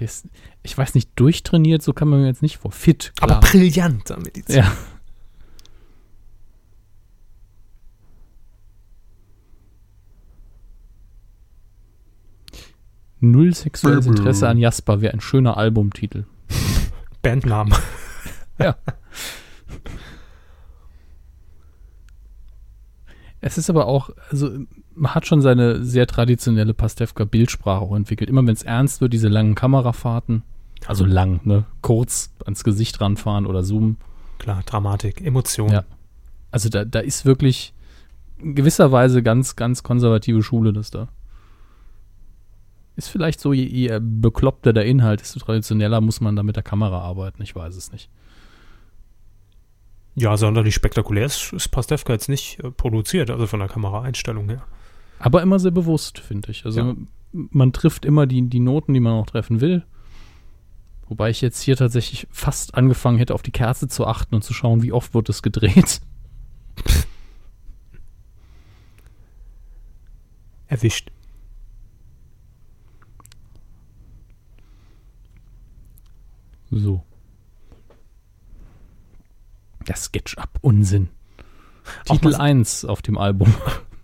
Ist, 0.00 0.28
ich 0.62 0.78
weiß 0.78 0.94
nicht, 0.94 1.10
durchtrainiert, 1.16 1.82
so 1.82 1.92
kann 1.92 2.08
man 2.08 2.20
mir 2.20 2.28
jetzt 2.28 2.42
nicht 2.42 2.58
vor. 2.58 2.70
Fit, 2.70 3.12
klar. 3.16 3.38
Aber 3.38 3.40
brillant 3.40 4.08
damit 4.10 4.36
die 4.36 4.44
ja. 4.52 4.70
Null 13.20 13.52
sexuelles 13.52 14.06
Interesse 14.06 14.48
an 14.48 14.58
Jasper 14.58 15.00
wäre 15.00 15.12
ein 15.12 15.20
schöner 15.20 15.56
Albumtitel. 15.56 16.24
Bandnamen. 17.22 17.74
Ja. 18.58 18.76
Es 23.40 23.56
ist 23.56 23.70
aber 23.70 23.86
auch, 23.86 24.10
also 24.30 24.50
man 24.94 25.14
hat 25.14 25.26
schon 25.26 25.40
seine 25.40 25.84
sehr 25.84 26.06
traditionelle 26.06 26.74
Pastewka-Bildsprache 26.74 27.80
auch 27.80 27.94
entwickelt. 27.94 28.28
Immer 28.28 28.44
wenn 28.46 28.54
es 28.54 28.64
ernst 28.64 29.00
wird, 29.00 29.12
diese 29.12 29.28
langen 29.28 29.54
Kamerafahrten, 29.54 30.42
also 30.86 31.04
lang, 31.04 31.40
ne, 31.44 31.64
kurz 31.80 32.34
ans 32.44 32.64
Gesicht 32.64 33.00
ranfahren 33.00 33.46
oder 33.46 33.62
zoomen. 33.62 33.96
Klar, 34.38 34.62
Dramatik, 34.64 35.20
Emotion. 35.20 35.70
Ja. 35.70 35.84
Also 36.50 36.68
da, 36.68 36.84
da 36.84 37.00
ist 37.00 37.24
wirklich 37.24 37.74
in 38.38 38.54
gewisser 38.54 38.92
Weise 38.92 39.22
ganz, 39.22 39.56
ganz 39.56 39.82
konservative 39.82 40.42
Schule 40.42 40.72
das 40.72 40.90
da. 40.90 41.08
Ist 42.96 43.08
vielleicht 43.08 43.40
so, 43.40 43.52
je, 43.52 43.64
je 43.64 44.00
bekloppter 44.00 44.72
der 44.72 44.84
Inhalt, 44.84 45.20
desto 45.20 45.38
traditioneller 45.38 46.00
muss 46.00 46.20
man 46.20 46.34
da 46.34 46.42
mit 46.42 46.56
der 46.56 46.64
Kamera 46.64 47.00
arbeiten. 47.00 47.42
Ich 47.42 47.54
weiß 47.54 47.76
es 47.76 47.92
nicht. 47.92 48.10
Ja, 50.20 50.36
sonderlich 50.36 50.74
spektakulär 50.74 51.26
ist, 51.26 51.52
ist 51.52 51.68
Pastewka 51.68 52.12
jetzt 52.12 52.28
nicht 52.28 52.58
äh, 52.64 52.70
produziert, 52.72 53.30
also 53.30 53.46
von 53.46 53.60
der 53.60 53.68
Kameraeinstellung 53.68 54.48
her. 54.48 54.64
Aber 55.20 55.42
immer 55.42 55.60
sehr 55.60 55.70
bewusst, 55.70 56.18
finde 56.18 56.50
ich. 56.50 56.64
Also 56.64 56.80
Ja. 56.80 56.94
man 57.32 57.72
trifft 57.72 58.04
immer 58.04 58.26
die, 58.26 58.42
die 58.42 58.58
Noten, 58.58 58.94
die 58.94 59.00
man 59.00 59.12
auch 59.12 59.26
treffen 59.26 59.60
will. 59.60 59.84
Wobei 61.08 61.30
ich 61.30 61.40
jetzt 61.40 61.62
hier 61.62 61.76
tatsächlich 61.76 62.26
fast 62.32 62.74
angefangen 62.74 63.18
hätte, 63.18 63.32
auf 63.34 63.42
die 63.42 63.52
Kerze 63.52 63.86
zu 63.86 64.06
achten 64.06 64.34
und 64.34 64.42
zu 64.42 64.52
schauen, 64.54 64.82
wie 64.82 64.92
oft 64.92 65.14
wird 65.14 65.28
es 65.28 65.40
gedreht. 65.42 66.00
Erwischt. 70.66 71.10
So. 76.70 77.02
Das 79.88 80.04
Sketchup, 80.04 80.50
Unsinn. 80.60 81.08
Auch 82.08 82.16
Titel 82.16 82.32
mal- 82.32 82.40
1 82.42 82.84
auf 82.84 83.00
dem 83.00 83.16
Album. 83.16 83.54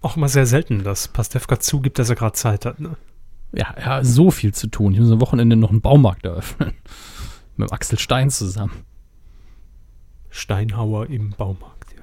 Auch 0.01 0.17
immer 0.17 0.31
sehr 0.31 0.47
selten, 0.47 0.83
dass 0.83 1.09
Pastewka 1.09 1.61
zugibt, 1.61 1.99
dass 1.99 2.09
er 2.09 2.17
gerade 2.17 2.33
Zeit 2.33 2.65
hat. 2.65 2.81
Ne? 2.81 2.97
Ja, 3.53 3.75
ja, 3.79 4.03
so 4.03 4.31
viel 4.31 4.55
zu 4.55 4.69
tun. 4.69 4.95
Ich 4.95 5.01
muss 5.01 5.11
am 5.11 5.21
Wochenende 5.21 5.57
noch 5.57 5.69
einen 5.71 5.83
Baumarkt 5.83 6.25
eröffnen. 6.25 6.73
Mit 7.57 7.71
Axel 7.71 7.99
Stein 7.99 8.31
zusammen. 8.31 8.85
Steinhauer 10.31 11.09
im 11.11 11.31
Baumarkt. 11.31 11.95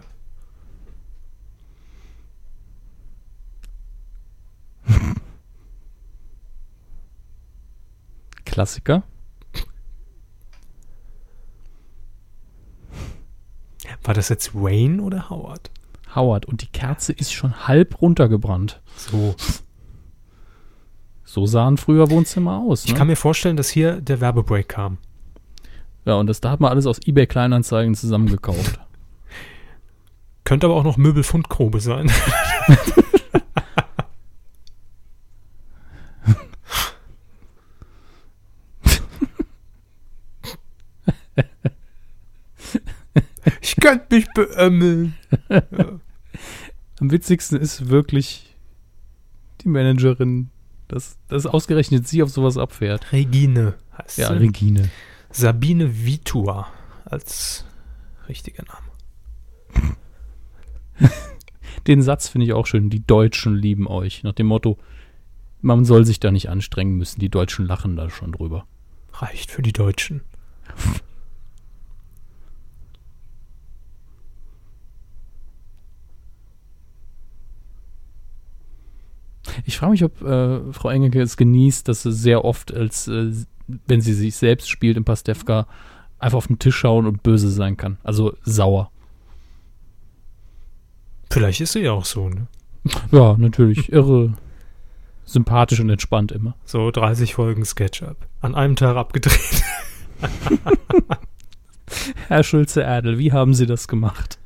Ja. 4.87 4.95
Klassiker. 8.45 9.03
War 14.11 14.15
das 14.15 14.27
jetzt 14.27 14.53
Wayne 14.53 15.01
oder 15.01 15.29
Howard? 15.29 15.71
Howard. 16.15 16.45
Und 16.45 16.61
die 16.63 16.67
Kerze 16.67 17.13
ist 17.13 17.31
schon 17.31 17.65
halb 17.65 18.01
runtergebrannt. 18.01 18.81
So. 18.97 19.35
So 21.23 21.45
sahen 21.45 21.77
früher 21.77 22.09
Wohnzimmer 22.09 22.57
aus. 22.59 22.83
Ich 22.83 22.91
Ne? 22.91 22.97
kann 22.97 23.07
mir 23.07 23.15
vorstellen, 23.15 23.55
dass 23.55 23.69
hier 23.69 24.01
der 24.01 24.19
Werbebreak 24.19 24.67
kam. 24.67 24.97
ja, 26.03 26.15
und 26.15 26.27
das, 26.27 26.41
da 26.41 26.51
hat 26.51 26.59
man 26.59 26.71
alles 26.71 26.87
aus 26.87 26.99
eBay 27.05 27.25
Kleinanzeigen 27.25 27.95
zusammengekauft. 27.95 28.81
Könnte 30.43 30.65
aber 30.67 30.75
auch 30.75 30.83
noch 30.83 30.97
Möbelfundgrube 30.97 31.79
sein. 31.79 32.11
ich 43.81 43.87
könnte 43.87 44.15
mich 44.15 44.27
beömmeln. 44.33 45.15
Am 46.99 47.11
witzigsten 47.11 47.59
ist 47.59 47.89
wirklich 47.89 48.55
die 49.61 49.69
Managerin, 49.69 50.49
dass, 50.87 51.17
dass 51.27 51.47
ausgerechnet 51.47 52.07
sie 52.07 52.21
auf 52.21 52.29
sowas 52.29 52.57
abfährt. 52.57 53.11
Regine 53.11 53.73
heißt 53.97 54.19
Ja, 54.19 54.27
sie. 54.27 54.35
Regine. 54.39 54.89
Sabine 55.31 56.05
Vitua 56.05 56.67
als 57.05 57.65
richtiger 58.27 58.63
Name. 58.63 59.95
Den 61.87 62.03
Satz 62.03 62.27
finde 62.27 62.45
ich 62.45 62.53
auch 62.53 62.67
schön. 62.67 62.89
Die 62.91 63.05
Deutschen 63.05 63.55
lieben 63.55 63.87
euch. 63.87 64.21
Nach 64.23 64.33
dem 64.33 64.47
Motto, 64.47 64.77
man 65.61 65.85
soll 65.85 66.05
sich 66.05 66.19
da 66.19 66.31
nicht 66.31 66.49
anstrengen 66.49 66.97
müssen. 66.97 67.19
Die 67.19 67.29
Deutschen 67.29 67.65
lachen 67.65 67.95
da 67.95 68.09
schon 68.09 68.33
drüber. 68.33 68.67
Reicht 69.13 69.49
für 69.49 69.63
die 69.63 69.73
Deutschen. 69.73 70.21
Ich 79.65 79.77
frage 79.77 79.91
mich, 79.91 80.03
ob 80.03 80.21
äh, 80.21 80.73
Frau 80.73 80.89
Engelke 80.89 81.21
es 81.21 81.37
genießt, 81.37 81.87
dass 81.87 82.03
sie 82.03 82.11
sehr 82.11 82.45
oft, 82.45 82.73
als 82.73 83.07
äh, 83.07 83.31
wenn 83.87 84.01
sie 84.01 84.13
sich 84.13 84.35
selbst 84.35 84.69
spielt 84.69 84.97
im 84.97 85.05
Pastewka, 85.05 85.67
einfach 86.19 86.37
auf 86.37 86.47
den 86.47 86.59
Tisch 86.59 86.75
schauen 86.75 87.07
und 87.07 87.23
böse 87.23 87.49
sein 87.49 87.77
kann. 87.77 87.97
Also 88.03 88.35
sauer. 88.43 88.91
Vielleicht 91.29 91.61
ist 91.61 91.73
sie 91.73 91.81
ja 91.81 91.93
auch 91.93 92.05
so, 92.05 92.29
ne? 92.29 92.47
Ja, 93.11 93.35
natürlich. 93.37 93.91
Irre. 93.91 94.33
Sympathisch 95.23 95.79
und 95.79 95.89
entspannt 95.89 96.31
immer. 96.31 96.55
So 96.65 96.91
30 96.91 97.35
Folgen 97.35 97.63
Sketchup. 97.63 98.17
An 98.41 98.55
einem 98.55 98.75
Tag 98.75 98.97
abgedreht. 98.97 99.63
Herr 102.27 102.43
Schulze-Erdel, 102.43 103.17
wie 103.17 103.31
haben 103.31 103.53
Sie 103.53 103.65
das 103.65 103.87
gemacht? 103.87 104.39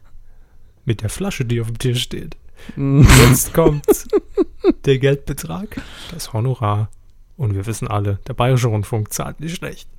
Mit 0.86 1.02
der 1.02 1.10
Flasche, 1.10 1.46
die 1.46 1.60
auf 1.62 1.68
dem 1.68 1.80
Tisch 1.80 2.04
steht. 2.04 2.38
Jetzt 2.78 3.54
kommt 3.54 3.86
der 4.86 5.00
Geldbetrag, 5.00 5.82
das 6.12 6.34
Honorar. 6.34 6.90
Und 7.38 7.54
wir 7.54 7.66
wissen 7.66 7.88
alle, 7.88 8.20
der 8.28 8.34
Bayerische 8.34 8.68
Rundfunk 8.68 9.12
zahlt 9.12 9.40
nicht 9.40 9.56
schlecht. 9.56 9.90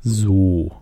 So. 0.00 0.72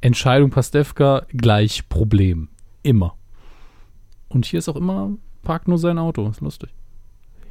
Entscheidung 0.00 0.50
Pastewka 0.50 1.26
gleich 1.28 1.88
Problem. 1.88 2.48
Immer. 2.82 3.16
Und 4.28 4.46
hier 4.46 4.58
ist 4.58 4.68
auch 4.68 4.76
immer, 4.76 5.10
parkt 5.42 5.68
nur 5.68 5.78
sein 5.78 5.98
Auto. 5.98 6.28
Ist 6.28 6.40
lustig. 6.40 6.70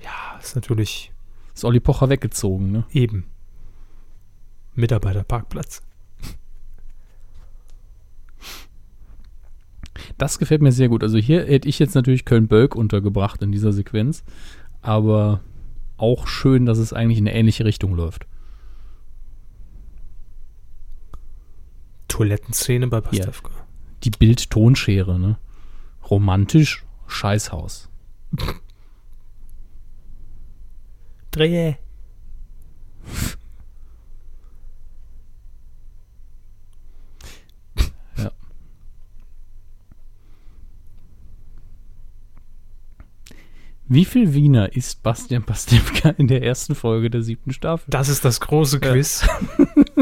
Ja, 0.03 0.37
ist 0.39 0.55
natürlich 0.55 1.11
Ist 1.53 1.65
Olli 1.65 1.79
Pocher 1.79 2.09
weggezogen, 2.09 2.71
ne? 2.71 2.85
eben. 2.91 3.25
Mitarbeiterparkplatz. 4.73 5.81
Das 10.17 10.39
gefällt 10.39 10.62
mir 10.62 10.71
sehr 10.71 10.89
gut. 10.89 11.03
Also 11.03 11.17
hier 11.17 11.45
hätte 11.45 11.69
ich 11.69 11.79
jetzt 11.79 11.95
natürlich 11.95 12.25
Köln-Bölk 12.25 12.75
untergebracht 12.75 13.41
in 13.41 13.51
dieser 13.51 13.73
Sequenz. 13.73 14.23
Aber 14.81 15.41
auch 15.97 16.27
schön, 16.27 16.65
dass 16.65 16.77
es 16.77 16.93
eigentlich 16.93 17.17
in 17.19 17.27
eine 17.27 17.38
ähnliche 17.38 17.65
Richtung 17.65 17.95
läuft. 17.95 18.27
Toilettenszene 22.08 22.88
bei 22.88 23.01
Pastewka. 23.01 23.51
Die 24.03 24.12
Bild-Tonschere, 24.12 25.19
ne? 25.19 25.38
Romantisch, 26.10 26.86
Scheißhaus. 27.08 27.89
Drehe. 31.31 31.77
Wie 43.88 44.06
viel 44.06 44.34
Wiener 44.34 44.76
isst 44.76 45.04
Bastian 45.04 45.43
Pastewka 45.43 46.10
in 46.17 46.28
der 46.28 46.41
ersten 46.41 46.74
Folge 46.74 47.12
der 47.12 47.21
siebten 47.21 47.54
Staffel? 47.54 47.86
Das 47.89 48.10
ist 48.10 48.26
das 48.26 48.39
große 48.39 48.80
Quiz. 48.80 49.28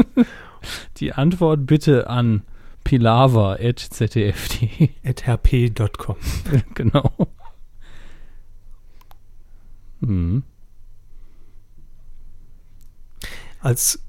Die 0.96 1.12
Antwort 1.12 1.66
bitte 1.66 2.08
an 2.08 2.42
pilava.zdf.de. 2.84 4.88
At 5.04 5.26
herp.com. 5.26 6.16
genau. 6.74 7.12
Hm. 10.00 10.42
Als 13.60 14.02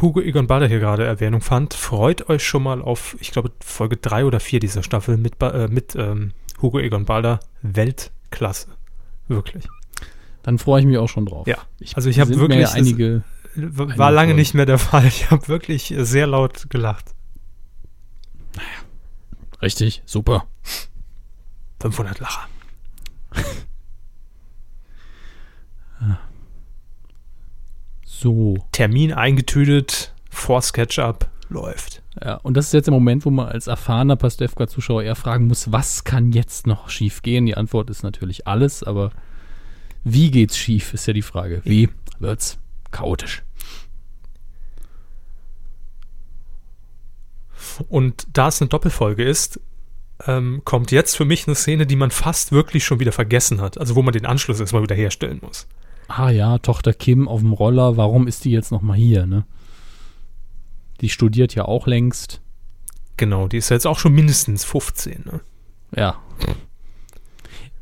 Hugo 0.00 0.20
Egon 0.20 0.46
Balder 0.46 0.66
hier 0.66 0.80
gerade 0.80 1.04
Erwähnung 1.04 1.40
fand, 1.40 1.72
freut 1.72 2.28
euch 2.28 2.44
schon 2.44 2.62
mal 2.62 2.82
auf, 2.82 3.16
ich 3.20 3.30
glaube, 3.30 3.52
Folge 3.60 3.96
3 3.96 4.26
oder 4.26 4.40
4 4.40 4.60
dieser 4.60 4.82
Staffel 4.82 5.16
mit, 5.16 5.40
äh, 5.40 5.68
mit 5.68 5.96
ähm, 5.96 6.32
Hugo 6.60 6.78
Egon 6.78 7.06
Balder. 7.06 7.40
Weltklasse. 7.62 8.76
Wirklich. 9.28 9.66
Dann 10.42 10.58
freue 10.58 10.80
ich 10.80 10.86
mich 10.86 10.98
auch 10.98 11.08
schon 11.08 11.26
drauf. 11.26 11.46
Ja, 11.46 11.58
also 11.94 12.08
ich 12.10 12.20
hab 12.20 12.28
sind 12.28 12.38
wirklich- 12.38 12.68
einige. 12.72 13.22
War 13.56 14.10
lange 14.10 14.28
Folge. 14.30 14.34
nicht 14.40 14.54
mehr 14.54 14.66
der 14.66 14.78
Fall. 14.88 15.06
Ich 15.06 15.30
habe 15.30 15.46
wirklich 15.48 15.94
sehr 15.98 16.26
laut 16.26 16.68
gelacht. 16.70 17.14
Richtig, 19.62 20.02
super. 20.06 20.46
500 21.80 22.18
Lacher. 22.20 22.48
So. 28.06 28.56
Termin 28.72 29.12
eingetütet, 29.12 30.14
vor 30.30 30.62
SketchUp, 30.62 31.28
läuft. 31.54 32.02
Ja, 32.22 32.34
und 32.36 32.56
das 32.56 32.66
ist 32.66 32.72
jetzt 32.74 32.86
der 32.86 32.92
Moment, 32.92 33.24
wo 33.24 33.30
man 33.30 33.48
als 33.48 33.66
erfahrener 33.66 34.16
Pastewka-Zuschauer 34.16 35.02
eher 35.02 35.16
fragen 35.16 35.46
muss, 35.46 35.72
was 35.72 36.04
kann 36.04 36.32
jetzt 36.32 36.66
noch 36.66 36.90
schief 36.90 37.22
gehen? 37.22 37.46
Die 37.46 37.56
Antwort 37.56 37.88
ist 37.88 38.02
natürlich 38.02 38.46
alles, 38.46 38.82
aber 38.82 39.10
wie 40.02 40.30
geht's 40.30 40.58
schief, 40.58 40.92
ist 40.92 41.06
ja 41.06 41.14
die 41.14 41.22
Frage. 41.22 41.62
Wie 41.64 41.88
wird's 42.18 42.58
chaotisch? 42.90 43.42
Und 47.88 48.26
da 48.32 48.48
es 48.48 48.60
eine 48.60 48.68
Doppelfolge 48.68 49.24
ist, 49.24 49.58
ähm, 50.26 50.60
kommt 50.64 50.90
jetzt 50.90 51.16
für 51.16 51.24
mich 51.24 51.46
eine 51.46 51.56
Szene, 51.56 51.86
die 51.86 51.96
man 51.96 52.10
fast 52.10 52.52
wirklich 52.52 52.84
schon 52.84 53.00
wieder 53.00 53.12
vergessen 53.12 53.60
hat. 53.60 53.78
Also 53.78 53.96
wo 53.96 54.02
man 54.02 54.12
den 54.12 54.26
Anschluss 54.26 54.60
erstmal 54.60 54.82
wieder 54.82 54.94
herstellen 54.94 55.40
muss. 55.42 55.66
ah 56.08 56.30
ja, 56.30 56.58
Tochter 56.58 56.92
Kim 56.92 57.26
auf 57.26 57.40
dem 57.40 57.52
Roller, 57.52 57.96
warum 57.96 58.26
ist 58.28 58.44
die 58.44 58.50
jetzt 58.50 58.70
noch 58.70 58.82
mal 58.82 58.96
hier, 58.96 59.26
ne? 59.26 59.44
Die 61.04 61.10
studiert 61.10 61.54
ja 61.54 61.66
auch 61.66 61.86
längst. 61.86 62.40
Genau, 63.18 63.46
die 63.46 63.58
ist 63.58 63.68
jetzt 63.68 63.86
auch 63.86 63.98
schon 63.98 64.14
mindestens 64.14 64.64
15. 64.64 65.24
Ne? 65.26 65.40
Ja. 65.94 66.16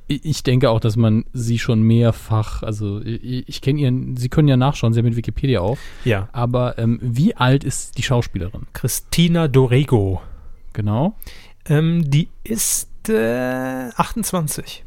Ich 0.09 0.43
denke 0.43 0.69
auch, 0.71 0.81
dass 0.81 0.97
man 0.97 1.25
sie 1.33 1.61
schon 1.61 1.83
mehrfach, 1.83 2.65
also 2.65 3.01
ich, 3.01 3.49
ich 3.49 3.61
kenne 3.61 3.79
ihren, 3.81 4.17
Sie 4.17 4.29
können 4.29 4.49
ja 4.49 4.57
nachschauen, 4.57 4.93
Sie 4.93 4.99
haben 4.99 5.05
mit 5.07 5.15
Wikipedia 5.15 5.61
auf, 5.61 5.79
Ja. 6.05 6.29
aber 6.33 6.77
ähm, 6.79 6.99
wie 7.01 7.37
alt 7.37 7.63
ist 7.63 7.97
die 7.97 8.03
Schauspielerin? 8.03 8.67
Christina 8.73 9.47
Dorego. 9.47 10.21
Genau. 10.73 11.17
Ähm, 11.67 12.11
die 12.11 12.29
ist 12.43 12.89
äh, 13.09 13.89
28. 13.97 14.85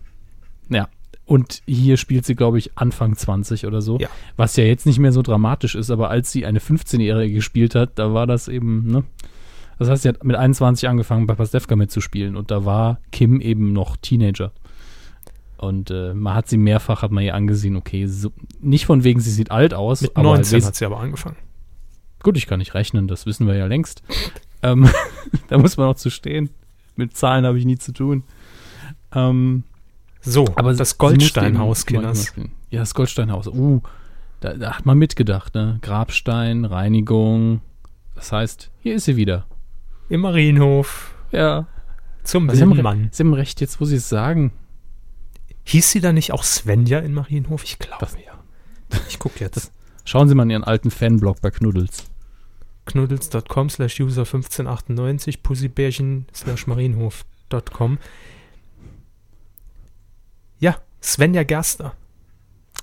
Ja. 0.70 0.90
Und 1.26 1.62
hier 1.66 1.98
spielt 1.98 2.26
sie, 2.26 2.36
glaube 2.36 2.60
ich, 2.60 2.78
Anfang 2.78 3.16
20 3.16 3.66
oder 3.66 3.82
so. 3.82 3.98
Ja. 4.00 4.08
Was 4.38 4.56
ja 4.58 4.64
jetzt 4.64 4.86
nicht 4.86 5.00
mehr 5.00 5.12
so 5.12 5.22
dramatisch 5.24 5.74
ist, 5.76 5.90
aber 5.90 6.10
als 6.12 6.32
sie 6.32 6.46
eine 6.46 6.60
15-Jährige 6.60 7.34
gespielt 7.34 7.74
hat, 7.74 7.98
da 7.98 8.14
war 8.14 8.28
das 8.28 8.48
eben, 8.48 8.86
ne? 8.92 9.04
Das 9.80 9.90
heißt, 9.90 10.04
sie 10.04 10.10
hat 10.10 10.24
mit 10.24 10.36
21 10.38 10.88
angefangen, 10.88 11.26
bei 11.28 11.34
Pastewka 11.36 11.76
mitzuspielen 11.76 12.36
und 12.38 12.50
da 12.52 12.64
war 12.64 13.00
Kim 13.12 13.42
eben 13.42 13.74
noch 13.74 13.98
Teenager. 13.98 14.52
Und 15.58 15.90
äh, 15.90 16.14
man 16.14 16.34
hat 16.36 16.48
sie 16.48 16.58
mehrfach, 16.58 17.02
hat 17.02 17.12
man 17.12 17.24
ihr 17.24 17.34
angesehen, 17.34 17.76
okay, 17.76 18.06
so, 18.06 18.32
nicht 18.62 18.86
von 18.86 19.04
wegen, 19.04 19.20
sie 19.20 19.32
sieht 19.32 19.52
alt 19.52 19.74
aus, 19.74 20.02
Mit 20.02 20.16
aber 20.16 20.24
19 20.30 20.58
wes- 20.60 20.66
hat 20.68 20.76
sie 20.76 20.86
aber 20.86 21.00
angefangen. 21.00 21.36
Gut, 22.24 22.38
ich 22.38 22.46
kann 22.48 22.60
nicht 22.60 22.74
rechnen, 22.74 23.08
das 23.08 23.26
wissen 23.26 23.48
wir 23.48 23.56
ja 23.56 23.66
längst. 23.66 24.04
ähm, 24.64 24.88
da 25.48 25.58
muss 25.58 25.76
man 25.78 25.88
auch 25.88 25.96
zu 25.96 26.10
stehen. 26.10 26.50
Mit 26.96 27.18
Zahlen 27.18 27.46
habe 27.46 27.58
ich 27.58 27.66
nie 27.66 27.78
zu 27.78 27.92
tun. 27.94 28.24
Ähm, 29.14 29.64
So, 30.26 30.46
aber 30.56 30.74
das 30.74 30.98
Goldsteinhaus, 30.98 31.86
Kinders. 31.86 32.34
Ja, 32.70 32.80
das 32.80 32.94
Goldsteinhaus. 32.94 33.48
Uh, 33.48 33.82
da, 34.40 34.54
da 34.54 34.74
hat 34.78 34.86
man 34.86 34.98
mitgedacht, 34.98 35.54
ne? 35.56 35.80
Grabstein, 35.82 36.66
Reinigung. 36.66 37.62
Das 38.16 38.32
heißt, 38.32 38.72
hier 38.80 38.96
ist 38.96 39.06
sie 39.06 39.16
wieder. 39.16 39.46
Im 40.10 40.22
Marienhof. 40.22 41.16
Ja. 41.32 41.68
Zum 42.24 42.48
Mann. 42.48 43.10
sie 43.12 43.24
haben 43.24 43.34
recht, 43.34 43.62
jetzt 43.62 43.80
wo 43.80 43.86
sie 43.86 43.98
es 43.98 44.10
sagen. 44.10 44.52
Hieß 45.66 45.92
sie 45.92 46.00
da 46.02 46.12
nicht 46.12 46.32
auch 46.32 46.44
Svenja 46.44 47.00
in 47.00 47.14
Marienhof? 47.14 47.64
Ich 47.64 47.80
glaube 47.80 47.98
Das- 48.00 48.14
ja. 48.14 49.00
Ich 49.10 49.20
gucke 49.20 49.40
jetzt. 49.40 49.72
Schauen 50.06 50.28
Sie 50.28 50.36
mal 50.36 50.44
in 50.44 50.52
Ihren 50.52 50.64
alten 50.64 50.92
Fanblog 50.92 51.42
bei 51.42 51.50
Knuddels. 51.50 52.06
knuddels.com 52.86 53.70
slash 53.70 54.00
user 54.00 54.22
1598 54.22 55.42
pussybärchen 55.42 56.28
slash 56.34 56.68
marienhof.com 56.68 57.98
Ja, 60.60 60.78
Svenja 61.02 61.44
Gerster. 61.44 61.94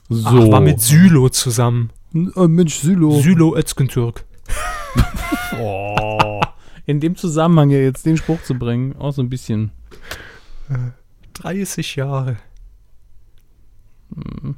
So. 0.09 0.27
Ach, 0.29 0.51
war 0.53 0.61
mit 0.61 0.81
Sylo 0.81 1.29
zusammen. 1.29 1.91
Äh, 2.15 2.47
Mensch, 2.49 2.77
Sylo. 2.77 3.21
Sylo 3.21 3.57
Özgentürk. 3.57 4.25
oh. 5.61 6.41
In 6.85 7.01
dem 7.01 7.17
Zusammenhang 7.17 7.71
ja 7.71 7.79
jetzt 7.79 8.05
den 8.05 8.17
Spruch 8.17 8.43
zu 8.43 8.55
bringen, 8.55 8.97
auch 8.97 9.13
so 9.13 9.23
ein 9.23 9.31
bisschen. 9.31 9.71
30 11.35 11.97
Jahre. 11.97 12.37
hm, 14.15 14.57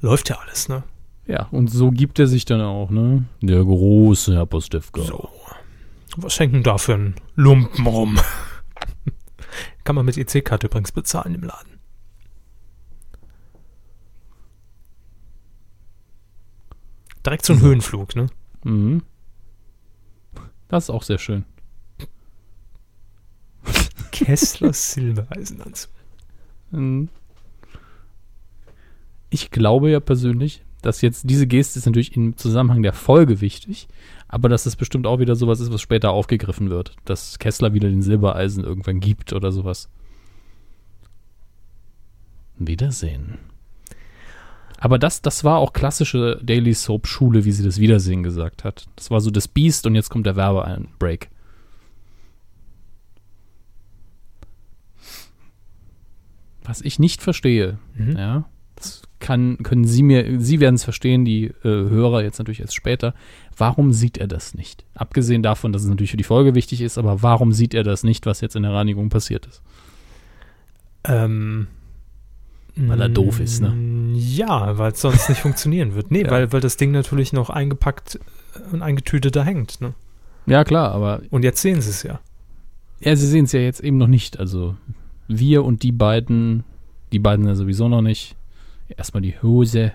Läuft 0.00 0.28
ja 0.28 0.38
alles, 0.38 0.68
ne? 0.68 0.82
Ja, 1.26 1.48
und 1.50 1.68
so 1.68 1.90
gibt 1.90 2.18
er 2.18 2.26
sich 2.26 2.44
dann 2.44 2.60
auch, 2.60 2.90
ne? 2.90 3.24
Der 3.40 3.64
große 3.64 4.34
Herr 4.34 4.44
Postewka. 4.46 5.02
So. 5.02 5.30
Was 6.16 6.38
hängt 6.38 6.54
denn 6.54 6.62
da 6.62 6.76
für 6.78 6.94
ein 6.94 7.14
Lumpen 7.34 7.86
rum? 7.86 8.18
Kann 9.84 9.96
man 9.96 10.06
mit 10.06 10.16
EC-Karte 10.16 10.66
übrigens 10.66 10.92
bezahlen 10.92 11.34
im 11.34 11.42
Laden. 11.42 11.78
Direkt 17.24 17.48
ein 17.50 17.58
So. 17.58 17.66
Höhenflug, 17.66 18.16
ne? 18.16 18.26
Mhm. 18.64 19.02
Das 20.68 20.84
ist 20.84 20.90
auch 20.90 21.02
sehr 21.02 21.18
schön. 21.18 21.44
Kesslers 24.10 24.92
Silbereisenanzug. 24.94 25.90
Mhm. 26.70 27.08
Ich 29.30 29.50
glaube 29.50 29.90
ja 29.90 30.00
persönlich, 30.00 30.62
dass 30.82 31.00
jetzt 31.00 31.28
diese 31.28 31.46
Geste 31.46 31.78
ist 31.78 31.86
natürlich 31.86 32.14
im 32.16 32.36
Zusammenhang 32.36 32.82
der 32.82 32.92
Folge 32.92 33.40
wichtig, 33.40 33.88
aber 34.34 34.48
dass 34.48 34.66
es 34.66 34.74
bestimmt 34.74 35.06
auch 35.06 35.20
wieder 35.20 35.36
sowas 35.36 35.60
ist, 35.60 35.72
was 35.72 35.80
später 35.80 36.10
aufgegriffen 36.10 36.68
wird, 36.68 36.96
dass 37.04 37.38
Kessler 37.38 37.72
wieder 37.72 37.88
den 37.88 38.02
Silbereisen 38.02 38.64
irgendwann 38.64 38.98
gibt 38.98 39.32
oder 39.32 39.52
sowas. 39.52 39.88
Wiedersehen. 42.58 43.38
Aber 44.78 44.98
das, 44.98 45.22
das 45.22 45.44
war 45.44 45.58
auch 45.58 45.72
klassische 45.72 46.40
Daily 46.42 46.74
Soap 46.74 47.06
Schule, 47.06 47.44
wie 47.44 47.52
sie 47.52 47.62
das 47.62 47.78
Wiedersehen 47.78 48.24
gesagt 48.24 48.64
hat. 48.64 48.88
Das 48.96 49.08
war 49.12 49.20
so 49.20 49.30
das 49.30 49.46
Biest 49.46 49.86
und 49.86 49.94
jetzt 49.94 50.10
kommt 50.10 50.26
der 50.26 50.34
Werbeeinbreak. 50.34 51.30
Was 56.64 56.80
ich 56.80 56.98
nicht 56.98 57.22
verstehe, 57.22 57.78
Mhm. 57.94 58.16
ja, 58.16 58.44
das 58.76 59.02
kann, 59.20 59.58
können 59.62 59.84
Sie 59.84 60.02
mir, 60.02 60.40
Sie 60.40 60.60
werden 60.60 60.74
es 60.74 60.84
verstehen, 60.84 61.24
die 61.24 61.44
äh, 61.46 61.52
Hörer 61.64 62.22
jetzt 62.22 62.38
natürlich 62.38 62.60
erst 62.60 62.74
später. 62.74 63.14
Warum 63.56 63.92
sieht 63.92 64.18
er 64.18 64.26
das 64.26 64.54
nicht? 64.54 64.84
Abgesehen 64.94 65.42
davon, 65.42 65.72
dass 65.72 65.82
es 65.82 65.88
natürlich 65.88 66.10
für 66.10 66.16
die 66.16 66.24
Folge 66.24 66.54
wichtig 66.54 66.80
ist, 66.80 66.98
aber 66.98 67.22
warum 67.22 67.52
sieht 67.52 67.72
er 67.74 67.84
das 67.84 68.02
nicht, 68.04 68.26
was 68.26 68.40
jetzt 68.40 68.56
in 68.56 68.64
der 68.64 68.72
Reinigung 68.72 69.08
passiert 69.08 69.46
ist? 69.46 69.62
Ähm, 71.04 71.66
Weil 72.76 73.00
er 73.00 73.08
doof 73.08 73.40
ist, 73.40 73.60
ne? 73.60 73.70
mm, 73.70 74.14
Ja, 74.16 74.78
weil 74.78 74.92
es 74.92 75.00
sonst 75.00 75.28
nicht 75.28 75.40
funktionieren 75.42 75.94
wird. 75.94 76.10
Nee, 76.10 76.22
Ja. 76.24 76.30
weil, 76.30 76.52
weil 76.52 76.60
das 76.60 76.76
Ding 76.76 76.90
natürlich 76.90 77.32
noch 77.32 77.50
eingepackt 77.50 78.18
und 78.72 78.82
eingetütet 78.82 79.36
da 79.36 79.44
hängt, 79.44 79.80
ne? 79.80 79.94
Ja, 80.46 80.64
klar, 80.64 80.92
aber 80.92 81.22
Und 81.30 81.42
jetzt 81.42 81.62
sehen 81.62 81.80
sie 81.80 81.90
es 81.90 82.02
ja. 82.02 82.20
ja, 83.00 83.16
Sie 83.16 83.26
sehen 83.26 83.46
es 83.46 83.52
ja 83.52 83.60
jetzt 83.60 83.80
eben 83.80 83.96
noch 83.96 84.06
nicht. 84.08 84.38
Also 84.38 84.76
wir 85.26 85.64
und 85.64 85.82
die 85.82 85.92
beiden, 85.92 86.64
die 87.12 87.18
beiden 87.18 87.46
ja 87.46 87.54
sowieso 87.54 87.88
noch 87.88 88.02
nicht. 88.02 88.36
Erstmal 88.88 89.22
die 89.22 89.40
Hose. 89.40 89.92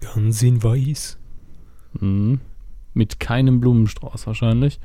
Ganz 0.00 0.42
in 0.42 0.62
weiß. 0.62 1.18
Mhm. 2.00 2.40
Mit 2.92 3.18
keinem 3.20 3.60
Blumenstrauß 3.60 4.26
wahrscheinlich. 4.26 4.78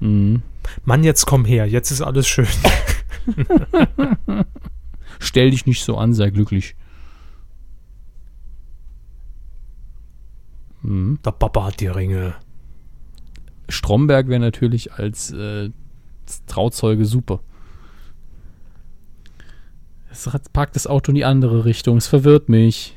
Mhm. 0.00 0.42
Mann, 0.84 1.04
jetzt 1.04 1.26
komm 1.26 1.44
her, 1.44 1.66
jetzt 1.66 1.90
ist 1.90 2.02
alles 2.02 2.28
schön. 2.28 2.46
Stell 5.18 5.50
dich 5.50 5.66
nicht 5.66 5.82
so 5.82 5.96
an, 5.96 6.12
sei 6.12 6.30
glücklich. 6.30 6.76
Mhm. 10.82 11.18
Der 11.24 11.32
Papa 11.32 11.66
hat 11.66 11.80
die 11.80 11.88
Ringe. 11.88 12.34
Stromberg 13.68 14.28
wäre 14.28 14.40
natürlich 14.40 14.94
als 14.94 15.32
äh, 15.32 15.70
Trauzeuge 16.46 17.04
super. 17.04 17.40
Es 20.10 20.28
parkt 20.52 20.74
das 20.76 20.86
Auto 20.86 21.10
in 21.10 21.16
die 21.16 21.24
andere 21.24 21.64
Richtung, 21.64 21.96
es 21.98 22.06
verwirrt 22.06 22.48
mich. 22.48 22.96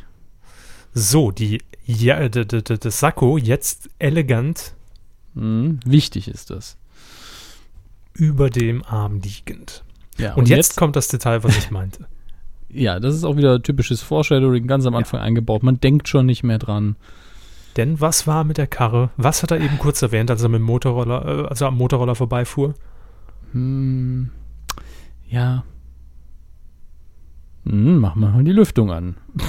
So, 0.94 1.32
die, 1.32 1.62
ja, 1.86 2.28
das 2.30 3.00
Sakko 3.00 3.38
jetzt 3.38 3.90
elegant 4.00 4.74
Mhm. 5.34 5.80
Wichtig 5.86 6.28
ist 6.28 6.50
das. 6.50 6.78
über 8.14 8.50
dem 8.50 8.84
Arm 8.84 9.22
liegend. 9.22 9.84
Ja, 10.18 10.34
Und, 10.34 10.50
jetzt, 10.50 10.76
kommt 10.76 10.98
das 10.98 11.08
Detail, 11.08 11.44
was 11.46 11.58
ich 11.58 11.72
meinte. 11.72 12.06
ja, 12.70 13.00
das 13.00 13.16
ist 13.16 13.24
auch 13.24 13.38
wieder 13.38 13.62
typisches 13.64 14.02
Foreshadowing, 14.02 14.68
ganz 14.68 14.86
am 14.86 14.94
Anfang 14.96 15.22
eingebaut. 15.22 15.64
Man 15.64 15.80
denkt 15.80 16.10
schon 16.10 16.26
nicht 16.26 16.44
mehr 16.44 16.60
dran. 16.60 16.98
Denn 17.78 18.02
was 18.02 18.28
war 18.28 18.44
mit 18.44 18.58
der 18.58 18.68
Karre? 18.68 19.12
Was 19.16 19.42
hat 19.44 19.52
er 19.52 19.62
eben 19.62 19.80
kurz 19.80 20.02
erwähnt, 20.02 20.30
als 20.30 20.44
er 20.44 20.50
mit 20.50 20.60
dem 20.60 20.66
Motorroller, 20.66 21.26
äh, 21.26 21.48
als 21.48 21.62
er 21.62 21.68
am 21.68 21.78
Motorroller 21.78 22.16
vorbeifuhr? 22.16 22.74
Hm, 23.54 24.30
ja. 25.30 25.64
Hm, 27.66 28.00
mach 28.00 28.16
mal 28.16 28.44
die 28.44 28.52
Lüftung 28.52 28.92
an. 28.92 29.16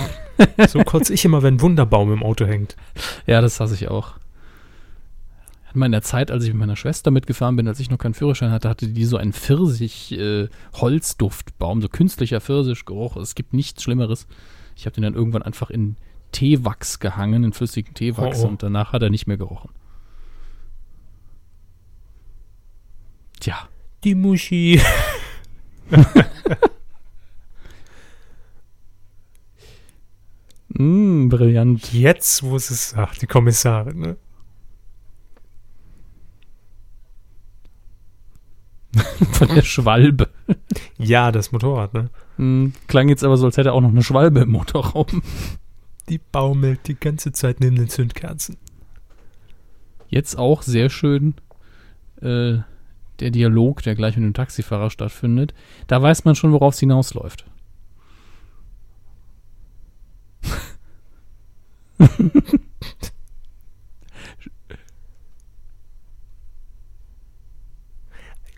So 0.66 0.82
kotze 0.82 1.14
ich 1.14 1.24
immer, 1.24 1.42
wenn 1.42 1.54
ein 1.54 1.60
Wunderbaum 1.60 2.12
im 2.12 2.24
Auto 2.24 2.44
hängt. 2.46 2.74
Ja, 3.26 3.40
das 3.40 3.60
hasse 3.60 3.74
ich 3.74 3.86
auch. 3.88 4.14
In 5.72 5.78
meiner 5.80 6.02
Zeit, 6.02 6.32
als 6.32 6.42
ich 6.42 6.50
mit 6.50 6.58
meiner 6.58 6.74
Schwester 6.74 7.12
mitgefahren 7.12 7.54
bin, 7.54 7.68
als 7.68 7.78
ich 7.78 7.90
noch 7.90 7.98
keinen 7.98 8.14
Führerschein 8.14 8.50
hatte, 8.50 8.68
hatte 8.68 8.88
die 8.88 9.04
so 9.04 9.18
einen 9.18 9.32
Pfirsich-Holzduftbaum, 9.32 11.80
so 11.80 11.88
künstlicher 11.88 12.40
Pfirsichgeruch. 12.40 13.16
Es 13.18 13.36
gibt 13.36 13.54
nichts 13.54 13.84
Schlimmeres. 13.84 14.26
Ich 14.74 14.84
habe 14.86 14.94
den 14.94 15.04
dann 15.04 15.14
irgendwann 15.14 15.42
einfach 15.42 15.70
in 15.70 15.94
Teewachs 16.32 16.98
gehangen, 16.98 17.44
in 17.44 17.52
flüssigen 17.52 17.94
Teewachs, 17.94 18.40
Oh, 18.40 18.46
oh. 18.46 18.48
und 18.48 18.64
danach 18.64 18.92
hat 18.92 19.02
er 19.02 19.10
nicht 19.10 19.28
mehr 19.28 19.36
gerochen. 19.36 19.70
Tja, 23.38 23.68
Die 24.02 24.16
Muschi. 24.16 24.80
mm, 30.74 31.28
brillant. 31.28 31.92
Jetzt, 31.92 32.42
wo 32.42 32.56
es 32.56 32.70
es 32.70 32.90
sagt, 32.90 33.22
die 33.22 33.26
Kommissarin, 33.26 33.98
ne? 33.98 34.16
Von 39.32 39.48
der 39.48 39.62
Schwalbe. 39.62 40.28
Ja, 40.98 41.32
das 41.32 41.52
Motorrad, 41.52 41.94
ne? 41.94 42.10
Hm, 42.36 42.74
klang 42.88 43.08
jetzt 43.08 43.24
aber 43.24 43.36
so, 43.36 43.46
als 43.46 43.56
hätte 43.56 43.70
er 43.70 43.74
auch 43.74 43.80
noch 43.80 43.90
eine 43.90 44.02
Schwalbe 44.02 44.40
im 44.40 44.50
Motorraum. 44.50 45.22
Die 46.08 46.18
baumelt 46.18 46.88
die 46.88 46.96
ganze 46.96 47.32
Zeit 47.32 47.60
neben 47.60 47.76
den 47.76 47.88
Zündkerzen. 47.88 48.56
Jetzt 50.08 50.36
auch 50.36 50.62
sehr 50.62 50.90
schön 50.90 51.34
äh, 52.20 52.58
der 53.20 53.30
Dialog, 53.30 53.82
der 53.82 53.94
gleich 53.94 54.16
mit 54.16 54.24
dem 54.24 54.34
Taxifahrer 54.34 54.90
stattfindet. 54.90 55.54
Da 55.86 56.02
weiß 56.02 56.24
man 56.24 56.34
schon, 56.34 56.52
worauf 56.52 56.74
es 56.74 56.80
hinausläuft. 56.80 57.46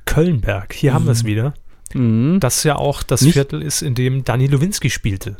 Kölnberg, 0.04 0.72
hier 0.72 0.94
haben 0.94 1.06
wir 1.06 1.12
es 1.12 1.24
wieder. 1.24 1.54
Mhm. 1.94 2.38
Das 2.40 2.62
ja 2.64 2.76
auch 2.76 3.02
das 3.02 3.22
Nicht- 3.22 3.34
Viertel 3.34 3.62
ist, 3.62 3.82
in 3.82 3.94
dem 3.94 4.24
Dani 4.24 4.46
Lowinski 4.46 4.90
spielte. 4.90 5.36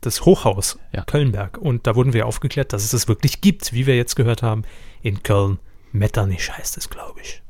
Das 0.00 0.24
Hochhaus 0.24 0.78
Ja. 0.92 1.02
Kölnberg. 1.04 1.58
Und 1.58 1.86
da 1.86 1.94
wurden 1.94 2.12
wir 2.14 2.26
aufgeklärt, 2.26 2.72
dass 2.72 2.84
es 2.84 2.90
das 2.90 3.08
wirklich 3.08 3.40
gibt, 3.40 3.72
wie 3.74 3.86
wir 3.86 3.96
jetzt 3.96 4.16
gehört 4.16 4.42
haben, 4.42 4.62
in 5.02 5.22
Köln. 5.22 5.58
Metternich 5.92 6.50
heißt 6.56 6.78
es, 6.78 6.88
glaube 6.88 7.20
ich. 7.20 7.42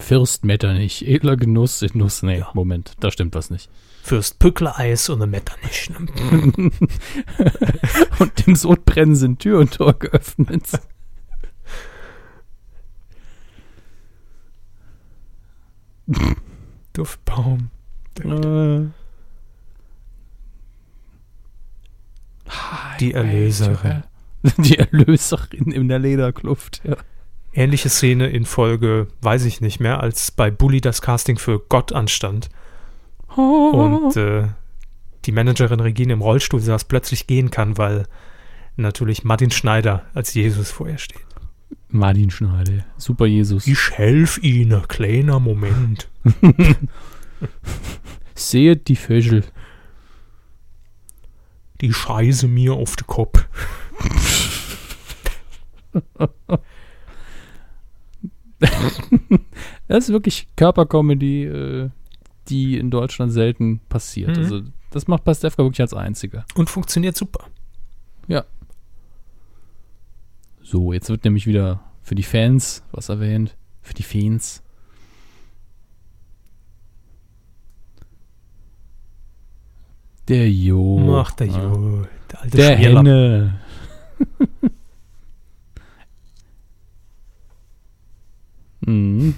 Fürst 0.00 0.44
Metternich, 0.44 1.06
edler 1.06 1.36
Genuss 1.36 1.82
in 1.82 1.90
Nuss. 1.98 2.22
Nee, 2.22 2.38
Ja. 2.38 2.50
Moment, 2.54 2.94
da 3.00 3.10
stimmt 3.10 3.34
was 3.34 3.50
nicht. 3.50 3.70
Fürst 4.02 4.38
Pückler 4.38 4.78
Eis 4.78 5.08
und 5.10 5.28
Metternich. 5.30 5.90
ne? 5.90 6.06
Und 8.18 8.46
dem 8.46 8.56
Sodbrennen 8.56 9.14
sind 9.14 9.40
Tür 9.40 9.58
und 9.60 9.74
Tor 9.74 9.92
geöffnet. 9.98 10.64
Duftbaum. 16.92 17.70
Äh, 18.20 18.86
Die 22.98 23.14
Erlöserin. 23.14 24.02
Die 24.58 24.78
Erlöserin 24.78 25.70
in 25.72 25.88
der 25.88 25.98
Lederkluft, 25.98 26.80
ja. 26.84 26.96
Ähnliche 27.52 27.88
Szene 27.88 28.28
in 28.28 28.44
Folge, 28.44 29.08
weiß 29.22 29.44
ich 29.44 29.60
nicht 29.60 29.80
mehr, 29.80 30.00
als 30.00 30.30
bei 30.30 30.50
Bully 30.50 30.80
das 30.80 31.02
Casting 31.02 31.38
für 31.38 31.58
Gott 31.58 31.92
anstand. 31.92 32.48
Und 33.36 34.16
äh, 34.16 34.48
die 35.24 35.32
Managerin 35.32 35.80
Regine 35.80 36.12
im 36.12 36.22
Rollstuhl 36.22 36.60
saß, 36.60 36.84
plötzlich 36.84 37.26
gehen 37.26 37.50
kann, 37.50 37.76
weil 37.76 38.06
natürlich 38.76 39.24
Martin 39.24 39.50
Schneider 39.50 40.04
als 40.14 40.34
Jesus 40.34 40.70
vor 40.70 40.88
ihr 40.88 40.98
steht. 40.98 41.26
Martin 41.88 42.30
Schneider, 42.30 42.84
super 42.96 43.26
Jesus. 43.26 43.66
Ich 43.66 43.90
helf 43.92 44.38
Ihnen, 44.42 44.86
kleiner 44.86 45.40
Moment. 45.40 46.08
Sehet 48.34 48.88
die 48.88 48.96
Vögel. 48.96 49.44
Die 51.80 51.92
scheiße 51.92 52.46
mir 52.46 52.74
auf 52.74 52.96
den 52.96 53.06
Kopf. 53.06 53.44
Das 59.88 60.04
ist 60.04 60.12
wirklich 60.12 60.46
Körpercomedy, 60.56 61.44
äh, 61.44 61.90
die 62.48 62.78
in 62.78 62.90
Deutschland 62.90 63.32
selten 63.32 63.80
passiert. 63.88 64.36
Mhm. 64.36 64.42
Also, 64.42 64.60
das 64.90 65.08
macht 65.08 65.24
Pastewka 65.24 65.62
wirklich 65.62 65.80
als 65.80 65.94
einziger. 65.94 66.44
Und 66.54 66.70
funktioniert 66.70 67.16
super. 67.16 67.46
So, 70.70 70.92
jetzt 70.92 71.08
wird 71.08 71.24
nämlich 71.24 71.48
wieder 71.48 71.80
für 72.00 72.14
die 72.14 72.22
Fans 72.22 72.84
was 72.92 73.08
erwähnt. 73.08 73.56
Für 73.82 73.92
die 73.92 74.04
Fans. 74.04 74.62
Der 80.28 80.48
Jo. 80.48 81.20
Ach, 81.20 81.32
der 81.32 81.48
Ja. 81.48 81.60
Jo, 81.60 82.06
der 82.30 82.42
alte 82.42 82.56
Der 82.56 82.76
Schmierlapp. 82.76 83.04
Henne. 83.04 83.60
mhm. 88.90 89.34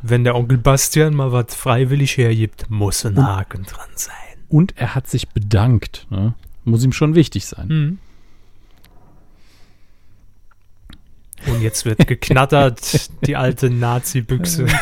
Wenn 0.00 0.22
der 0.22 0.36
Onkel 0.36 0.58
Bastian 0.58 1.14
mal 1.14 1.32
was 1.32 1.54
freiwillig 1.54 2.16
hergibt, 2.16 2.70
muss 2.70 3.04
ein 3.04 3.20
Haken 3.20 3.64
dran 3.64 3.88
sein. 3.94 4.14
Und 4.48 4.74
er 4.76 4.94
hat 4.94 5.08
sich 5.08 5.28
bedankt. 5.30 6.06
Ne? 6.10 6.34
Muss 6.64 6.84
ihm 6.84 6.92
schon 6.92 7.14
wichtig 7.14 7.46
sein. 7.46 7.68
Mhm. 7.68 7.98
Und 11.46 11.62
jetzt 11.62 11.84
wird 11.84 12.06
geknattert, 12.06 13.10
die 13.26 13.36
alte 13.36 13.70
Nazi-Büchse. 13.70 14.66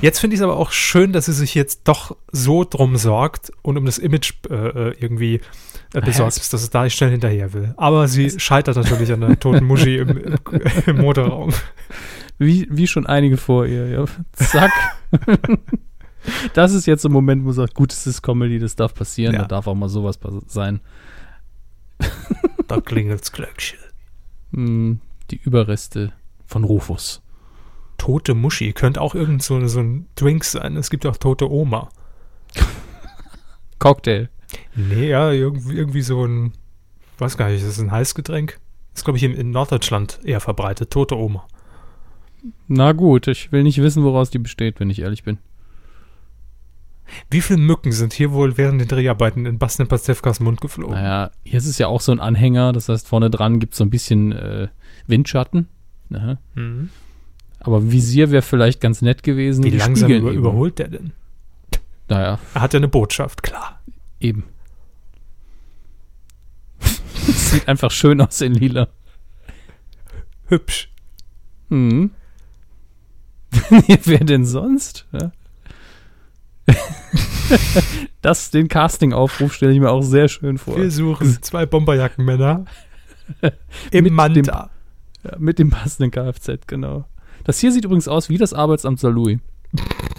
Jetzt 0.00 0.20
finde 0.20 0.34
ich 0.34 0.40
es 0.40 0.44
aber 0.44 0.56
auch 0.56 0.70
schön, 0.70 1.12
dass 1.12 1.26
sie 1.26 1.32
sich 1.32 1.56
jetzt 1.56 1.88
doch 1.88 2.16
so 2.30 2.62
drum 2.62 2.96
sorgt 2.96 3.50
und 3.62 3.76
um 3.76 3.84
das 3.84 3.98
Image 3.98 4.32
äh, 4.48 4.54
äh, 4.54 4.94
irgendwie 5.00 5.40
äh, 5.94 6.00
besorgt 6.00 6.36
es- 6.36 6.48
dass 6.48 6.62
es 6.62 6.70
da 6.70 6.88
schnell 6.90 7.10
hinterher 7.10 7.52
will. 7.52 7.74
Aber 7.76 8.08
sie 8.08 8.38
scheitert 8.38 8.76
natürlich 8.76 9.12
an 9.12 9.20
der 9.20 9.38
toten 9.38 9.64
Muschi 9.64 9.96
im, 9.98 10.08
im, 10.18 10.34
im 10.86 10.96
Motorraum. 10.98 11.52
Wie, 12.38 12.68
wie 12.70 12.86
schon 12.86 13.06
einige 13.06 13.36
vor 13.36 13.66
ihr. 13.66 13.88
Ja. 13.88 14.04
Zack. 14.32 14.70
das 16.54 16.72
ist 16.72 16.86
jetzt 16.86 17.04
ein 17.04 17.12
Moment, 17.12 17.42
wo 17.42 17.46
man 17.46 17.54
sagt, 17.54 17.74
gut, 17.74 17.92
es 17.92 18.06
ist 18.06 18.22
Comedy, 18.22 18.58
das 18.58 18.76
darf 18.76 18.94
passieren, 18.94 19.34
Ja. 19.34 19.42
da 19.42 19.48
darf 19.48 19.66
auch 19.66 19.74
mal 19.74 19.88
sowas 19.88 20.18
sein. 20.46 20.80
Da 22.68 22.80
klingelt's 22.80 23.32
Glöckchen. 23.32 23.78
Hm, 24.52 25.00
die 25.30 25.40
Überreste 25.42 26.12
von 26.46 26.64
Rufus. 26.64 27.22
Tote 27.96 28.34
Muschi 28.34 28.72
könnte 28.72 29.00
auch 29.00 29.14
irgend 29.16 29.42
so, 29.42 29.66
so 29.66 29.80
ein 29.80 30.06
Drink 30.14 30.44
sein. 30.44 30.76
Es 30.76 30.90
gibt 30.90 31.04
auch 31.06 31.16
tote 31.16 31.50
Oma. 31.50 31.88
Cocktail. 33.80 34.28
Nee, 34.74 35.08
ja, 35.08 35.30
irgendwie, 35.30 35.76
irgendwie 35.76 36.02
so 36.02 36.24
ein, 36.24 36.52
weiß 37.18 37.36
gar 37.36 37.48
nicht, 37.48 37.62
ist 37.62 37.68
das 37.68 37.80
ein 37.80 37.90
Heißgetränk? 37.90 38.58
Ist, 38.94 39.04
glaube 39.04 39.18
ich, 39.18 39.24
in, 39.24 39.34
in 39.34 39.50
Norddeutschland 39.50 40.20
eher 40.24 40.40
verbreitet. 40.40 40.90
Tote 40.90 41.16
Oma. 41.16 41.46
Na 42.66 42.92
gut, 42.92 43.26
ich 43.28 43.52
will 43.52 43.62
nicht 43.62 43.80
wissen, 43.82 44.04
woraus 44.04 44.30
die 44.30 44.38
besteht, 44.38 44.80
wenn 44.80 44.90
ich 44.90 45.00
ehrlich 45.00 45.24
bin. 45.24 45.38
Wie 47.30 47.40
viele 47.40 47.58
Mücken 47.58 47.92
sind 47.92 48.12
hier 48.12 48.32
wohl 48.32 48.58
während 48.58 48.80
den 48.80 48.88
Dreharbeiten 48.88 49.46
in 49.46 49.58
Bastian 49.58 49.88
Pastewkas 49.88 50.40
Mund 50.40 50.60
geflogen? 50.60 50.94
Naja, 50.94 51.30
hier 51.42 51.58
ist 51.58 51.66
es 51.66 51.78
ja 51.78 51.86
auch 51.86 52.00
so 52.00 52.12
ein 52.12 52.20
Anhänger, 52.20 52.72
das 52.72 52.88
heißt, 52.88 53.08
vorne 53.08 53.30
dran 53.30 53.60
gibt 53.60 53.72
es 53.72 53.78
so 53.78 53.84
ein 53.84 53.90
bisschen 53.90 54.32
äh, 54.32 54.68
Windschatten. 55.06 55.68
Mhm. 56.10 56.90
Aber 57.60 57.90
Visier 57.90 58.30
wäre 58.30 58.42
vielleicht 58.42 58.80
ganz 58.80 59.02
nett 59.02 59.22
gewesen. 59.22 59.64
Wie 59.64 59.70
langsam 59.70 60.10
über, 60.10 60.30
überholt 60.30 60.78
der 60.78 60.88
denn? 60.88 61.12
Naja, 62.08 62.38
Er 62.54 62.60
hat 62.60 62.72
ja 62.72 62.78
eine 62.78 62.88
Botschaft, 62.88 63.42
klar. 63.42 63.77
Eben. 64.20 64.44
Sieht 67.26 67.68
einfach 67.68 67.90
schön 67.90 68.20
aus 68.20 68.40
in 68.40 68.54
lila. 68.54 68.88
Hübsch. 70.46 70.90
Hm. 71.68 72.10
Wer 74.04 74.24
denn 74.24 74.44
sonst? 74.44 75.06
Ja. 75.12 75.32
das, 78.22 78.50
den 78.50 78.68
Casting-Aufruf 78.68 79.54
stelle 79.54 79.72
ich 79.72 79.80
mir 79.80 79.90
auch 79.90 80.02
sehr 80.02 80.28
schön 80.28 80.58
vor. 80.58 80.76
Wir 80.76 80.90
suchen 80.90 81.42
zwei 81.42 81.66
Bomberjackenmänner 81.66 82.64
im 83.90 84.04
Mit 84.04 84.12
Manta. 84.12 84.70
Ja, 85.24 85.36
mit 85.38 85.58
dem 85.58 85.70
passenden 85.70 86.10
Kfz, 86.10 86.66
genau. 86.66 87.04
Das 87.44 87.58
hier 87.58 87.72
sieht 87.72 87.84
übrigens 87.84 88.08
aus 88.08 88.28
wie 88.28 88.38
das 88.38 88.52
Arbeitsamt 88.52 89.00
Saarlouis. 89.00 89.38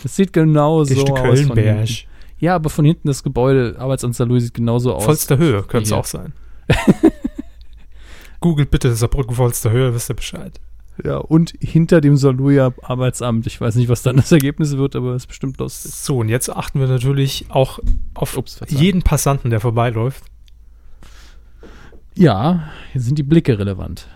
Das 0.03 0.15
sieht 0.15 0.33
genau 0.33 0.83
so 0.83 1.01
aus. 1.01 1.09
Von 1.09 1.15
Kölnberg. 1.15 1.87
hinten. 1.87 2.09
Ja, 2.39 2.55
aber 2.55 2.69
von 2.69 2.85
hinten 2.85 3.07
das 3.07 3.23
Gebäude, 3.23 3.75
Arbeitsamt 3.77 4.15
Saarlouis, 4.15 4.43
sieht 4.43 4.53
genauso 4.53 4.93
aus. 4.95 5.03
Vollster 5.03 5.37
Höhe 5.37 5.63
könnte 5.63 5.87
es 5.87 5.91
auch 5.91 6.05
sein. 6.05 6.33
Googelt 8.39 8.71
bitte 8.71 8.93
Saarbrücken 8.93 9.35
Vollster 9.35 9.71
Höhe, 9.71 9.93
wisst 9.93 10.09
ihr 10.09 10.15
Bescheid. 10.15 10.59
Ja, 11.03 11.17
und 11.17 11.53
hinter 11.59 12.01
dem 12.01 12.17
Saarlouier 12.17 12.73
Arbeitsamt. 12.81 13.47
Ich 13.47 13.59
weiß 13.59 13.75
nicht, 13.75 13.89
was 13.89 14.01
dann 14.01 14.17
das 14.17 14.31
Ergebnis 14.31 14.77
wird, 14.77 14.95
aber 14.95 15.11
es 15.11 15.23
ist 15.23 15.27
bestimmt 15.27 15.57
lustig. 15.57 15.93
So, 15.93 16.19
und 16.19 16.29
jetzt 16.29 16.49
achten 16.49 16.79
wir 16.79 16.87
natürlich 16.87 17.45
auch 17.49 17.79
auf 18.13 18.37
Ups, 18.37 18.59
jeden 18.67 19.01
Passanten, 19.01 19.49
der 19.49 19.59
vorbeiläuft. 19.59 20.23
Ja, 22.15 22.69
hier 22.91 23.01
sind 23.01 23.17
die 23.17 23.23
Blicke 23.23 23.59
relevant. 23.59 24.07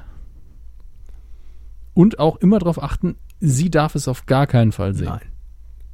Und 1.93 2.19
auch 2.19 2.37
immer 2.37 2.59
darauf 2.59 2.81
achten, 2.81 3.15
sie 3.39 3.69
darf 3.69 3.95
es 3.95 4.07
auf 4.07 4.25
gar 4.25 4.47
keinen 4.47 4.71
Fall 4.71 4.93
sehen. 4.93 5.05
Nein. 5.05 5.21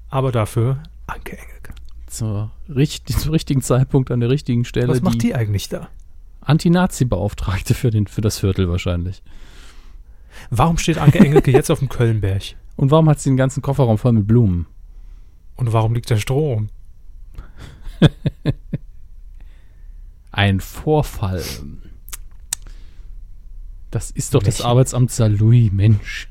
Aber 0.10 0.32
dafür 0.32 0.82
Anke 1.06 1.38
Engelke. 1.38 1.74
Zur, 2.10 2.52
richt 2.68 3.08
zum 3.20 3.32
richtigen 3.32 3.62
Zeitpunkt 3.62 4.12
an 4.12 4.20
der 4.20 4.30
richtigen 4.30 4.66
Stelle. 4.66 4.88
Was 4.90 5.02
macht 5.02 5.22
die 5.22 5.36
eigentlich 5.36 5.70
da? 5.70 5.90
Anti-Nazi-Beauftragte 6.42 7.74
für, 7.74 7.92
den- 7.92 8.08
für 8.08 8.22
das 8.22 8.40
Viertel 8.40 8.70
wahrscheinlich. 8.70 9.22
Warum 10.50 10.78
steht 10.78 10.98
Anke 10.98 11.20
Engelke 11.20 11.52
jetzt 11.52 11.70
auf 11.70 11.80
dem 11.80 11.90
Kölnberg? 11.90 12.44
Und 12.76 12.92
warum 12.92 13.10
hat 13.10 13.20
sie 13.20 13.30
den 13.30 13.38
ganzen 13.38 13.62
Kofferraum 13.62 13.98
voll 13.98 14.14
mit 14.14 14.26
Blumen? 14.28 14.66
Und 15.56 15.74
warum 15.74 15.94
liegt 15.94 16.10
der 16.10 16.18
Strom? 16.18 16.70
Ein 20.32 20.60
Vorfall. 20.62 21.44
Das 23.92 24.12
ist 24.12 24.34
doch 24.36 24.44
das 24.44 24.60
Lächeln. 24.60 24.70
Arbeitsamt 24.70 25.12
Saarlouis, 25.12 25.72
Mensch. 25.72 26.30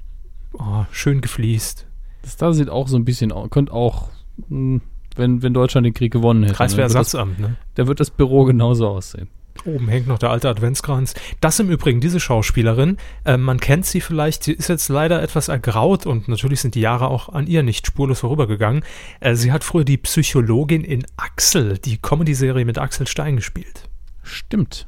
Oh, 0.54 0.84
schön 0.90 1.20
gefliest. 1.20 1.86
Das 2.22 2.36
da 2.36 2.52
sieht 2.52 2.70
auch 2.70 2.88
so 2.88 2.96
ein 2.96 3.04
bisschen, 3.04 3.32
au- 3.32 3.48
könnte 3.48 3.72
auch, 3.72 4.10
mh, 4.48 4.80
wenn, 5.18 5.42
wenn 5.42 5.54
Deutschland 5.54 5.86
den 5.86 5.94
Krieg 5.94 6.12
gewonnen 6.12 6.42
hätte. 6.44 6.52
ne, 6.52 6.58
das, 6.58 6.58
Kreiswehrersatzamt, 6.58 7.38
ne? 7.38 7.56
da 7.74 7.86
wird 7.86 8.00
das 8.00 8.10
Büro 8.10 8.44
genauso 8.44 8.88
aussehen. 8.88 9.28
Oben 9.64 9.88
hängt 9.88 10.06
noch 10.06 10.18
der 10.18 10.30
alte 10.30 10.48
Adventskranz. 10.48 11.14
Das 11.40 11.58
im 11.58 11.70
Übrigen, 11.70 12.00
diese 12.00 12.20
Schauspielerin, 12.20 12.96
äh, 13.24 13.36
man 13.36 13.58
kennt 13.58 13.86
sie 13.86 14.00
vielleicht, 14.00 14.44
sie 14.44 14.52
ist 14.52 14.68
jetzt 14.68 14.88
leider 14.88 15.22
etwas 15.22 15.48
ergraut 15.48 16.06
und 16.06 16.28
natürlich 16.28 16.60
sind 16.60 16.74
die 16.74 16.80
Jahre 16.80 17.08
auch 17.08 17.28
an 17.28 17.46
ihr 17.46 17.62
nicht 17.62 17.86
spurlos 17.86 18.20
vorübergegangen. 18.20 18.84
Äh, 19.20 19.34
sie 19.34 19.52
hat 19.52 19.64
früher 19.64 19.84
die 19.84 19.96
Psychologin 19.96 20.84
in 20.84 21.04
Axel, 21.16 21.78
die 21.78 21.98
Comedy-Serie 21.98 22.64
mit 22.64 22.78
Axel 22.78 23.06
Stein 23.06 23.36
gespielt. 23.36 23.88
Stimmt. 24.22 24.86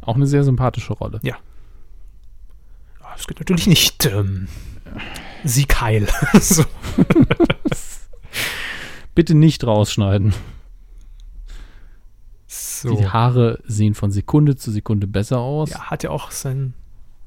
Auch 0.00 0.16
eine 0.16 0.26
sehr 0.26 0.44
sympathische 0.44 0.94
Rolle. 0.94 1.20
Ja, 1.22 1.36
Es 3.16 3.26
geht 3.26 3.38
natürlich 3.38 3.66
nicht 3.66 4.06
ähm, 4.06 4.48
Sieg 5.44 5.80
heil. 5.80 6.08
so. 6.40 6.64
Bitte 9.18 9.34
nicht 9.34 9.66
rausschneiden. 9.66 10.32
so. 12.46 12.96
Die 12.96 13.08
Haare 13.08 13.58
sehen 13.66 13.94
von 13.94 14.12
Sekunde 14.12 14.54
zu 14.54 14.70
Sekunde 14.70 15.08
besser 15.08 15.38
aus. 15.40 15.70
Ja, 15.70 15.90
hat 15.90 16.04
ja 16.04 16.10
auch 16.10 16.30
seinen 16.30 16.74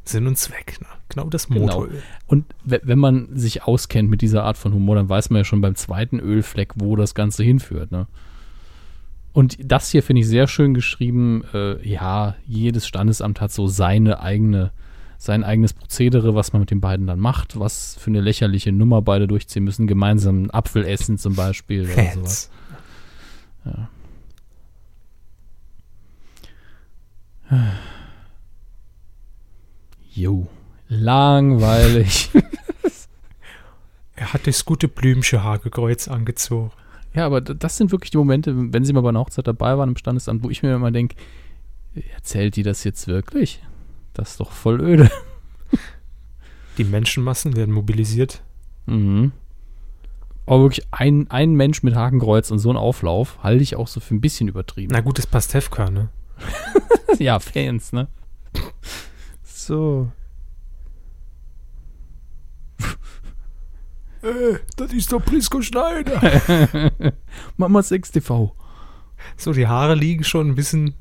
Sinn 0.05 0.25
und 0.25 0.37
Zweck. 0.37 0.79
Ne? 0.79 0.87
Genau 1.09 1.27
das 1.29 1.47
Genau. 1.49 1.59
Motoröl. 1.65 2.01
Und 2.27 2.45
we- 2.63 2.79
wenn 2.85 2.97
man 2.97 3.35
sich 3.37 3.63
auskennt 3.63 4.09
mit 4.09 4.21
dieser 4.21 4.45
Art 4.45 4.57
von 4.57 4.73
Humor, 4.73 4.95
dann 4.95 5.09
weiß 5.09 5.31
man 5.31 5.39
ja 5.41 5.43
schon 5.43 5.59
beim 5.59 5.75
zweiten 5.75 6.19
Ölfleck, 6.21 6.71
wo 6.77 6.95
das 6.95 7.13
Ganze 7.13 7.43
hinführt. 7.43 7.91
Ne? 7.91 8.07
Und 9.33 9.57
das 9.61 9.89
hier 9.91 10.01
finde 10.01 10.21
ich 10.21 10.29
sehr 10.29 10.47
schön 10.47 10.73
geschrieben. 10.73 11.43
Äh, 11.53 11.85
ja, 11.85 12.35
jedes 12.47 12.87
Standesamt 12.87 13.41
hat 13.41 13.51
so 13.51 13.67
seine 13.67 14.21
eigene, 14.21 14.71
sein 15.21 15.43
eigenes 15.43 15.73
Prozedere, 15.73 16.33
was 16.33 16.51
man 16.51 16.61
mit 16.61 16.71
den 16.71 16.81
beiden 16.81 17.05
dann 17.05 17.19
macht, 17.19 17.59
was 17.59 17.95
für 17.99 18.09
eine 18.09 18.21
lächerliche 18.21 18.71
Nummer 18.71 19.03
beide 19.03 19.27
durchziehen 19.27 19.63
müssen. 19.63 19.85
Gemeinsam 19.85 20.35
einen 20.35 20.51
Apfel 20.51 20.83
essen 20.83 21.19
zum 21.19 21.35
Beispiel. 21.35 21.83
Oder 21.83 22.11
sowas. 22.13 22.49
Fans. 23.63 23.85
Jo, 30.13 30.47
langweilig. 30.89 32.31
Er 34.15 34.33
hat 34.33 34.47
das 34.47 34.65
gute 34.65 34.87
Blümchen 34.87 35.43
Hagekreuz 35.43 36.07
angezogen. 36.07 36.71
Ja, 37.13 37.27
aber 37.27 37.41
das 37.41 37.77
sind 37.77 37.91
wirklich 37.91 38.09
die 38.09 38.17
Momente, 38.17 38.73
wenn 38.73 38.85
sie 38.85 38.93
mal 38.93 39.01
bei 39.01 39.09
einer 39.09 39.19
Hochzeit 39.19 39.45
dabei 39.45 39.77
waren 39.77 39.89
im 39.89 39.97
Standesamt, 39.97 40.43
wo 40.43 40.49
ich 40.49 40.63
mir 40.63 40.73
immer 40.73 40.89
denke, 40.91 41.15
erzählt 42.15 42.55
die 42.55 42.63
das 42.63 42.83
jetzt 42.83 43.07
wirklich? 43.07 43.61
Das 44.13 44.31
ist 44.31 44.39
doch 44.39 44.51
voll 44.51 44.81
öde. 44.81 45.09
Die 46.77 46.83
Menschenmassen 46.83 47.55
werden 47.55 47.73
mobilisiert. 47.73 48.43
Mhm. 48.85 49.31
Aber 50.45 50.63
wirklich 50.63 50.85
ein, 50.91 51.29
ein 51.29 51.53
Mensch 51.53 51.83
mit 51.83 51.95
Hakenkreuz 51.95 52.51
und 52.51 52.59
so 52.59 52.69
ein 52.71 52.77
Auflauf 52.77 53.41
halte 53.43 53.63
ich 53.63 53.75
auch 53.75 53.87
so 53.87 53.99
für 53.99 54.15
ein 54.15 54.21
bisschen 54.21 54.47
übertrieben. 54.47 54.91
Na 54.91 55.01
gut, 55.01 55.17
das 55.17 55.27
Pastewka, 55.27 55.89
ne? 55.89 56.09
ja, 57.19 57.39
Fans, 57.39 57.93
ne? 57.93 58.07
So. 59.43 60.11
Äh, 64.23 64.59
das 64.75 64.93
ist 64.93 65.11
doch 65.11 65.25
Prisco 65.25 65.63
Schneider. 65.63 66.91
Mama 67.57 67.81
6 67.81 68.11
TV. 68.11 68.55
so, 69.35 69.51
die 69.51 69.65
Haare 69.65 69.95
liegen 69.95 70.23
schon 70.23 70.49
ein 70.49 70.53
bisschen. 70.53 70.93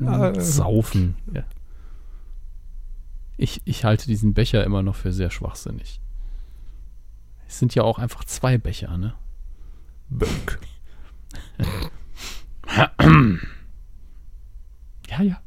Ja, 0.00 0.40
Saufen. 0.40 1.16
Ja. 1.32 1.44
Ich, 3.36 3.60
ich 3.64 3.84
halte 3.84 4.06
diesen 4.06 4.34
Becher 4.34 4.64
immer 4.64 4.82
noch 4.82 4.96
für 4.96 5.12
sehr 5.12 5.30
schwachsinnig. 5.30 6.00
Es 7.46 7.58
sind 7.58 7.74
ja 7.74 7.82
auch 7.82 7.98
einfach 7.98 8.24
zwei 8.24 8.56
Becher, 8.58 8.96
ne? 8.96 9.14
Böck. 10.08 10.58
Ja, 15.08 15.22
ja. 15.22 15.42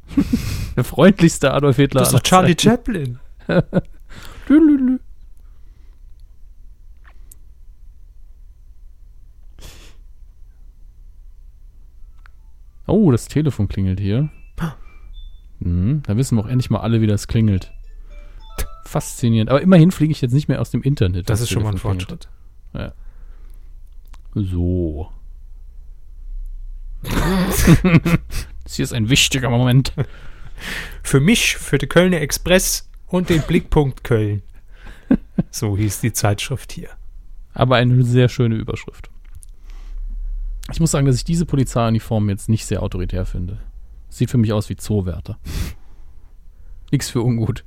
Der 0.76 0.84
freundlichste 0.84 1.52
Adolf 1.52 1.76
Hitler. 1.76 2.00
Das 2.00 2.08
ist 2.08 2.14
doch 2.14 2.22
Charlie. 2.22 2.56
Chaplin. 2.58 3.18
Lülülü. 4.48 5.00
Oh, 12.86 13.10
das 13.10 13.26
Telefon 13.26 13.66
klingelt 13.66 13.98
hier. 13.98 14.30
Mhm, 15.60 16.02
da 16.04 16.16
wissen 16.16 16.36
wir 16.36 16.44
auch 16.44 16.48
endlich 16.48 16.70
mal 16.70 16.80
alle, 16.80 17.00
wie 17.00 17.06
das 17.06 17.28
klingelt. 17.28 17.72
Faszinierend. 18.84 19.50
Aber 19.50 19.60
immerhin 19.62 19.90
fliege 19.90 20.12
ich 20.12 20.20
jetzt 20.20 20.32
nicht 20.32 20.48
mehr 20.48 20.60
aus 20.60 20.70
dem 20.70 20.82
Internet. 20.82 21.28
Das 21.28 21.40
ist 21.40 21.50
schon 21.50 21.62
mal 21.62 21.72
ein. 21.72 21.78
Fortschritt. 21.78 22.28
So. 24.36 25.10
das 28.64 28.74
hier 28.74 28.82
ist 28.82 28.92
ein 28.92 29.08
wichtiger 29.08 29.48
Moment. 29.48 29.94
Für 31.02 31.20
mich, 31.20 31.56
für 31.56 31.78
den 31.78 31.88
Kölner 31.88 32.20
Express 32.20 32.90
und 33.06 33.30
den 33.30 33.42
Blickpunkt 33.42 34.04
Köln. 34.04 34.42
So 35.50 35.76
hieß 35.76 36.00
die 36.00 36.12
Zeitschrift 36.12 36.72
hier. 36.72 36.88
Aber 37.52 37.76
eine 37.76 38.02
sehr 38.02 38.28
schöne 38.28 38.56
Überschrift. 38.56 39.10
Ich 40.72 40.80
muss 40.80 40.90
sagen, 40.90 41.06
dass 41.06 41.16
ich 41.16 41.24
diese 41.24 41.46
Polizeiuniform 41.46 42.28
jetzt 42.28 42.48
nicht 42.48 42.66
sehr 42.66 42.82
autoritär 42.82 43.24
finde. 43.24 43.58
Sieht 44.08 44.30
für 44.30 44.38
mich 44.38 44.52
aus 44.52 44.68
wie 44.68 44.76
Zoowärter. 44.76 45.38
Nix 46.90 47.10
für 47.10 47.22
ungut. 47.22 47.64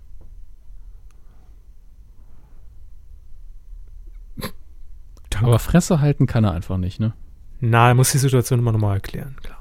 Danke. 5.29 5.47
Aber 5.47 5.59
Fresse 5.59 6.01
halten 6.01 6.25
kann 6.25 6.43
er 6.43 6.51
einfach 6.51 6.77
nicht, 6.77 6.99
ne? 6.99 7.13
Na, 7.61 7.89
er 7.89 7.93
muss 7.95 8.11
die 8.11 8.17
Situation 8.17 8.59
immer 8.59 8.71
nochmal 8.71 8.95
erklären, 8.95 9.35
klar. 9.41 9.57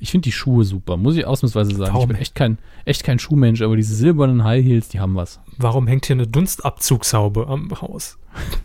Ich 0.00 0.10
finde 0.10 0.24
die 0.24 0.32
Schuhe 0.32 0.64
super, 0.64 0.98
muss 0.98 1.16
ich 1.16 1.24
ausnahmsweise 1.24 1.74
sagen. 1.74 1.94
Warum? 1.94 2.02
Ich 2.02 2.08
bin 2.08 2.16
echt 2.16 2.34
kein, 2.34 2.58
echt 2.84 3.04
kein 3.04 3.18
Schuhmensch, 3.18 3.62
aber 3.62 3.76
diese 3.76 3.94
silbernen 3.94 4.44
High 4.44 4.62
Heels, 4.62 4.88
die 4.88 5.00
haben 5.00 5.14
was. 5.14 5.40
Warum 5.56 5.86
hängt 5.86 6.04
hier 6.04 6.16
eine 6.16 6.26
Dunstabzugshaube 6.26 7.46
am 7.46 7.70
Haus? 7.80 8.18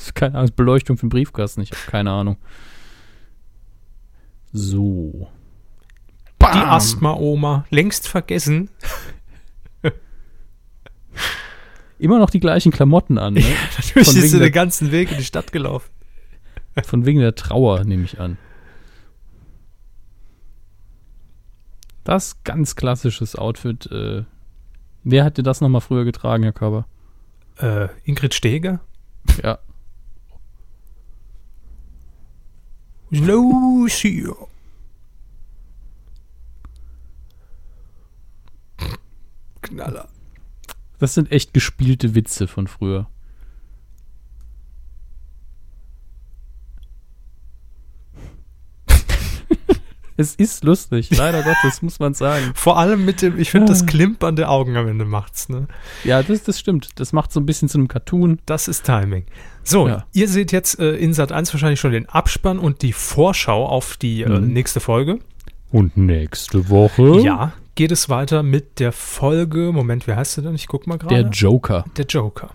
Das 0.00 0.06
ist 0.06 0.14
keine 0.14 0.32
Ahnung, 0.32 0.44
das 0.44 0.50
ist 0.52 0.56
Beleuchtung 0.56 0.96
für 0.96 1.06
den 1.06 1.10
Briefkasten, 1.10 1.60
ich 1.60 1.72
habe 1.72 1.82
keine 1.86 2.10
Ahnung. 2.10 2.38
So. 4.52 5.28
Die 6.42 6.46
Asthma-Oma, 6.46 7.64
längst 7.70 8.08
vergessen. 8.08 8.70
Immer 11.98 12.18
noch 12.18 12.30
die 12.30 12.40
gleichen 12.40 12.72
Klamotten 12.72 13.18
an, 13.18 13.34
ne? 13.34 13.40
Natürlich 13.76 13.92
Von 13.92 14.00
ist 14.00 14.14
wegen 14.16 14.28
sie 14.28 14.38
der- 14.38 14.48
den 14.48 14.52
ganzen 14.54 14.90
Weg 14.90 15.10
in 15.12 15.18
die 15.18 15.24
Stadt 15.24 15.52
gelaufen. 15.52 15.90
Von 16.84 17.04
wegen 17.04 17.20
der 17.20 17.34
Trauer, 17.34 17.84
nehme 17.84 18.04
ich 18.04 18.18
an. 18.20 18.38
Das 22.04 22.42
ganz 22.44 22.74
klassisches 22.76 23.36
Outfit. 23.36 23.86
Äh, 23.92 24.24
wer 25.04 25.24
hat 25.24 25.36
dir 25.36 25.42
das 25.42 25.60
nochmal 25.60 25.82
früher 25.82 26.04
getragen, 26.04 26.42
Herr 26.44 26.52
Körber? 26.52 26.86
Äh, 27.58 27.88
Ingrid 28.04 28.32
Steger? 28.34 28.80
Ja. 29.42 29.58
Los 33.10 33.92
hier. 33.94 34.36
Knaller. 39.62 40.08
Das 40.98 41.14
sind 41.14 41.32
echt 41.32 41.52
gespielte 41.52 42.14
Witze 42.14 42.46
von 42.46 42.66
früher. 42.66 43.08
Es 50.20 50.34
ist 50.36 50.62
lustig, 50.64 51.10
leider 51.16 51.42
Gottes, 51.44 51.82
muss 51.82 51.98
man 51.98 52.14
sagen. 52.14 52.52
Vor 52.54 52.78
allem 52.78 53.04
mit 53.04 53.22
dem, 53.22 53.38
ich 53.38 53.50
finde, 53.50 53.68
das 53.72 53.82
Ah. 53.82 53.86
Klimpern 53.86 54.36
der 54.36 54.50
Augen 54.50 54.76
am 54.76 54.86
Ende 54.86 55.04
macht's, 55.04 55.48
ne? 55.48 55.66
Ja, 56.04 56.22
das, 56.22 56.42
das 56.44 56.58
stimmt. 56.58 56.90
Das 56.96 57.12
macht 57.12 57.32
so 57.32 57.40
ein 57.40 57.46
bisschen 57.46 57.68
zu 57.68 57.78
einem 57.78 57.88
Cartoon. 57.88 58.38
Das 58.46 58.68
ist 58.68 58.84
Timing. 58.84 59.24
So, 59.64 59.88
Ja. 59.88 60.06
ihr 60.12 60.28
seht 60.28 60.52
jetzt 60.52 60.78
äh, 60.78 60.92
in 60.96 61.12
Sat 61.14 61.32
1 61.32 61.52
wahrscheinlich 61.52 61.80
schon 61.80 61.92
den 61.92 62.08
Abspann 62.08 62.58
und 62.58 62.82
die 62.82 62.92
Vorschau 62.92 63.66
auf 63.66 63.96
die 63.96 64.22
äh, 64.22 64.28
Mhm. 64.28 64.52
nächste 64.52 64.80
Folge. 64.80 65.18
Und 65.72 65.96
nächste 65.96 66.68
Woche 66.68 67.20
Ja, 67.20 67.52
geht 67.76 67.92
es 67.92 68.08
weiter 68.08 68.42
mit 68.42 68.80
der 68.80 68.92
Folge. 68.92 69.70
Moment, 69.72 70.06
wie 70.08 70.14
heißt 70.14 70.32
sie 70.32 70.42
denn? 70.42 70.54
Ich 70.54 70.66
guck 70.66 70.86
mal 70.86 70.98
gerade. 70.98 71.14
der 71.22 71.30
Joker. 71.30 71.84
Der 71.96 72.04
Joker. 72.06 72.50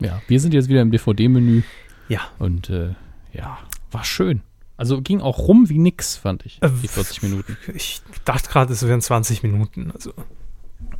Ja, 0.00 0.20
wir 0.28 0.40
sind 0.40 0.54
jetzt 0.54 0.68
wieder 0.68 0.80
im 0.80 0.90
DVD-Menü. 0.90 1.62
Ja. 2.08 2.20
Und 2.38 2.70
äh, 2.70 2.94
ja, 3.32 3.58
war 3.92 4.04
schön. 4.04 4.40
Also 4.76 5.00
ging 5.00 5.20
auch 5.20 5.38
rum 5.38 5.68
wie 5.68 5.78
nix, 5.78 6.16
fand 6.16 6.44
ich. 6.46 6.60
Äh, 6.62 6.70
Die 6.82 6.88
40 6.88 7.22
Minuten. 7.22 7.56
Ich 7.74 8.02
dachte 8.24 8.50
gerade, 8.50 8.72
es 8.72 8.86
wären 8.86 9.00
20 9.00 9.42
Minuten. 9.42 9.90
Also, 9.92 10.12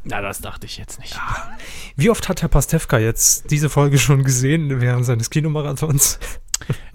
Na, 0.05 0.21
das 0.21 0.41
dachte 0.41 0.67
ich 0.67 0.79
jetzt 0.79 1.01
nicht. 1.01 1.19
wie 1.97 2.11
oft 2.11 2.29
hat 2.29 2.43
Herr 2.43 2.49
Pastewka 2.49 2.99
jetzt 2.99 3.51
diese 3.51 3.69
Folge 3.69 3.99
schon 3.99 4.23
gesehen 4.25 4.81
während 4.81 5.05
seines 5.05 5.31
Kinomarathons? 5.31 6.19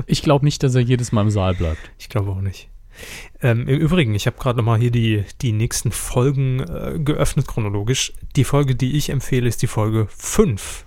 Ich 0.07 0.23
glaube 0.23 0.45
nicht, 0.45 0.63
dass 0.63 0.73
er 0.73 0.81
jedes 0.81 1.11
Mal 1.11 1.23
im 1.23 1.29
Saal 1.29 1.53
bleibt. 1.53 1.91
Ich 1.99 2.07
glaube 2.09 2.31
auch 2.31 2.41
nicht. 2.41 2.69
Ähm, 3.41 3.67
Im 3.67 3.77
Übrigen, 3.77 4.15
ich 4.15 4.25
habe 4.25 4.37
gerade 4.39 4.57
nochmal 4.57 4.79
hier 4.79 4.89
die, 4.89 5.25
die 5.41 5.51
nächsten 5.51 5.91
Folgen 5.91 6.61
äh, 6.61 6.97
geöffnet 6.97 7.45
chronologisch. 7.47 8.13
Die 8.35 8.45
Folge, 8.45 8.75
die 8.75 8.95
ich 8.97 9.09
empfehle, 9.09 9.47
ist 9.47 9.61
die 9.61 9.67
Folge 9.67 10.07
5. 10.17 10.85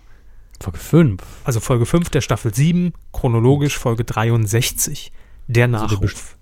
Folge 0.58 0.78
5. 0.78 1.22
Also 1.44 1.60
Folge 1.60 1.86
5 1.86 2.08
der 2.10 2.22
Staffel 2.22 2.52
7, 2.52 2.92
chronologisch 3.12 3.78
Folge 3.78 4.04
63. 4.04 5.12
Der 5.48 5.64
Also 5.66 5.86
der 5.86 5.98
Nachruf. 5.98 6.36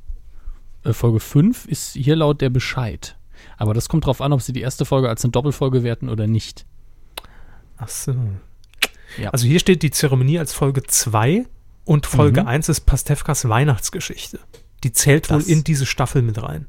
Äh, 0.84 0.92
Folge 0.92 1.20
5 1.20 1.66
ist 1.66 1.92
hier 1.94 2.16
laut 2.16 2.40
der 2.40 2.50
Bescheid. 2.50 3.16
Aber 3.56 3.74
das 3.74 3.88
kommt 3.88 4.06
drauf 4.06 4.20
an, 4.20 4.32
ob 4.32 4.42
sie 4.42 4.52
die 4.52 4.60
erste 4.60 4.84
Folge 4.84 5.08
als 5.08 5.24
eine 5.24 5.30
Doppelfolge 5.32 5.82
werten 5.82 6.08
oder 6.08 6.26
nicht. 6.26 6.64
Ach 7.76 7.88
so. 7.88 8.14
Ja. 9.18 9.30
Also 9.30 9.46
hier 9.46 9.58
steht 9.60 9.82
die 9.82 9.90
Zeremonie 9.90 10.38
als 10.38 10.52
Folge 10.52 10.82
2 10.82 11.46
und 11.84 12.06
Folge 12.06 12.42
Mhm. 12.42 12.48
1 12.48 12.68
ist 12.68 12.80
Pastewkas 12.82 13.48
Weihnachtsgeschichte. 13.48 14.38
Die 14.84 14.92
zählt 14.92 15.30
wohl 15.30 15.38
Das- 15.38 15.48
in 15.48 15.64
diese 15.64 15.86
Staffel 15.86 16.22
mit 16.22 16.42
rein. 16.42 16.66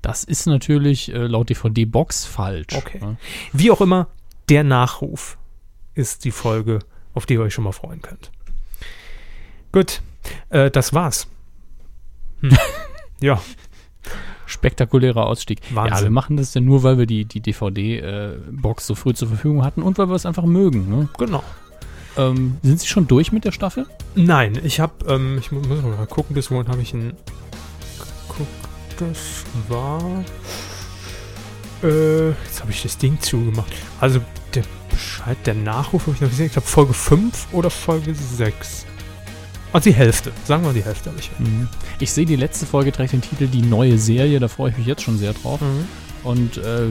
Das 0.00 0.24
ist 0.24 0.46
natürlich 0.46 1.12
äh, 1.12 1.26
laut 1.26 1.48
DVD-Box 1.50 2.24
falsch. 2.24 2.74
Okay. 2.74 2.98
ne? 3.00 3.16
Wie 3.52 3.70
auch 3.70 3.80
immer, 3.80 4.08
der 4.48 4.64
Nachruf 4.64 5.38
ist 5.94 6.24
die 6.24 6.32
Folge, 6.32 6.80
auf 7.14 7.26
die 7.26 7.34
ihr 7.34 7.40
euch 7.40 7.54
schon 7.54 7.62
mal 7.64 7.72
freuen 7.72 8.02
könnt. 8.02 8.32
Gut, 9.70 10.02
äh, 10.50 10.70
das 10.70 10.92
war's. 10.92 11.28
Hm. 12.42 12.50
ja, 13.20 13.40
Spektakulärer 14.46 15.24
Ausstieg. 15.26 15.60
Wahnsinn. 15.72 15.96
Ja, 15.96 16.02
wir 16.02 16.10
machen 16.10 16.36
das 16.36 16.52
ja 16.52 16.60
nur, 16.60 16.82
weil 16.82 16.98
wir 16.98 17.06
die, 17.06 17.24
die 17.24 17.40
DVD-Box 17.40 18.86
so 18.86 18.94
früh 18.94 19.14
zur 19.14 19.28
Verfügung 19.28 19.64
hatten 19.64 19.82
und 19.82 19.96
weil 19.98 20.08
wir 20.08 20.14
es 20.14 20.26
einfach 20.26 20.44
mögen. 20.44 20.88
Ne? 20.90 21.08
genau. 21.18 21.42
Ähm, 22.18 22.58
sind 22.62 22.78
Sie 22.78 22.86
schon 22.86 23.08
durch 23.08 23.32
mit 23.32 23.46
der 23.46 23.52
Staffel? 23.52 23.86
Nein, 24.14 24.60
ich 24.62 24.80
habe, 24.80 24.92
ähm, 25.08 25.38
ich 25.40 25.50
mu- 25.50 25.60
muss 25.60 25.80
mal 25.82 26.06
gucken, 26.06 26.34
bis 26.34 26.50
wohin 26.50 26.68
habe 26.68 26.82
ich 26.82 26.92
geguckt. 26.92 27.16
Das 28.98 29.44
war. 29.68 30.22
Äh, 31.82 32.28
jetzt 32.28 32.60
habe 32.60 32.70
ich 32.70 32.82
das 32.82 32.98
Ding 32.98 33.18
zugemacht. 33.20 33.72
Also 34.00 34.20
der 34.54 34.64
Bescheid, 34.90 35.38
der 35.46 35.54
Nachruf 35.54 36.02
habe 36.02 36.14
ich 36.14 36.20
noch 36.20 36.28
gesehen. 36.28 36.46
Ich 36.46 36.52
glaube 36.52 36.68
Folge 36.68 36.92
5 36.92 37.48
oder 37.52 37.70
Folge 37.70 38.14
6. 38.14 38.84
Also 39.72 39.90
die 39.90 39.96
Hälfte. 39.96 40.32
Sagen 40.44 40.64
wir 40.64 40.72
die 40.72 40.84
Hälfte 40.84 41.10
habe 41.10 41.18
ich. 41.18 41.30
Mhm. 41.38 41.68
Ich 41.98 42.12
sehe, 42.12 42.26
die 42.26 42.36
letzte 42.36 42.66
Folge 42.66 42.92
trägt 42.92 43.12
den 43.12 43.22
Titel 43.22 43.46
Die 43.46 43.62
neue 43.62 43.98
Serie. 43.98 44.38
Da 44.40 44.48
freue 44.48 44.70
ich 44.70 44.78
mich 44.78 44.86
jetzt 44.86 45.02
schon 45.02 45.18
sehr 45.18 45.32
drauf. 45.32 45.60
Und 46.24 46.58
äh, 46.58 46.88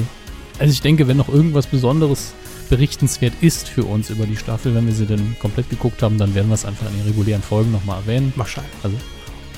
also 0.59 0.71
ich 0.71 0.81
denke, 0.81 1.07
wenn 1.07 1.17
noch 1.17 1.29
irgendwas 1.29 1.67
Besonderes 1.67 2.33
berichtenswert 2.69 3.33
ist 3.41 3.67
für 3.67 3.83
uns 3.83 4.09
über 4.09 4.25
die 4.25 4.37
Staffel, 4.37 4.73
wenn 4.73 4.85
wir 4.85 4.93
sie 4.93 5.05
denn 5.05 5.35
komplett 5.39 5.69
geguckt 5.69 6.01
haben, 6.01 6.17
dann 6.17 6.33
werden 6.33 6.47
wir 6.47 6.55
es 6.55 6.65
einfach 6.65 6.87
in 6.89 6.97
den 6.97 7.07
regulären 7.07 7.43
Folgen 7.43 7.71
nochmal 7.71 7.97
erwähnen. 7.97 8.33
Wahrscheinlich. 8.35 8.71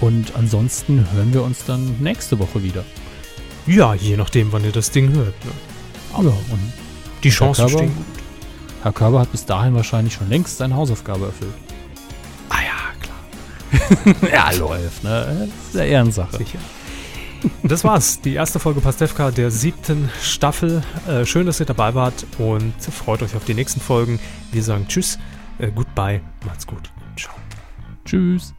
Und 0.01 0.35
ansonsten 0.35 1.05
hören 1.13 1.33
wir 1.33 1.43
uns 1.43 1.63
dann 1.65 1.95
nächste 2.01 2.39
Woche 2.39 2.63
wieder. 2.63 2.83
Ja, 3.67 3.93
je 3.93 4.17
nachdem, 4.17 4.51
wann 4.51 4.65
ihr 4.65 4.71
das 4.71 4.91
Ding 4.91 5.13
hört. 5.13 5.35
Ne? 5.45 5.51
Ja, 6.11 6.17
und 6.17 6.73
Die 7.23 7.29
Chancen 7.29 7.69
stehen 7.69 7.95
gut. 7.95 8.05
Herr 8.81 8.91
Körber 8.91 9.21
hat 9.21 9.31
bis 9.31 9.45
dahin 9.45 9.73
wahrscheinlich 9.75 10.13
schon 10.15 10.27
längst 10.27 10.57
seine 10.57 10.75
Hausaufgabe 10.75 11.27
erfüllt. 11.27 11.53
Ah 12.49 12.55
ja. 12.55 12.82
Ja, 14.31 14.51
läuft, 14.51 15.03
ne? 15.03 15.49
Das 15.49 15.67
ist 15.67 15.75
ja 15.75 15.83
Ehrensache. 15.83 16.37
Sicher. 16.37 16.59
Das 17.63 17.83
war's. 17.83 18.21
Die 18.21 18.35
erste 18.35 18.59
Folge 18.59 18.79
Pastewka 18.79 19.31
der 19.31 19.51
siebten 19.51 20.09
Staffel. 20.21 20.81
Äh, 21.07 21.25
schön, 21.25 21.45
dass 21.45 21.59
ihr 21.59 21.65
dabei 21.65 21.93
wart 21.93 22.25
und 22.37 22.73
freut 22.81 23.21
euch 23.21 23.35
auf 23.35 23.45
die 23.45 23.53
nächsten 23.53 23.81
Folgen. 23.81 24.19
Wir 24.51 24.63
sagen 24.63 24.87
Tschüss, 24.87 25.19
äh, 25.59 25.69
Goodbye, 25.71 26.21
macht's 26.45 26.65
gut. 26.65 26.89
Ciao. 27.17 27.33
Tschüss. 28.05 28.53